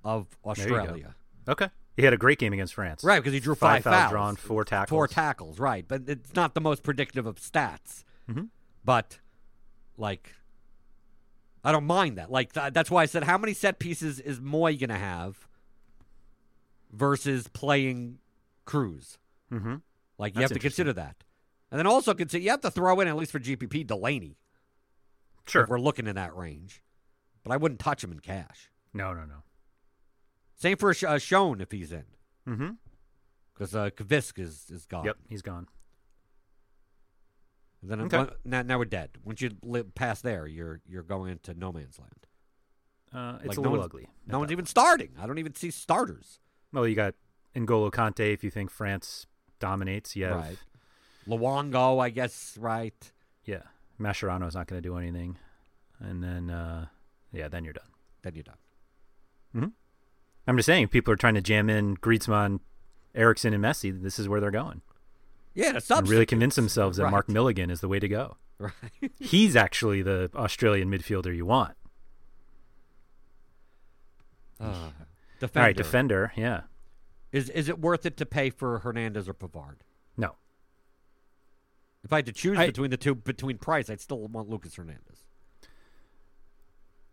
of 0.03 0.27
There 0.43 0.55
you 0.55 0.65
go. 0.69 0.75
Australia. 0.75 1.15
Okay. 1.47 1.69
He 1.97 2.03
had 2.03 2.13
a 2.13 2.17
great 2.17 2.39
game 2.39 2.53
against 2.53 2.73
France. 2.73 3.03
Right, 3.03 3.19
because 3.19 3.33
he 3.33 3.39
drew 3.39 3.53
Five 3.53 3.83
five, 3.83 3.91
fouls 3.93 3.95
fouls, 4.03 4.11
drawn, 4.11 4.35
four 4.37 4.63
tackles. 4.63 4.89
four 4.89 5.07
tackles. 5.07 5.59
Right, 5.59 5.85
but 5.87 6.03
it's 6.07 6.33
not 6.35 6.53
the 6.55 6.61
most 6.61 6.83
predictive 6.83 7.25
of 7.25 7.35
stats. 7.35 8.03
Mhm. 8.29 8.47
But 8.83 9.19
like, 9.97 10.33
I 11.63 11.71
don't 11.71 11.85
mind 11.85 12.17
that. 12.17 12.31
Like 12.31 12.53
th- 12.53 12.73
that's 12.73 12.89
why 12.89 13.03
I 13.03 13.05
said, 13.05 13.25
how 13.25 13.37
many 13.37 13.53
set 13.53 13.77
pieces 13.77 14.19
is 14.19 14.39
Mooy 14.39 14.79
gonna 14.79 14.97
have 14.97 15.47
versus 16.91 17.47
playing 17.49 18.19
Kruse? 18.65 19.17
Mm-hmm. 19.51 19.75
Like 20.17 20.33
you 20.35 20.39
That's 20.41 20.51
have 20.51 20.55
to 20.57 20.59
consider 20.59 20.93
that, 20.93 21.17
and 21.71 21.79
then 21.79 21.87
also 21.87 22.13
consider 22.13 22.43
you 22.43 22.49
have 22.51 22.61
to 22.61 22.71
throw 22.71 22.99
in 22.99 23.07
at 23.07 23.15
least 23.15 23.31
for 23.31 23.39
GPP 23.39 23.87
Delaney. 23.87 24.37
Sure. 25.47 25.63
if 25.63 25.69
we're 25.69 25.79
looking 25.79 26.05
in 26.07 26.15
that 26.15 26.35
range, 26.35 26.83
but 27.43 27.51
I 27.51 27.57
wouldn't 27.57 27.79
touch 27.79 28.03
him 28.03 28.11
in 28.11 28.19
cash. 28.19 28.69
No. 28.93 29.13
No. 29.13 29.21
No. 29.25 29.43
Same 30.55 30.77
for 30.77 30.91
uh, 30.91 30.93
Schöne 30.93 31.61
if 31.61 31.71
he's 31.71 31.91
in, 31.91 32.03
Mm-hmm. 32.47 32.69
because 33.53 33.73
uh, 33.75 33.89
Kvist 33.89 34.37
is 34.37 34.69
is 34.69 34.85
gone. 34.85 35.05
Yep. 35.05 35.17
He's 35.29 35.41
gone. 35.41 35.67
Then 37.83 38.01
Okay. 38.01 38.17
one- 38.17 38.31
now, 38.45 38.61
now 38.61 38.77
we're 38.77 38.85
dead. 38.85 39.11
Once 39.23 39.41
you 39.41 39.51
live 39.63 39.95
past 39.95 40.21
there, 40.23 40.45
you're 40.45 40.81
you're 40.87 41.01
going 41.03 41.31
into 41.31 41.53
no 41.55 41.71
man's 41.71 41.97
land. 41.97 42.27
Uh, 43.13 43.37
it's 43.39 43.47
Like, 43.49 43.57
a 43.57 43.61
no 43.61 43.69
little 43.71 43.83
ugly. 43.85 44.07
No 44.27 44.37
one's 44.39 44.49
that 44.49 44.53
even 44.53 44.63
point. 44.63 44.69
starting. 44.69 45.09
I 45.19 45.25
don't 45.25 45.39
even 45.39 45.55
see 45.55 45.71
starters. 45.71 46.39
Well, 46.71 46.87
you 46.87 46.95
got 46.95 47.15
N'Golo 47.55 47.91
Kante. 47.91 48.31
If 48.33 48.43
you 48.43 48.51
think 48.51 48.69
France 48.69 49.25
dominates, 49.59 50.15
you 50.15 50.25
have 50.25 50.35
Right. 50.37 50.57
Luongo, 51.27 52.01
I 52.01 52.09
guess. 52.09 52.57
Right. 52.59 53.11
yeah. 53.45 53.61
Mascherano's 53.99 54.55
not 54.55 54.67
going 54.67 54.81
to 54.81 54.87
do 54.87 54.97
anything, 54.97 55.37
and 55.99 56.23
then 56.23 56.49
uh, 56.49 56.87
yeah, 57.31 57.47
then 57.47 57.63
you're 57.63 57.73
done. 57.73 57.89
Then 58.23 58.33
you're 58.33 58.43
done. 58.43 58.55
I'm 60.47 60.57
just 60.57 60.65
saying, 60.65 60.87
people 60.87 61.13
are 61.13 61.17
trying 61.17 61.35
to 61.35 61.41
jam 61.41 61.69
in 61.69 61.95
Griezmann, 61.97 62.61
Eriksen, 63.13 63.53
and 63.53 63.63
Messi. 63.63 64.01
This 64.01 64.17
is 64.17 64.27
where 64.27 64.39
they're 64.41 64.49
going. 64.49 64.81
Yeah, 65.53 65.79
And 65.89 66.09
really 66.09 66.25
convince 66.25 66.55
themselves 66.55 66.97
that 66.97 67.03
Right. 67.03 67.11
Mark 67.11 67.29
Milligan 67.29 67.69
is 67.69 67.81
the 67.81 67.87
way 67.87 67.99
to 67.99 68.07
go. 68.07 68.37
Right. 68.57 68.73
He's 69.19 69.55
actually 69.55 70.01
the 70.01 70.31
Australian 70.35 70.89
midfielder 70.89 71.35
you 71.35 71.45
want. 71.45 71.75
Uh, 74.59 74.89
defender. 75.39 75.59
All 75.59 75.65
right, 75.67 75.75
defender. 75.75 76.33
Yeah. 76.35 76.61
Is 77.31 77.49
is 77.49 77.69
it 77.69 77.79
worth 77.79 78.05
it 78.05 78.17
to 78.17 78.25
pay 78.25 78.49
for 78.49 78.79
Hernandez 78.79 79.27
or 79.27 79.33
Pavard? 79.33 79.77
If 82.03 82.11
I 82.13 82.17
had 82.17 82.25
to 82.27 82.31
choose 82.31 82.57
I- 82.57 82.67
between 82.67 82.91
the 82.91 82.97
two, 82.97 83.15
between 83.15 83.57
price, 83.57 83.89
I'd 83.89 84.01
still 84.01 84.19
want 84.27 84.49
Lucas 84.49 84.75
Hernandez. 84.75 85.23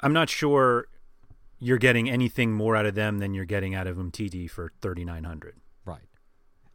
I'm 0.00 0.12
not 0.12 0.28
sure 0.28 0.86
you're 1.58 1.78
getting 1.78 2.08
anything 2.08 2.52
more 2.52 2.76
out 2.76 2.86
of 2.86 2.94
them 2.94 3.18
than 3.18 3.34
you're 3.34 3.44
getting 3.44 3.74
out 3.74 3.86
of 3.86 3.96
Umtiti 3.96 4.48
for 4.48 4.72
3,900. 4.80 5.56
Right. 5.84 6.02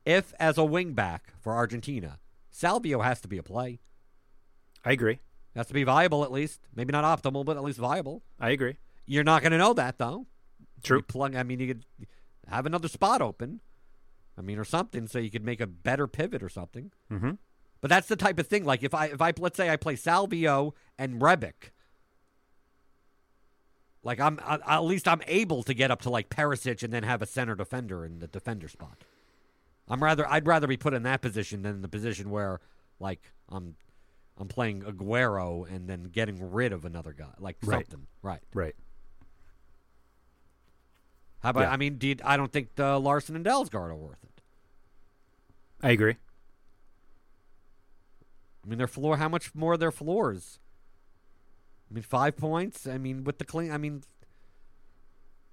If 0.05 0.34
as 0.39 0.57
a 0.57 0.61
wingback 0.61 1.20
for 1.39 1.53
Argentina, 1.53 2.20
Salvio 2.53 3.03
has 3.03 3.22
to 3.22 3.28
be 3.28 3.38
a 3.38 3.43
play. 3.43 3.80
I 4.84 4.91
agree. 4.91 5.20
Has 5.55 5.68
to 5.68 5.74
be 5.74 5.84
viable 5.84 6.24
at 6.24 6.32
least. 6.32 6.68
Maybe 6.76 6.91
not 6.91 7.05
optimal, 7.05 7.45
but 7.45 7.55
at 7.55 7.64
least 7.64 7.80
viable. 7.80 8.24
I 8.39 8.49
agree. 8.49 8.78
You're 9.05 9.24
not 9.24 9.41
going 9.41 9.51
to 9.53 9.57
know 9.57 9.74
that 9.74 9.97
though. 9.97 10.28
True. 10.84 10.97
You 10.97 11.03
plug. 11.03 11.36
I 11.36 11.43
mean, 11.43 11.59
you 11.59 11.68
could 11.68 11.86
have 12.47 12.66
another 12.66 12.89
spot 12.89 13.22
open. 13.22 13.61
I 14.38 14.41
mean, 14.41 14.57
or 14.57 14.66
something, 14.66 15.07
so 15.07 15.20
you 15.20 15.30
could 15.30 15.45
make 15.45 15.61
a 15.61 15.68
better 15.68 16.07
pivot 16.07 16.41
or 16.41 16.49
something. 16.49 16.91
Mm-hmm. 17.11 17.32
But 17.84 17.90
that's 17.90 18.08
the 18.08 18.16
type 18.16 18.40
of 18.40 18.48
thing. 18.48 18.64
Like 18.64 18.82
if 18.82 18.94
I 18.94 19.08
if 19.08 19.22
I 19.22 19.34
let's 19.38 19.58
say 19.58 19.70
I 19.70 19.76
play 19.76 19.96
Salvio 19.96 20.72
and 20.98 21.20
Rebic, 21.20 21.72
like 24.04 24.22
I'm 24.22 24.40
I, 24.42 24.58
at 24.66 24.86
least 24.86 25.06
I'm 25.06 25.22
able 25.28 25.64
to 25.64 25.74
get 25.74 25.92
up 25.92 26.02
to 26.04 26.10
like 26.10 26.30
Perisic 26.30 26.82
and 26.82 26.94
then 26.94 27.04
have 27.04 27.22
a 27.22 27.26
center 27.26 27.56
defender 27.56 28.06
in 28.06 28.20
the 28.20 28.28
defender 28.28 28.70
spot. 28.70 29.04
I'm 29.90 30.02
rather 30.02 30.26
I'd 30.32 30.48
rather 30.48 30.66
be 30.66 30.78
put 30.78 30.94
in 30.94 31.04
that 31.04 31.22
position 31.22 31.64
than 31.64 31.82
the 31.82 31.90
position 31.90 32.30
where 32.30 32.62
like 33.02 33.34
I'm 33.50 33.76
I'm 34.38 34.48
playing 34.48 34.84
Aguero 34.84 35.70
and 35.70 35.90
then 35.90 36.04
getting 36.06 36.54
rid 36.54 36.72
of 36.72 36.86
another 36.86 37.12
guy 37.12 37.34
like 37.38 37.58
Right. 37.66 37.86
something. 37.86 38.08
Right. 38.22 38.40
Right. 38.54 38.76
How 41.42 41.50
about 41.50 41.64
Yeah. 41.64 41.72
I 41.74 41.76
mean, 41.76 41.98
did 41.98 42.22
I 42.22 42.38
don't 42.38 42.50
think 42.54 42.76
the 42.76 42.98
Larsen 42.98 43.36
and 43.36 43.44
Dalsgaard 43.46 43.90
are 43.90 43.96
worth 43.96 44.24
it. 44.24 44.42
I 45.82 45.92
agree. 45.92 46.16
I 48.64 48.70
mean, 48.70 48.78
their 48.78 48.88
floor. 48.88 49.18
How 49.18 49.30
much 49.30 49.53
more 49.53 49.74
are 49.74 49.78
their 49.78 49.91
floors? 49.91 50.59
I 51.89 51.93
mean, 51.93 52.03
five 52.03 52.38
points. 52.38 52.88
I 52.88 52.97
mean, 52.97 53.24
with 53.24 53.38
the 53.38 53.45
clean. 53.45 53.72
I 53.72 53.78
mean, 53.78 54.03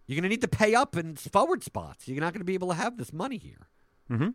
you're 0.06 0.16
going 0.16 0.22
to 0.24 0.28
need 0.28 0.40
to 0.42 0.48
pay 0.48 0.74
up 0.74 0.96
in 0.96 1.16
forward 1.16 1.62
spots. 1.62 2.08
You're 2.08 2.20
not 2.20 2.32
going 2.32 2.40
to 2.40 2.44
be 2.44 2.54
able 2.54 2.68
to 2.68 2.74
have 2.74 2.96
this 2.96 3.12
money 3.12 3.36
here. 3.38 3.68
Mm-hmm. 4.10 4.28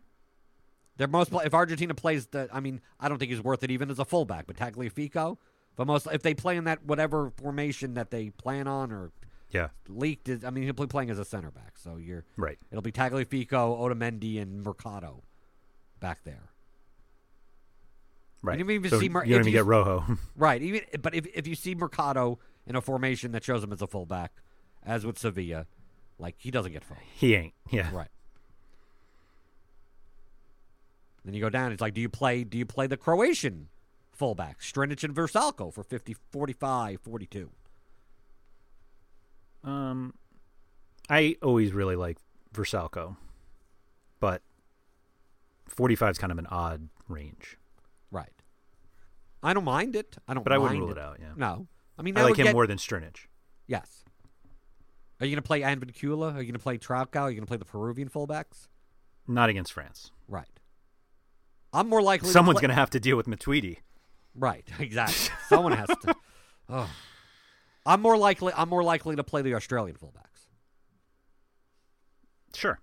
They're 0.96 1.08
most. 1.08 1.32
If 1.32 1.52
Argentina 1.54 1.94
plays 1.94 2.26
the, 2.28 2.48
I 2.52 2.60
mean, 2.60 2.80
I 3.00 3.08
don't 3.08 3.18
think 3.18 3.30
he's 3.30 3.42
worth 3.42 3.62
it 3.62 3.70
even 3.70 3.90
as 3.90 3.98
a 3.98 4.04
fullback. 4.04 4.46
But 4.46 4.56
Tagliafico, 4.56 5.36
but 5.74 5.86
most 5.86 6.06
if 6.12 6.22
they 6.22 6.34
play 6.34 6.56
in 6.56 6.64
that 6.64 6.84
whatever 6.84 7.30
formation 7.36 7.94
that 7.94 8.10
they 8.10 8.30
plan 8.30 8.66
on 8.66 8.92
or 8.92 9.12
Yeah. 9.50 9.68
leaked, 9.88 10.28
is, 10.28 10.44
I 10.44 10.50
mean, 10.50 10.64
he'll 10.64 10.72
be 10.72 10.86
playing 10.86 11.10
as 11.10 11.18
a 11.18 11.24
center 11.24 11.50
back. 11.50 11.78
So 11.78 11.96
you're 11.96 12.24
Right. 12.36 12.58
It'll 12.70 12.82
be 12.82 12.92
Tagliafico, 12.92 13.78
Otamendi, 13.78 14.40
and 14.40 14.62
Mercado 14.62 15.22
back 16.00 16.24
there. 16.24 16.50
Right. 18.46 18.58
don't 18.58 18.70
even 18.70 18.90
so 18.90 18.98
see 19.00 19.08
Mar- 19.08 19.24
you 19.24 19.32
don't 19.32 19.40
if 19.42 19.46
even 19.48 19.52
you- 19.52 19.58
get 19.58 19.66
Rojo. 19.66 20.04
Right. 20.36 20.62
Even 20.62 20.80
but 21.00 21.14
if 21.14 21.26
if 21.34 21.46
you 21.46 21.54
see 21.54 21.74
Mercado 21.74 22.38
in 22.66 22.76
a 22.76 22.80
formation 22.80 23.32
that 23.32 23.44
shows 23.44 23.62
him 23.62 23.72
as 23.72 23.82
a 23.82 23.86
fullback, 23.86 24.32
as 24.84 25.04
with 25.06 25.18
Sevilla, 25.18 25.66
like 26.18 26.34
he 26.38 26.50
doesn't 26.50 26.72
get 26.72 26.84
phone. 26.84 26.98
he 27.14 27.34
ain't. 27.34 27.54
Yeah. 27.70 27.90
Right. 27.94 28.08
Then 31.24 31.34
you 31.34 31.40
go 31.40 31.50
down. 31.50 31.72
It's 31.72 31.80
like, 31.80 31.94
do 31.94 32.00
you 32.00 32.08
play? 32.08 32.44
Do 32.44 32.56
you 32.56 32.66
play 32.66 32.86
the 32.86 32.96
Croatian 32.96 33.68
fullback, 34.12 34.60
Strinic 34.60 35.02
and 35.04 35.14
Vrsaljko 35.14 35.72
for 35.74 35.82
50, 35.82 36.14
45, 36.30 37.00
42? 37.02 37.50
Um, 39.64 40.14
I 41.10 41.36
always 41.42 41.72
really 41.72 41.96
like 41.96 42.18
Vrsaljko, 42.54 43.16
but 44.20 44.42
45 45.66 46.12
is 46.12 46.18
kind 46.18 46.30
of 46.32 46.38
an 46.38 46.46
odd 46.46 46.88
range. 47.08 47.58
I 49.46 49.54
don't 49.54 49.64
mind 49.64 49.94
it. 49.94 50.16
I 50.26 50.34
don't. 50.34 50.42
But 50.42 50.52
I 50.52 50.58
wouldn't 50.58 50.80
rule 50.80 50.90
it 50.90 50.98
out, 50.98 51.18
yeah. 51.20 51.28
No. 51.36 51.68
I 51.96 52.02
mean, 52.02 52.18
I 52.18 52.22
like 52.24 52.36
him 52.36 52.46
get- 52.46 52.52
more 52.54 52.66
than 52.66 52.78
Strinic. 52.78 53.16
Yes. 53.68 54.04
Are 55.20 55.24
you 55.26 55.30
going 55.34 55.42
to 55.42 55.46
play 55.46 55.60
Advíncula? 55.60 56.34
Are 56.34 56.40
you 56.42 56.46
going 56.46 56.52
to 56.54 56.58
play 56.58 56.78
Trauco? 56.78 57.22
Are 57.22 57.30
you 57.30 57.36
going 57.36 57.46
to 57.46 57.46
play 57.46 57.56
the 57.56 57.64
Peruvian 57.64 58.08
fullbacks? 58.10 58.66
Not 59.26 59.48
against 59.48 59.72
France. 59.72 60.10
Right. 60.28 60.48
I'm 61.72 61.88
more 61.88 62.02
likely. 62.02 62.28
Someone's 62.28 62.56
to 62.56 62.60
play- 62.60 62.66
going 62.68 62.74
to 62.76 62.80
have 62.80 62.90
to 62.90 63.00
deal 63.00 63.16
with 63.16 63.26
Matuidi. 63.26 63.78
Right, 64.34 64.68
exactly. 64.80 65.32
Someone 65.48 65.72
has 65.72 65.88
to. 65.88 66.16
Oh. 66.68 66.90
I'm 67.86 68.02
more 68.02 68.18
likely. 68.18 68.52
I'm 68.56 68.68
more 68.68 68.82
likely 68.82 69.14
to 69.14 69.22
play 69.24 69.42
the 69.42 69.54
Australian 69.54 69.96
fullbacks. 69.96 70.48
Sure. 72.54 72.80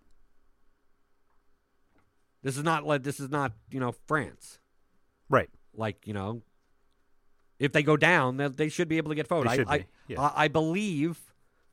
This 2.42 2.58
is 2.58 2.64
not 2.64 2.86
like 2.86 3.04
this 3.04 3.20
is 3.20 3.30
not 3.30 3.52
you 3.70 3.80
know 3.80 3.92
France. 4.08 4.60
Right. 5.30 5.50
Like 5.76 6.08
you 6.08 6.14
know, 6.14 6.42
if 7.60 7.72
they 7.72 7.84
go 7.84 7.96
down, 7.98 8.38
they, 8.38 8.48
they 8.48 8.70
should 8.70 8.88
be 8.88 8.98
able 8.98 9.10
to 9.10 9.16
get 9.16 9.28
forward. 9.28 9.48
I 9.48 9.64
I, 9.68 9.78
be, 9.80 9.86
yeah. 10.08 10.22
I, 10.22 10.46
I 10.46 10.48
believe 10.48 11.20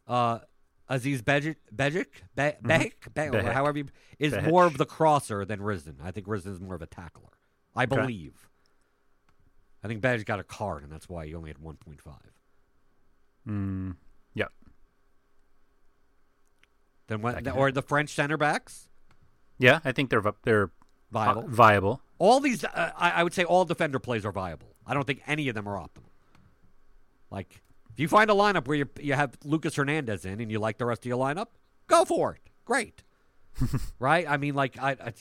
uh, 0.07 0.41
Aziz 0.89 1.23
Behich, 1.23 1.57
Behich, 1.75 2.07
Be- 2.35 2.57
Behik, 2.69 2.93
Be- 3.15 3.21
or 3.23 3.43
Behik. 3.43 3.53
however 3.53 3.79
you, 3.79 3.87
is 4.19 4.35
more 4.49 4.67
of 4.67 4.77
the 4.79 4.85
crosser 4.87 5.45
than 5.45 5.61
Risdon. 5.61 5.97
I 6.03 6.11
think 6.11 6.27
Risdon 6.27 6.53
is 6.53 6.61
more 6.61 6.75
of 6.75 6.83
a 6.83 6.87
tackler. 6.87 7.31
I 7.75 7.85
Okay. 7.85 7.97
believe. 7.97 8.49
I 9.83 9.89
think 9.89 10.03
Behich 10.03 10.25
got 10.27 10.39
a 10.41 10.45
card, 10.45 10.83
and 10.83 10.93
that's 10.93 11.09
why 11.09 11.27
he 11.27 11.35
only 11.35 11.49
had 11.51 11.59
1.5. 11.59 11.97
Mm, 13.49 13.97
yeah. 14.35 14.45
Then 17.07 17.23
what? 17.23 17.43
Can 17.43 17.49
Or 17.53 17.73
the 17.73 17.83
French 17.83 18.11
center 18.11 18.37
backs, 18.37 18.89
Yeah, 19.59 19.81
I 19.85 19.93
think 19.93 20.11
they're 20.11 20.23
they're 20.45 20.71
viable. 21.11 21.45
uh, 21.45 21.47
viable. 21.49 22.03
all 22.19 22.41
these, 22.41 22.63
uh, 22.65 22.93
I, 22.97 23.11
I 23.11 23.23
would 23.23 23.35
say, 23.35 23.45
all 23.45 23.65
defender 23.65 23.99
plays 23.99 24.25
are 24.25 24.33
viable. 24.33 24.70
I 24.91 24.95
don't 24.95 25.07
think 25.07 25.23
any 25.29 25.49
of 25.49 25.55
them 25.55 25.69
are 25.69 25.79
optimal. 25.79 26.11
Like, 27.31 27.63
if 27.93 28.01
you 28.01 28.09
find 28.09 28.29
a 28.29 28.35
lineup 28.35 28.67
where 28.67 28.77
you 28.77 28.89
you 29.01 29.15
have 29.15 29.37
Lucas 29.45 29.77
Hernandez 29.77 30.25
in 30.25 30.41
and 30.41 30.51
you 30.51 30.59
like 30.59 30.79
the 30.79 30.85
rest 30.85 31.03
of 31.03 31.07
your 31.07 31.17
lineup, 31.17 31.47
go 31.87 32.05
for 32.05 32.35
it. 32.35 32.51
Great, 32.65 33.05
right? 34.01 34.29
I 34.29 34.37
mean, 34.37 34.55
like, 34.55 34.77
I, 34.83 34.91
I 34.91 35.13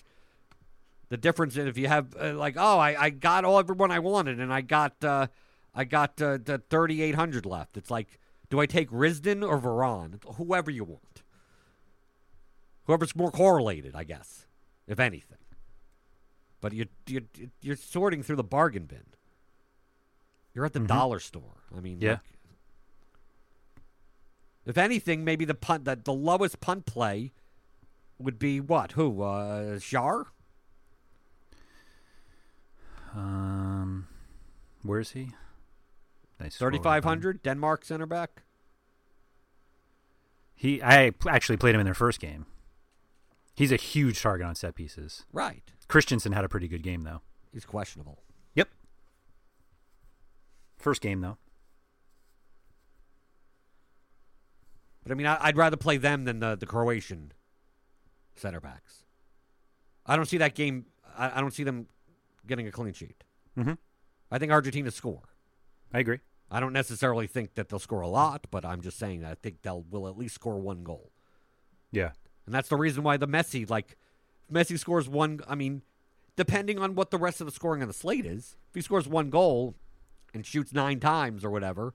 the 1.09 1.17
difference 1.17 1.55
is 1.55 1.67
if 1.67 1.77
you 1.77 1.87
have 1.87 2.15
uh, 2.19 2.33
like, 2.33 2.55
oh, 2.57 2.79
I, 2.79 2.99
I 2.99 3.09
got 3.11 3.45
all 3.45 3.59
everyone 3.59 3.91
I 3.91 3.99
wanted 3.99 4.39
and 4.39 4.51
I 4.51 4.61
got 4.61 5.03
uh, 5.03 5.27
I 5.75 5.83
got 5.83 6.19
uh, 6.19 6.39
the 6.43 6.63
thirty 6.67 7.03
eight 7.03 7.13
hundred 7.13 7.45
left. 7.45 7.77
It's 7.77 7.91
like, 7.91 8.19
do 8.49 8.59
I 8.59 8.65
take 8.65 8.89
Risdon 8.89 9.47
or 9.47 9.59
Varane? 9.59 10.19
Whoever 10.37 10.71
you 10.71 10.83
want, 10.83 11.21
whoever's 12.85 13.15
more 13.15 13.29
correlated, 13.29 13.95
I 13.95 14.03
guess, 14.03 14.47
if 14.87 14.99
anything. 14.99 15.37
But 16.59 16.73
you 16.73 16.87
you 17.05 17.27
you're 17.61 17.75
sorting 17.75 18.23
through 18.23 18.37
the 18.37 18.43
bargain 18.43 18.85
bin. 18.85 19.03
You're 20.53 20.65
at 20.65 20.73
the 20.73 20.79
dollar 20.79 21.19
store. 21.19 21.63
I 21.75 21.79
mean, 21.79 21.99
Yeah. 22.01 22.11
like, 22.11 22.19
if 24.65 24.77
anything, 24.77 25.23
maybe 25.23 25.45
the 25.45 25.53
punt 25.55 25.85
the, 25.85 25.95
the 25.95 26.13
lowest 26.13 26.59
punt 26.59 26.85
play 26.85 27.31
would 28.17 28.37
be 28.39 28.59
what? 28.59 28.93
Who? 28.93 29.21
Uh, 29.21 29.79
Jar? 29.79 30.27
Um, 33.15 34.07
where 34.83 34.99
is 34.99 35.11
he? 35.11 35.31
Nice 36.39 36.55
Thirty 36.57 36.77
five 36.79 37.03
hundred. 37.03 37.41
Denmark 37.43 37.83
center 37.83 38.05
back. 38.05 38.43
He, 40.55 40.81
I 40.81 41.11
actually 41.27 41.57
played 41.57 41.73
him 41.73 41.81
in 41.81 41.85
their 41.85 41.93
first 41.93 42.19
game. 42.19 42.45
He's 43.55 43.71
a 43.71 43.77
huge 43.77 44.21
target 44.21 44.45
on 44.45 44.55
set 44.55 44.75
pieces. 44.75 45.25
Right. 45.31 45.63
Christensen 45.87 46.33
had 46.33 46.43
a 46.45 46.49
pretty 46.49 46.67
good 46.67 46.83
game 46.83 47.01
though. 47.03 47.21
He's 47.51 47.65
questionable. 47.65 48.19
First 50.79 51.01
game 51.01 51.21
though. 51.21 51.37
But 55.03 55.11
I 55.11 55.15
mean, 55.15 55.27
I, 55.27 55.37
I'd 55.39 55.57
rather 55.57 55.77
play 55.77 55.97
them 55.97 56.25
than 56.25 56.39
the 56.39 56.55
the 56.55 56.65
Croatian 56.65 57.31
center 58.35 58.59
backs. 58.59 59.03
I 60.05 60.15
don't 60.15 60.25
see 60.25 60.37
that 60.37 60.55
game. 60.55 60.85
I, 61.17 61.37
I 61.37 61.41
don't 61.41 61.53
see 61.53 61.63
them 61.63 61.87
getting 62.47 62.67
a 62.67 62.71
clean 62.71 62.93
sheet. 62.93 63.23
Mhm. 63.57 63.77
I 64.31 64.37
think 64.39 64.51
Argentina 64.51 64.91
score. 64.91 65.23
I 65.93 65.99
agree. 65.99 66.19
I 66.51 66.59
don't 66.59 66.73
necessarily 66.73 67.27
think 67.27 67.55
that 67.55 67.69
they'll 67.69 67.79
score 67.79 68.01
a 68.01 68.07
lot, 68.07 68.47
but 68.49 68.65
I'm 68.65 68.81
just 68.81 68.97
saying 68.97 69.21
that 69.21 69.31
I 69.31 69.35
think 69.35 69.61
they'll 69.61 69.83
will 69.83 70.07
at 70.07 70.17
least 70.17 70.35
score 70.35 70.59
one 70.59 70.83
goal. 70.83 71.11
Yeah. 71.91 72.11
And 72.45 72.55
that's 72.55 72.69
the 72.69 72.75
reason 72.75 73.03
why 73.03 73.17
the 73.17 73.27
Messi, 73.27 73.69
like, 73.69 73.97
Messi 74.51 74.79
scores 74.79 75.07
one, 75.07 75.41
I 75.47 75.53
mean, 75.53 75.83
depending 76.35 76.79
on 76.79 76.95
what 76.95 77.11
the 77.11 77.19
rest 77.19 77.39
of 77.39 77.45
the 77.45 77.51
scoring 77.51 77.83
on 77.83 77.87
the 77.87 77.93
slate 77.93 78.25
is, 78.25 78.55
if 78.69 78.75
he 78.75 78.81
scores 78.81 79.07
one 79.07 79.29
goal 79.29 79.75
and 80.33 80.45
shoots 80.45 80.73
nine 80.73 80.99
times 80.99 81.43
or 81.43 81.49
whatever 81.49 81.93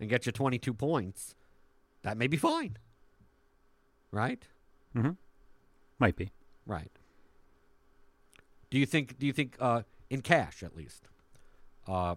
and 0.00 0.08
gets 0.08 0.26
you 0.26 0.32
22 0.32 0.74
points, 0.74 1.34
that 2.02 2.16
may 2.16 2.26
be 2.26 2.36
fine. 2.36 2.76
Right? 4.10 4.42
Mm-hmm. 4.96 5.12
Might 5.98 6.16
be. 6.16 6.32
Right. 6.66 6.90
Do 8.70 8.78
you 8.78 8.86
think, 8.86 9.18
do 9.18 9.26
you 9.26 9.32
think, 9.32 9.56
uh, 9.60 9.82
in 10.10 10.20
cash 10.20 10.62
at 10.62 10.76
least, 10.76 11.08
uh, 11.86 12.16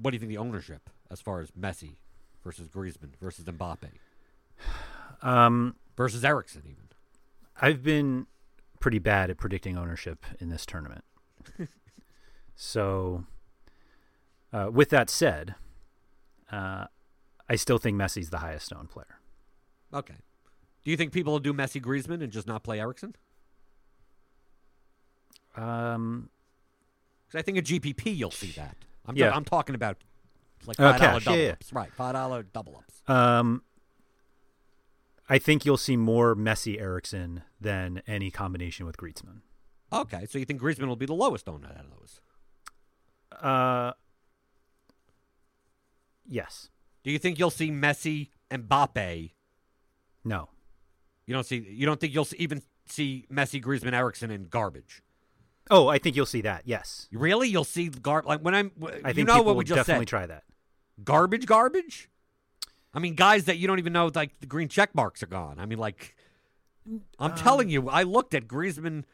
what 0.00 0.10
do 0.10 0.16
you 0.16 0.18
think 0.18 0.30
the 0.30 0.38
ownership 0.38 0.90
as 1.10 1.20
far 1.20 1.40
as 1.40 1.50
Messi 1.52 1.96
versus 2.42 2.68
Griezmann 2.68 3.16
versus 3.20 3.44
Mbappe 3.44 3.90
Um, 5.22 5.76
versus 5.96 6.24
Eriksen 6.24 6.62
even? 6.64 6.88
I've 7.60 7.82
been 7.82 8.26
pretty 8.80 8.98
bad 8.98 9.30
at 9.30 9.36
predicting 9.36 9.78
ownership 9.78 10.26
in 10.40 10.48
this 10.48 10.66
tournament. 10.66 11.04
so, 12.56 13.24
uh, 14.52 14.70
with 14.72 14.90
that 14.90 15.08
said, 15.10 15.54
uh, 16.50 16.86
I 17.48 17.56
still 17.56 17.78
think 17.78 17.96
Messi's 17.96 18.30
the 18.30 18.38
highest 18.38 18.72
owned 18.72 18.90
player. 18.90 19.18
Okay. 19.92 20.14
Do 20.84 20.90
you 20.90 20.96
think 20.96 21.12
people 21.12 21.32
will 21.32 21.40
do 21.40 21.52
Messi 21.52 21.80
Griezmann 21.80 22.22
and 22.22 22.32
just 22.32 22.46
not 22.46 22.62
play 22.64 22.80
Eriksen? 22.80 23.14
Um, 25.56 26.30
Because 27.26 27.40
I 27.40 27.42
think 27.42 27.58
at 27.58 27.64
GPP 27.64 28.16
you'll 28.16 28.30
see 28.30 28.52
that. 28.52 28.76
I'm 29.06 29.16
Yeah. 29.16 29.30
I'm 29.34 29.44
talking 29.44 29.74
about 29.74 29.98
like 30.66 30.78
Uh, 30.80 30.92
five 30.92 31.00
dollar 31.00 31.20
double 31.20 31.38
yeah. 31.38 31.50
ups, 31.52 31.72
right? 31.72 31.92
Five 31.92 32.12
dollar 32.14 32.42
double 32.42 32.76
ups. 32.76 33.02
um, 33.08 33.62
I 35.28 35.38
think 35.38 35.64
you'll 35.64 35.76
see 35.78 35.96
more 35.96 36.34
Messi 36.34 36.80
Eriksen 36.80 37.42
than 37.60 38.02
any 38.06 38.30
combination 38.30 38.86
with 38.86 38.96
Griezmann. 38.96 39.40
Okay, 39.92 40.26
so 40.26 40.38
you 40.38 40.44
think 40.44 40.60
Griezmann 40.60 40.86
will 40.88 40.96
be 40.96 41.06
the 41.06 41.14
lowest 41.14 41.48
owned 41.48 41.64
out 41.64 41.76
of 41.76 41.90
those? 41.90 42.20
Uh, 43.40 43.92
yes. 46.32 46.68
Do 47.04 47.10
you 47.10 47.18
think 47.18 47.38
you'll 47.38 47.50
see 47.50 47.70
Messi 47.70 48.28
and 48.50 48.64
Mbappe? 48.68 49.32
No. 50.24 50.48
You 51.26 51.34
don't 51.34 51.44
see. 51.46 51.56
You 51.68 51.86
don't 51.86 52.00
think 52.00 52.14
you'll 52.14 52.24
see, 52.24 52.36
even 52.38 52.62
see 52.86 53.26
Messi, 53.32 53.62
Griezmann, 53.62 53.92
Eriksen 53.92 54.30
in 54.30 54.44
garbage? 54.48 55.02
Oh, 55.70 55.86
I 55.88 55.98
think 55.98 56.16
you'll 56.16 56.26
see 56.26 56.40
that. 56.42 56.62
Yes. 56.64 57.08
Really? 57.12 57.48
You'll 57.48 57.64
see 57.64 57.88
gar 57.88 58.22
like 58.26 58.40
when 58.40 58.54
I'm. 58.54 58.70
I 59.04 59.08
you 59.08 59.14
think 59.14 59.28
know 59.28 59.34
people 59.34 59.44
what 59.46 59.52
we 59.52 59.56
will 59.58 59.62
just 59.62 59.76
definitely 59.78 60.04
said. 60.04 60.08
try 60.08 60.26
that. 60.26 60.42
garbage, 61.04 61.46
garbage. 61.46 62.08
I 62.94 62.98
mean, 62.98 63.14
guys 63.14 63.44
that 63.46 63.56
you 63.58 63.66
don't 63.66 63.78
even 63.78 63.92
know, 63.92 64.10
like 64.14 64.38
the 64.40 64.46
green 64.46 64.68
check 64.68 64.94
marks 64.94 65.22
are 65.22 65.26
gone. 65.26 65.58
I 65.58 65.66
mean, 65.66 65.78
like, 65.78 66.14
I'm 67.18 67.34
telling 67.36 67.68
you, 67.70 67.88
I 67.88 68.02
looked 68.02 68.34
at 68.34 68.46
Griezmann, 68.46 69.04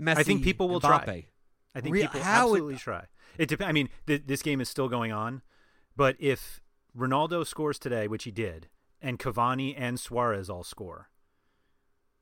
Messi. 0.00 0.12
Um, 0.12 0.18
I 0.18 0.22
think 0.22 0.42
people 0.42 0.68
will 0.68 0.80
Mbappe. 0.80 1.04
try. 1.04 1.26
I 1.74 1.80
think 1.80 1.92
Real- 1.94 2.06
people 2.06 2.20
how 2.22 2.30
it- 2.30 2.42
absolutely 2.44 2.76
try. 2.76 3.04
It 3.38 3.48
dep- 3.48 3.62
I 3.62 3.72
mean, 3.72 3.88
th- 4.06 4.22
this 4.26 4.42
game 4.42 4.60
is 4.60 4.68
still 4.68 4.88
going 4.88 5.12
on, 5.12 5.42
but 5.96 6.16
if 6.18 6.60
Ronaldo 6.96 7.46
scores 7.46 7.78
today, 7.78 8.08
which 8.08 8.24
he 8.24 8.30
did, 8.30 8.68
and 9.00 9.18
Cavani 9.18 9.74
and 9.76 9.98
Suarez 9.98 10.48
all 10.50 10.64
score, 10.64 11.08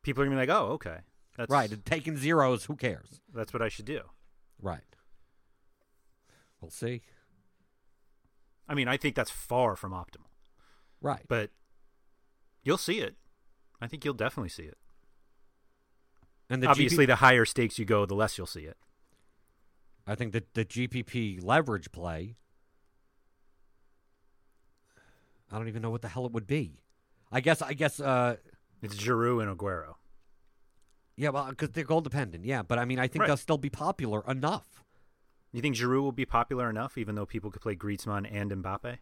people 0.03 0.23
are 0.23 0.27
gonna 0.27 0.37
be 0.37 0.47
like, 0.47 0.57
"Oh, 0.57 0.73
okay, 0.73 1.01
that's 1.37 1.51
Right, 1.51 1.85
taking 1.85 2.17
zeros, 2.17 2.67
who 2.67 2.77
cares? 2.77 3.21
That's 3.33 3.53
what 3.53 3.63
I 3.63 3.69
should 3.69 3.85
do." 3.87 4.03
Right. 4.61 4.97
We'll 6.61 6.71
see. 6.71 7.03
I 8.69 8.75
mean, 8.75 8.89
I 8.89 8.97
think 8.97 9.15
that's 9.15 9.31
far 9.31 9.77
from 9.77 9.93
optimal, 9.93 10.27
Right. 11.01 11.25
but 11.29 11.51
you'll 12.63 12.77
see 12.79 12.99
it. 13.01 13.17
I 13.81 13.87
think 13.87 14.05
you'll 14.05 14.15
definitely 14.15 14.49
see 14.51 14.65
it. 14.65 14.79
and 16.51 16.63
the 16.63 16.67
Obviously, 16.67 17.05
GP 17.05 17.09
the 17.09 17.17
higher 17.17 17.45
stakes 17.45 17.79
you 17.79 17.85
go, 17.85 18.07
the 18.07 18.15
less 18.15 18.39
you'll 18.39 18.47
see 18.47 18.65
it. 18.65 18.79
I 20.07 20.15
think 20.15 20.33
that 20.33 20.55
the 20.55 20.65
GPP 20.65 21.39
leverage 21.43 21.93
play. 21.93 22.37
I 25.51 25.57
don't 25.59 25.69
even 25.69 25.83
know 25.83 25.91
what 25.91 26.03
the 26.03 26.09
hell 26.09 26.27
it 26.27 26.33
would 26.33 26.47
be. 26.47 26.81
I 27.33 27.41
guess. 27.41 27.63
I 27.63 27.73
guess. 27.75 28.01
uh 28.01 28.37
It's 28.83 28.95
Giroud 28.97 29.43
and 29.43 29.57
Aguero. 29.59 29.95
Yeah, 31.17 31.31
well, 31.31 31.47
because 31.51 31.71
they're 31.71 31.85
goal 31.85 32.01
dependent. 32.01 32.45
Yeah, 32.45 32.63
but 32.63 32.79
I 32.79 32.85
mean, 32.85 32.99
I 32.99 33.09
think 33.09 33.23
Right. 33.23 33.27
they'll 33.27 33.37
still 33.37 33.59
be 33.59 33.71
popular 33.71 34.23
enough. 34.29 34.85
You 35.53 35.61
think 35.63 35.75
Giroud 35.77 36.03
will 36.03 36.13
be 36.13 36.27
popular 36.27 36.69
enough, 36.71 36.97
even 36.99 37.15
though 37.15 37.27
people 37.27 37.51
could 37.51 37.63
play 37.63 37.75
Griezmann 37.75 38.29
and 38.31 38.51
Mbappe? 38.53 38.99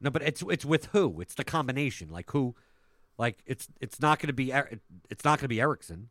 No, 0.00 0.10
but 0.10 0.22
it's 0.22 0.42
it's 0.48 0.64
with 0.64 0.86
who? 0.86 1.20
It's 1.20 1.34
the 1.34 1.44
combination. 1.44 2.08
Like 2.08 2.30
who? 2.30 2.54
Like 3.18 3.38
it's 3.46 3.68
it's 3.80 4.00
not 4.00 4.18
going 4.20 4.28
to 4.28 4.32
be 4.32 4.52
Er- 4.52 4.80
it's 5.10 5.24
not 5.24 5.38
going 5.38 5.44
to 5.44 5.48
be 5.48 5.60
Eriksen. 5.60 6.08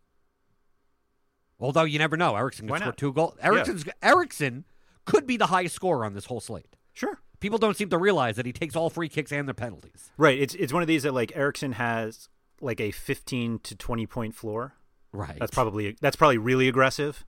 Although 1.59 1.84
you 1.86 1.97
never 1.97 2.17
know, 2.17 2.36
Eriksen 2.36 2.67
could 2.67 2.80
score 2.80 2.91
two 2.91 3.13
goals. 3.13 3.36
Eriksen's 3.41 3.86
Eriksen 4.03 4.65
could 5.07 5.25
be 5.25 5.37
the 5.37 5.47
highest 5.47 5.73
scorer 5.73 6.05
on 6.05 6.13
this 6.13 6.25
whole 6.25 6.39
slate. 6.39 6.75
Sure. 6.93 7.19
People 7.39 7.57
don't 7.57 7.75
seem 7.77 7.89
to 7.89 7.97
realize 7.97 8.35
that 8.35 8.45
he 8.45 8.53
takes 8.53 8.75
all 8.75 8.89
free 8.91 9.09
kicks 9.09 9.31
and 9.31 9.47
the 9.47 9.53
penalties. 9.55 10.11
Right. 10.17 10.39
It's 10.39 10.53
it's 10.55 10.71
one 10.73 10.81
of 10.83 10.87
these 10.87 11.03
that 11.03 11.13
like 11.13 11.31
Eriksen 11.35 11.73
has 11.73 12.29
like 12.61 12.79
a 12.79 12.91
15 12.91 13.59
to 13.59 13.75
20 13.75 14.05
point 14.07 14.35
floor. 14.35 14.73
Right. 15.13 15.37
That's 15.39 15.51
probably 15.51 15.95
that's 16.01 16.15
probably 16.15 16.37
really 16.37 16.67
aggressive, 16.67 17.25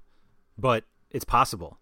but 0.57 0.84
it's 1.11 1.25
possible. 1.25 1.80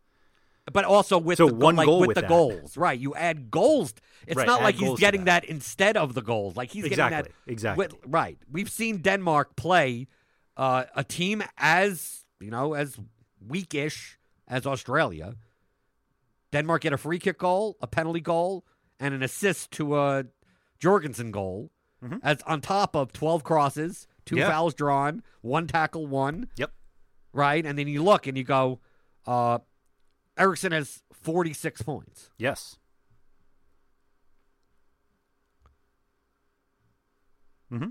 But 0.73 0.83
also 0.83 1.17
with 1.17 1.37
So 1.37 1.47
the, 1.47 1.55
one 1.55 1.77
like, 1.77 1.85
goal 1.85 2.01
with, 2.01 2.07
with 2.09 2.15
the 2.15 2.21
that. 2.21 2.29
goals, 2.29 2.75
right? 2.75 2.99
You 2.99 3.15
add 3.15 3.49
goals. 3.49 3.93
It's 4.27 4.35
Right, 4.35 4.45
not 4.45 4.61
like 4.61 4.75
he's 4.75 4.99
getting 4.99 5.23
that. 5.25 5.43
that. 5.43 5.49
instead 5.49 5.95
of 5.95 6.13
the 6.13 6.21
goals. 6.21 6.57
Like 6.57 6.71
he's 6.71 6.83
Exactly, 6.83 7.15
getting 7.17 7.31
that 7.45 7.51
exactly. 7.51 7.85
with- 7.87 7.95
right. 8.05 8.37
We've 8.51 8.69
seen 8.69 8.97
Denmark 8.97 9.55
play 9.55 10.07
uh, 10.57 10.83
a 10.93 11.05
team 11.05 11.41
as 11.57 12.25
you 12.41 12.51
know 12.51 12.73
as 12.73 12.97
weakish 13.47 14.17
as 14.47 14.65
Australia. 14.67 15.35
Denmark 16.51 16.81
get 16.83 16.93
a 16.93 16.97
free 16.97 17.19
kick 17.19 17.37
goal, 17.39 17.77
a 17.81 17.87
penalty 17.87 18.21
goal, 18.21 18.65
and 18.99 19.13
an 19.13 19.21
assist 19.23 19.71
to 19.71 19.97
a 19.97 20.25
Jorgensen 20.79 21.31
goal, 21.31 21.71
Mhm. 22.03 22.19
as 22.23 22.41
on 22.43 22.61
top 22.61 22.95
of 22.95 23.11
12 23.13 23.43
crosses, 23.43 24.07
two 24.25 24.37
Yeah. 24.37 24.49
fouls 24.49 24.73
drawn, 24.73 25.23
one 25.41 25.67
tackle, 25.67 26.07
one. 26.07 26.49
Yep. 26.55 26.71
Right, 27.33 27.65
and 27.65 27.77
then 27.77 27.87
you 27.87 28.03
look 28.03 28.27
and 28.27 28.37
you 28.37 28.43
go, 28.43 28.79
uh, 29.25 29.59
Eriksen 30.37 30.71
has 30.71 31.03
46 31.11 31.81
points. 31.81 32.29
Yes. 32.37 32.77
Mm-hmm. 37.71 37.89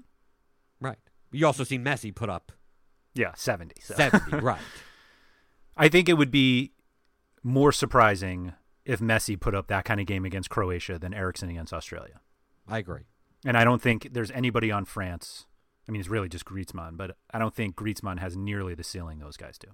Right. 0.80 0.98
You 1.32 1.46
also 1.46 1.64
seen 1.64 1.84
Messi 1.84 2.14
put 2.14 2.30
up 2.30 2.52
Yeah, 3.14 3.32
70. 3.34 3.74
So. 3.82 3.94
70. 3.94 4.36
right. 4.42 4.61
I 5.76 5.88
think 5.88 6.09
it 6.09 6.14
would 6.14 6.30
be 6.30 6.72
more 7.47 7.70
surprising 7.70 8.53
if 8.84 8.99
Messi 8.99 9.38
put 9.38 9.55
up 9.55 9.68
that 9.68 9.84
kind 9.84 10.01
of 10.01 10.07
game 10.07 10.24
against 10.24 10.51
Croatia 10.51 10.99
than 10.99 11.14
Eriksen 11.14 11.49
against 11.49 11.72
Australia. 11.72 12.20
I 12.66 12.78
agree. 12.78 13.03
And 13.44 13.57
I 13.57 13.62
don't 13.62 13.80
think 13.80 14.09
there's 14.12 14.32
anybody 14.32 14.72
on 14.72 14.84
France. 14.84 15.47
I 15.88 15.92
mean, 15.92 16.01
it's 16.01 16.11
really 16.11 16.28
just 16.28 16.44
Griezmann, 16.44 16.97
but 16.97 17.16
I 17.32 17.38
don't 17.38 17.55
think 17.55 17.76
Griezmann 17.76 18.18
has 18.18 18.36
nearly 18.36 18.74
the 18.74 18.82
ceiling 18.82 19.20
those 19.20 19.36
guys 19.36 19.59
do. 19.59 19.68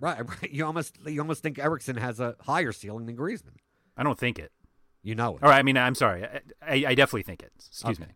Right, 0.00 0.28
right. 0.42 0.50
You 0.50 0.64
almost 0.66 0.98
you 1.06 1.20
almost 1.20 1.42
think 1.42 1.58
Eriksen 1.58 1.96
has 1.96 2.18
a 2.20 2.34
higher 2.40 2.72
ceiling 2.72 3.06
than 3.06 3.16
Griezmann. 3.16 3.56
I 3.96 4.02
don't 4.02 4.18
think 4.18 4.38
it. 4.38 4.50
You 5.02 5.14
know 5.14 5.36
it. 5.36 5.42
All 5.44 5.48
right. 5.50 5.58
I 5.58 5.62
mean, 5.62 5.76
I'm 5.76 5.94
sorry. 5.94 6.24
I, 6.24 6.40
I, 6.62 6.74
I 6.88 6.94
definitely 6.94 7.22
think 7.22 7.42
it. 7.42 7.52
Excuse 7.56 7.98
Okay. 8.00 8.08
me. 8.08 8.14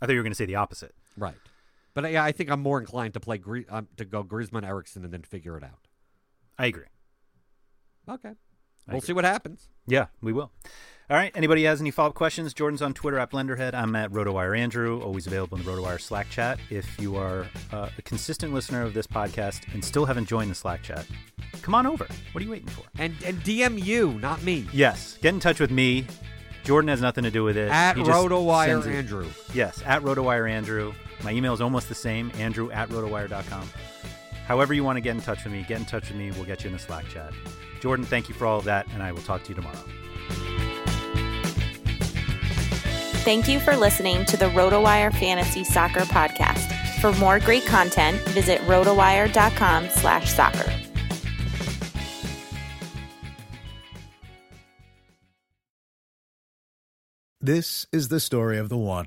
I 0.00 0.06
thought 0.06 0.12
you 0.12 0.18
were 0.18 0.24
going 0.24 0.32
to 0.32 0.36
say 0.36 0.46
the 0.46 0.56
opposite. 0.56 0.94
Right. 1.16 1.36
But 1.96 2.12
yeah, 2.12 2.22
I 2.22 2.30
think 2.30 2.50
I'm 2.50 2.60
more 2.60 2.78
inclined 2.78 3.14
to 3.14 3.20
play 3.20 3.38
Grie- 3.38 3.64
um, 3.70 3.88
to 3.96 4.04
go 4.04 4.22
Griezmann, 4.22 4.66
Eriksen, 4.66 5.02
and 5.02 5.10
then 5.10 5.22
figure 5.22 5.56
it 5.56 5.64
out. 5.64 5.88
I 6.58 6.66
agree. 6.66 6.84
Okay. 8.06 8.28
I 8.28 8.32
we'll 8.88 8.98
agree. 8.98 9.06
see 9.06 9.12
what 9.14 9.24
happens. 9.24 9.70
Yeah, 9.86 10.08
we 10.20 10.34
will. 10.34 10.52
All 11.08 11.16
right. 11.16 11.32
Anybody 11.34 11.64
has 11.64 11.80
any 11.80 11.90
follow 11.90 12.10
up 12.10 12.14
questions? 12.14 12.52
Jordan's 12.52 12.82
on 12.82 12.92
Twitter 12.92 13.18
at 13.18 13.30
Blenderhead. 13.30 13.72
I'm 13.72 13.96
at 13.96 14.12
RotoWire 14.12 14.58
Andrew, 14.58 15.00
always 15.00 15.26
available 15.26 15.56
in 15.56 15.64
the 15.64 15.70
RotoWire 15.70 15.98
Slack 15.98 16.28
chat. 16.28 16.58
If 16.68 17.00
you 17.00 17.16
are 17.16 17.46
uh, 17.72 17.88
a 17.96 18.02
consistent 18.02 18.52
listener 18.52 18.82
of 18.82 18.92
this 18.92 19.06
podcast 19.06 19.72
and 19.72 19.82
still 19.82 20.04
haven't 20.04 20.26
joined 20.26 20.50
the 20.50 20.54
Slack 20.54 20.82
chat, 20.82 21.06
come 21.62 21.74
on 21.74 21.86
over. 21.86 22.06
What 22.32 22.42
are 22.42 22.44
you 22.44 22.50
waiting 22.50 22.68
for? 22.68 22.82
And 22.98 23.14
and 23.24 23.38
DM 23.38 23.82
you, 23.82 24.12
not 24.20 24.42
me. 24.42 24.66
Yes, 24.70 25.16
get 25.22 25.32
in 25.32 25.40
touch 25.40 25.60
with 25.60 25.70
me. 25.70 26.06
Jordan 26.62 26.88
has 26.88 27.00
nothing 27.00 27.24
to 27.24 27.30
do 27.30 27.42
with 27.42 27.56
it. 27.56 27.70
At 27.70 27.96
RotoWire 27.96 28.86
Andrew. 28.86 29.28
Yes, 29.54 29.82
at 29.86 30.02
RotoWire 30.02 30.50
Andrew. 30.50 30.92
My 31.22 31.32
email 31.32 31.52
is 31.52 31.60
almost 31.60 31.88
the 31.88 31.94
same, 31.94 32.30
andrew 32.36 32.70
at 32.70 32.88
rotowire.com. 32.88 33.68
However 34.46 34.74
you 34.74 34.84
want 34.84 34.96
to 34.96 35.00
get 35.00 35.16
in 35.16 35.20
touch 35.20 35.42
with 35.42 35.52
me, 35.52 35.64
get 35.66 35.78
in 35.78 35.86
touch 35.86 36.08
with 36.08 36.16
me. 36.16 36.30
We'll 36.30 36.44
get 36.44 36.62
you 36.62 36.68
in 36.68 36.72
the 36.72 36.78
Slack 36.78 37.08
chat. 37.08 37.32
Jordan, 37.80 38.06
thank 38.06 38.28
you 38.28 38.34
for 38.34 38.46
all 38.46 38.58
of 38.58 38.64
that, 38.64 38.86
and 38.92 39.02
I 39.02 39.12
will 39.12 39.22
talk 39.22 39.42
to 39.44 39.48
you 39.48 39.54
tomorrow. 39.54 39.82
Thank 43.26 43.48
you 43.48 43.58
for 43.58 43.76
listening 43.76 44.24
to 44.26 44.36
the 44.36 44.44
RotoWire 44.46 45.12
Fantasy 45.12 45.64
Soccer 45.64 46.02
Podcast. 46.02 46.72
For 47.00 47.12
more 47.14 47.40
great 47.40 47.66
content, 47.66 48.16
visit 48.28 48.60
rotowire.com 48.62 49.88
slash 49.90 50.32
soccer. 50.32 50.72
This 57.40 57.86
is 57.92 58.08
the 58.08 58.20
story 58.20 58.58
of 58.58 58.68
the 58.68 58.76
one. 58.76 59.06